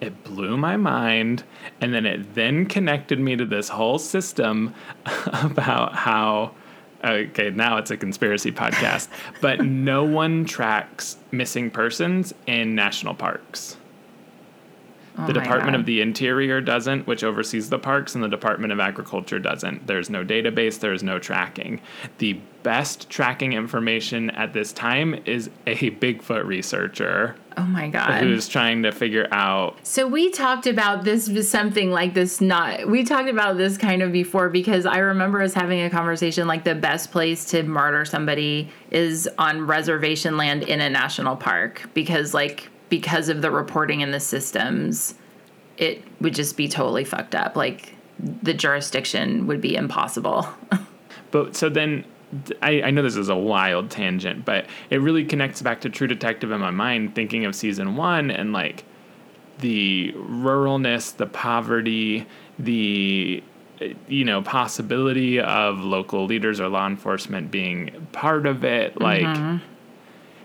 it 0.00 0.24
blew 0.24 0.56
my 0.56 0.76
mind 0.76 1.44
and 1.80 1.92
then 1.92 2.06
it 2.06 2.34
then 2.34 2.66
connected 2.66 3.18
me 3.18 3.36
to 3.36 3.44
this 3.44 3.68
whole 3.68 3.98
system 3.98 4.74
about 5.26 5.94
how 5.94 6.52
okay 7.04 7.50
now 7.50 7.76
it's 7.76 7.90
a 7.90 7.96
conspiracy 7.96 8.50
podcast 8.50 9.08
but 9.40 9.64
no 9.64 10.04
one 10.04 10.44
tracks 10.44 11.16
missing 11.30 11.70
persons 11.70 12.34
in 12.46 12.74
national 12.74 13.14
parks 13.14 13.76
Oh 15.18 15.26
the 15.26 15.32
Department 15.32 15.72
God. 15.72 15.80
of 15.80 15.86
the 15.86 16.00
Interior 16.00 16.60
doesn't, 16.60 17.06
which 17.06 17.24
oversees 17.24 17.68
the 17.70 17.78
parks, 17.78 18.14
and 18.14 18.22
the 18.22 18.28
Department 18.28 18.72
of 18.72 18.78
Agriculture 18.78 19.40
doesn't. 19.40 19.86
There's 19.86 20.08
no 20.08 20.24
database, 20.24 20.78
there's 20.78 21.02
no 21.02 21.18
tracking. 21.18 21.80
The 22.18 22.40
best 22.62 23.10
tracking 23.10 23.52
information 23.52 24.30
at 24.30 24.52
this 24.52 24.72
time 24.72 25.14
is 25.26 25.50
a 25.66 25.74
Bigfoot 25.74 26.44
researcher. 26.44 27.34
Oh 27.56 27.64
my 27.64 27.88
God. 27.88 28.22
Who's 28.22 28.46
trying 28.46 28.84
to 28.84 28.92
figure 28.92 29.26
out. 29.32 29.78
So 29.82 30.06
we 30.06 30.30
talked 30.30 30.68
about 30.68 31.02
this 31.02 31.28
something 31.50 31.90
like 31.90 32.14
this, 32.14 32.40
not, 32.40 32.88
we 32.88 33.02
talked 33.02 33.28
about 33.28 33.56
this 33.56 33.76
kind 33.76 34.02
of 34.02 34.12
before 34.12 34.48
because 34.48 34.86
I 34.86 34.98
remember 34.98 35.42
us 35.42 35.54
having 35.54 35.80
a 35.82 35.90
conversation 35.90 36.46
like 36.46 36.62
the 36.62 36.76
best 36.76 37.10
place 37.10 37.44
to 37.46 37.64
murder 37.64 38.04
somebody 38.04 38.70
is 38.90 39.28
on 39.38 39.66
reservation 39.66 40.36
land 40.36 40.62
in 40.62 40.80
a 40.80 40.88
national 40.88 41.36
park 41.36 41.90
because, 41.94 42.34
like, 42.34 42.70
because 42.88 43.28
of 43.28 43.42
the 43.42 43.50
reporting 43.50 44.00
in 44.00 44.10
the 44.10 44.20
systems, 44.20 45.14
it 45.76 46.02
would 46.20 46.34
just 46.34 46.56
be 46.56 46.68
totally 46.68 47.04
fucked 47.04 47.34
up. 47.34 47.56
Like 47.56 47.94
the 48.42 48.54
jurisdiction 48.54 49.46
would 49.46 49.60
be 49.60 49.76
impossible. 49.76 50.48
but 51.30 51.56
so 51.56 51.68
then 51.68 52.04
I, 52.60 52.82
I, 52.82 52.90
know 52.90 53.02
this 53.02 53.16
is 53.16 53.28
a 53.28 53.36
wild 53.36 53.90
tangent, 53.90 54.44
but 54.44 54.66
it 54.90 55.00
really 55.00 55.24
connects 55.24 55.62
back 55.62 55.80
to 55.82 55.90
True 55.90 56.06
Detective 56.06 56.50
in 56.50 56.60
my 56.60 56.70
mind, 56.70 57.14
thinking 57.14 57.44
of 57.44 57.54
season 57.54 57.96
one 57.96 58.30
and 58.30 58.52
like 58.52 58.84
the 59.60 60.12
ruralness, 60.16 61.16
the 61.16 61.26
poverty, 61.26 62.26
the 62.58 63.42
you 64.08 64.24
know 64.24 64.42
possibility 64.42 65.40
of 65.40 65.78
local 65.78 66.26
leaders 66.26 66.60
or 66.60 66.68
law 66.68 66.86
enforcement 66.86 67.50
being 67.50 68.08
part 68.12 68.46
of 68.46 68.64
it. 68.64 69.00
Like 69.00 69.22
mm-hmm. 69.22 69.64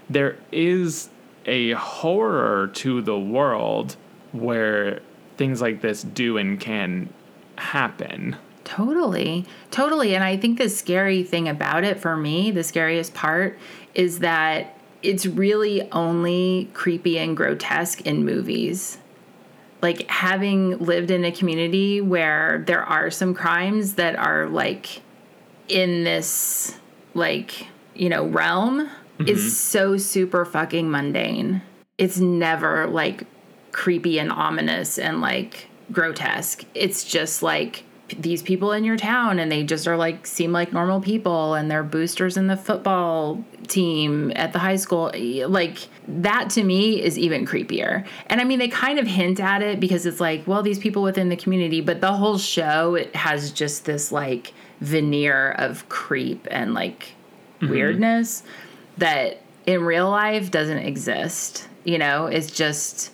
there 0.10 0.38
is 0.52 1.10
a 1.46 1.72
horror 1.72 2.70
to 2.74 3.02
the 3.02 3.20
world 3.20 3.96
where 4.32 5.02
things 5.38 5.62
like 5.62 5.82
this 5.82 6.04
do 6.04 6.38
and 6.38 6.60
can 6.60 7.14
happen. 7.58 8.36
Totally. 8.64 9.46
Totally. 9.72 10.16
And 10.16 10.24
I 10.24 10.38
think 10.38 10.58
the 10.58 10.70
scary 10.70 11.24
thing 11.24 11.48
about 11.48 11.84
it 11.84 12.00
for 12.00 12.16
me, 12.16 12.52
the 12.52 12.64
scariest 12.64 13.14
part, 13.14 13.58
is 13.94 14.20
that 14.20 14.78
it's 15.02 15.26
really 15.26 15.91
only 15.91 16.70
creepy 16.74 17.20
and 17.20 17.36
grotesque 17.36 18.02
in 18.02 18.24
movies. 18.24 18.98
Like 19.82 20.10
having 20.10 20.78
lived 20.78 21.12
in 21.12 21.26
a 21.26 21.32
community 21.32 22.00
where 22.00 22.64
there 22.66 22.84
are 22.84 23.12
some 23.12 23.34
crimes 23.34 23.96
that 23.96 24.16
are 24.16 24.48
like 24.48 25.02
in 25.68 26.06
this, 26.06 26.78
like, 27.14 27.68
you 27.94 28.08
know, 28.08 28.26
realm 28.26 28.89
mm-hmm. 29.26 29.36
is 29.36 29.57
so 29.57 29.97
super 29.97 30.45
fucking 30.45 30.89
mundane. 30.89 31.61
It's 31.97 32.17
never 32.17 32.88
like 32.88 33.26
creepy 33.71 34.19
and 34.19 34.32
ominous 34.32 34.97
and 34.97 35.21
like 35.21 35.67
grotesque. 35.91 36.65
It's 36.74 37.03
just 37.03 37.43
like 37.43 37.84
these 38.19 38.41
people 38.41 38.71
in 38.71 38.84
your 38.84 38.97
town 38.97 39.39
and 39.39 39.51
they 39.51 39.63
just 39.63 39.88
are 39.88 39.97
like 39.97 40.28
seem 40.28 40.51
like 40.51 40.74
normal 40.74 41.01
people 41.01 41.53
and 41.53 41.69
they're 41.69 41.84
boosters 41.84 42.38
in 42.38 42.47
the 42.47 42.57
football 42.57 43.43
team 43.67 44.32
at 44.36 44.53
the 44.53 44.59
high 44.59 44.76
school 44.76 45.11
like 45.47 45.88
that 46.07 46.49
to 46.49 46.63
me 46.63 47.01
is 47.01 47.17
even 47.17 47.45
creepier 47.45 48.05
and 48.28 48.41
i 48.41 48.43
mean 48.43 48.59
they 48.59 48.67
kind 48.67 48.99
of 48.99 49.07
hint 49.07 49.39
at 49.39 49.61
it 49.61 49.80
because 49.80 50.05
it's 50.05 50.19
like 50.19 50.45
well 50.45 50.61
these 50.61 50.80
people 50.80 51.01
within 51.01 51.30
the 51.30 51.36
community 51.36 51.82
but 51.82 52.01
the 52.01 52.13
whole 52.13 52.38
show 52.38 52.95
it 52.95 53.15
has 53.15 53.51
just 53.51 53.86
this 53.86 54.11
like 54.11 54.53
veneer 54.82 55.51
of 55.51 55.88
creep 55.89 56.45
and 56.51 56.74
like 56.74 57.13
mm-hmm. 57.61 57.69
weirdness 57.69 58.43
that 58.98 59.41
in 59.66 59.84
real 59.84 60.10
life 60.10 60.52
doesn't 60.52 60.80
exist 60.80 61.68
you 61.84 61.98
know? 61.98 62.28
It's 62.28 62.52
just 62.52 63.12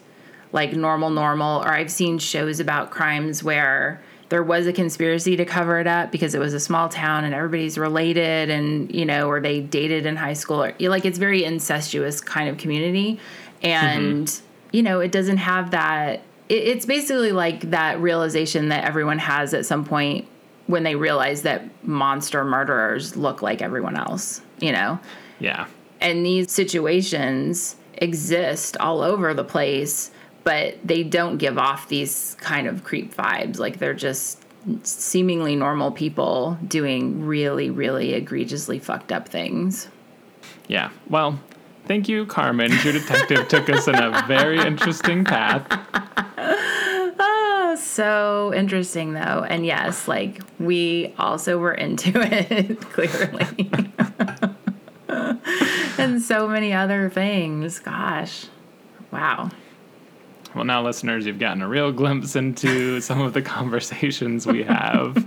like 0.52 0.74
normal 0.74 1.10
normal. 1.10 1.62
Or 1.62 1.70
i've 1.70 1.92
seen 1.92 2.18
shows 2.18 2.60
about 2.60 2.92
crimes 2.92 3.44
where 3.44 4.02
there 4.30 4.44
was 4.44 4.68
a 4.68 4.74
conspiracy 4.74 5.36
to 5.36 5.46
cover 5.46 5.80
it 5.80 5.88
up 5.88 6.12
because 6.12 6.36
it 6.36 6.40
was 6.40 6.54
a 6.54 6.60
small 6.60 6.88
town 6.88 7.24
and 7.24 7.34
everybody's 7.34 7.80
related 7.80 8.50
and 8.50 8.94
you 8.94 9.06
know 9.06 9.28
or 9.28 9.40
they 9.40 9.60
dated 9.60 10.06
in 10.06 10.16
high 10.16 10.34
school 10.34 10.64
or 10.64 10.74
like 10.80 11.06
it's 11.06 11.18
very 11.18 11.44
incestuous 11.44 12.22
kind 12.22 12.50
of 12.50 12.58
community. 12.58 13.20
And 13.62 14.28
mm-hmm. 14.28 14.76
you 14.76 14.84
know 14.84 15.00
it 15.00 15.12
doesn't 15.12 15.38
have 15.38 15.72
that 15.72 16.22
it, 16.48 16.54
it's 16.54 16.86
basically 16.86 17.32
like 17.32 17.72
that 17.72 18.00
realization 18.00 18.70
that 18.70 18.86
everyone 18.86 19.20
has 19.20 19.54
at 19.54 19.66
some 19.66 19.86
point 19.86 20.28
when 20.68 20.84
they 20.84 20.96
realize 20.96 21.42
that 21.44 21.64
monster 21.86 22.46
murderers 22.46 23.18
look 23.18 23.42
like 23.42 23.62
everyone 23.62 23.98
else 23.98 24.42
you 24.60 24.72
know 24.72 25.00
yeah 25.40 25.68
and 26.02 26.26
these 26.26 26.52
situations 26.52 27.76
exist 27.96 28.78
all 28.78 29.02
over 29.02 29.34
the 29.34 29.44
place 29.44 30.12
but 30.44 30.76
they 30.84 31.04
don't 31.04 31.38
give 31.38 31.58
off 31.58 31.88
these 31.90 32.36
kind 32.40 32.68
of 32.68 32.84
creep 32.84 33.16
vibes. 33.16 33.60
Like 33.60 33.78
they're 33.80 33.94
just 33.94 34.44
seemingly 34.84 35.56
normal 35.56 35.92
people 35.92 36.58
doing 36.68 37.26
really, 37.26 37.70
really 37.70 38.14
egregiously 38.14 38.80
fucked 38.80 39.12
up 39.12 39.30
things. 39.30 39.90
Yeah. 40.68 40.90
Well, 41.10 41.40
thank 41.86 42.10
you, 42.10 42.26
Carmen. 42.26 42.72
Your 42.84 42.94
detective 42.94 43.48
took 43.48 43.70
us 43.70 43.88
in 43.88 43.96
a 43.96 44.24
very 44.28 44.60
interesting 44.60 45.24
path. 45.24 45.66
Oh, 47.22 47.78
so 47.80 48.54
interesting 48.54 49.14
though. 49.14 49.46
And 49.48 49.66
yes, 49.66 50.08
like 50.08 50.42
we 50.60 51.14
also 51.18 51.58
were 51.58 51.74
into 51.74 52.12
it, 52.16 52.82
clearly. 52.82 53.72
and 56.00 56.22
so 56.22 56.47
many 56.47 56.74
other 56.74 57.10
things. 57.10 57.80
Gosh. 57.80 58.47
Wow. 59.12 59.50
Well, 60.56 60.66
now, 60.66 60.84
listeners, 60.84 61.26
you've 61.26 61.39
gotten 61.39 61.62
a 61.62 61.68
real 61.68 61.91
glimpse 61.91 62.36
into 62.36 63.02
some 63.02 63.22
of 63.22 63.34
the 63.34 63.41
conversations 63.41 64.47
we 64.47 64.64
have. 64.64 65.26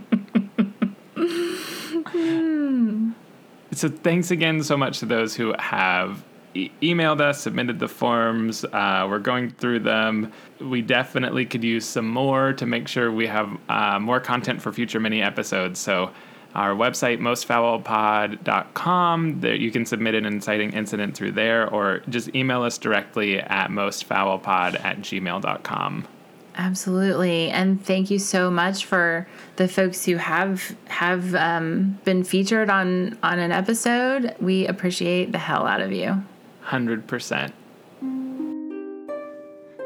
so, 3.73 3.89
thanks 3.89 4.31
again 4.31 4.63
so 4.63 4.77
much 4.77 4.99
to 4.99 5.07
those 5.07 5.35
who 5.37 5.55
have 5.59 6.25
e- 6.55 6.71
emailed 6.83 7.21
us, 7.21 7.41
submitted 7.41 7.79
the 7.79 7.89
forms. 7.89 8.65
Uh, 8.65 9.07
we're 9.09 9.19
going 9.19 9.51
through 9.51 9.81
them. 9.81 10.33
We 10.61 10.83
definitely 10.83 11.47
could 11.47 11.63
use 11.63 11.85
some 11.85 12.09
more 12.09 12.53
to 12.55 12.67
make 12.67 12.89
sure 12.89 13.13
we 13.13 13.27
have 13.29 13.57
uh, 13.69 13.99
more 14.01 14.21
content 14.21 14.61
for 14.61 14.73
future 14.73 14.99
mini 14.99 15.23
episodes. 15.23 15.79
So, 15.79 16.11
our 16.55 16.75
website, 16.75 17.19
mostfoulpod.com. 17.19 19.41
There 19.41 19.55
you 19.55 19.71
can 19.71 19.87
submit 19.87 20.15
an 20.15 20.27
inciting 20.27 20.73
incident 20.73 21.17
through 21.17 21.33
there 21.33 21.69
or 21.69 22.03
just 22.09 22.35
email 22.35 22.63
us 22.63 22.79
directly 22.79 23.39
at 23.39 23.71
mostfoulpod 23.71 24.83
at 24.85 24.99
gmail.com. 24.99 26.07
Absolutely, 26.55 27.51
and 27.51 27.83
thank 27.83 28.11
you 28.11 28.19
so 28.19 28.51
much 28.51 28.85
for 28.85 29.27
the 29.57 29.67
folks 29.67 30.05
who 30.05 30.17
have 30.17 30.77
have 30.87 31.35
um, 31.35 31.99
been 32.05 32.25
featured 32.25 32.69
on 32.69 33.19
on 33.23 33.39
an 33.39 33.53
episode. 33.53 34.35
We 34.39 34.67
appreciate 34.67 35.33
the 35.33 35.39
hell 35.39 35.67
out 35.67 35.81
of 35.81 35.93
you. 35.93 36.23
Hundred 36.61 37.07
percent. 37.07 37.55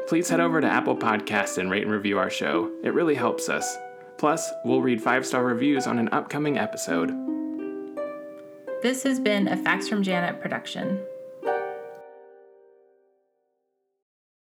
Please 0.07 0.29
head 0.29 0.41
over 0.41 0.61
to 0.61 0.67
Apple 0.67 0.95
Podcasts 0.95 1.57
and 1.57 1.71
rate 1.71 1.83
and 1.83 1.91
review 1.91 2.17
our 2.17 2.29
show. 2.29 2.71
It 2.83 2.93
really 2.93 3.15
helps 3.15 3.49
us. 3.49 3.77
Plus, 4.17 4.51
we'll 4.65 4.81
read 4.81 5.01
five 5.01 5.25
star 5.25 5.43
reviews 5.43 5.87
on 5.87 5.99
an 5.99 6.09
upcoming 6.11 6.57
episode. 6.57 7.11
This 8.81 9.03
has 9.03 9.19
been 9.19 9.47
a 9.47 9.57
Facts 9.57 9.87
from 9.87 10.03
Janet 10.03 10.39
production. 10.39 11.03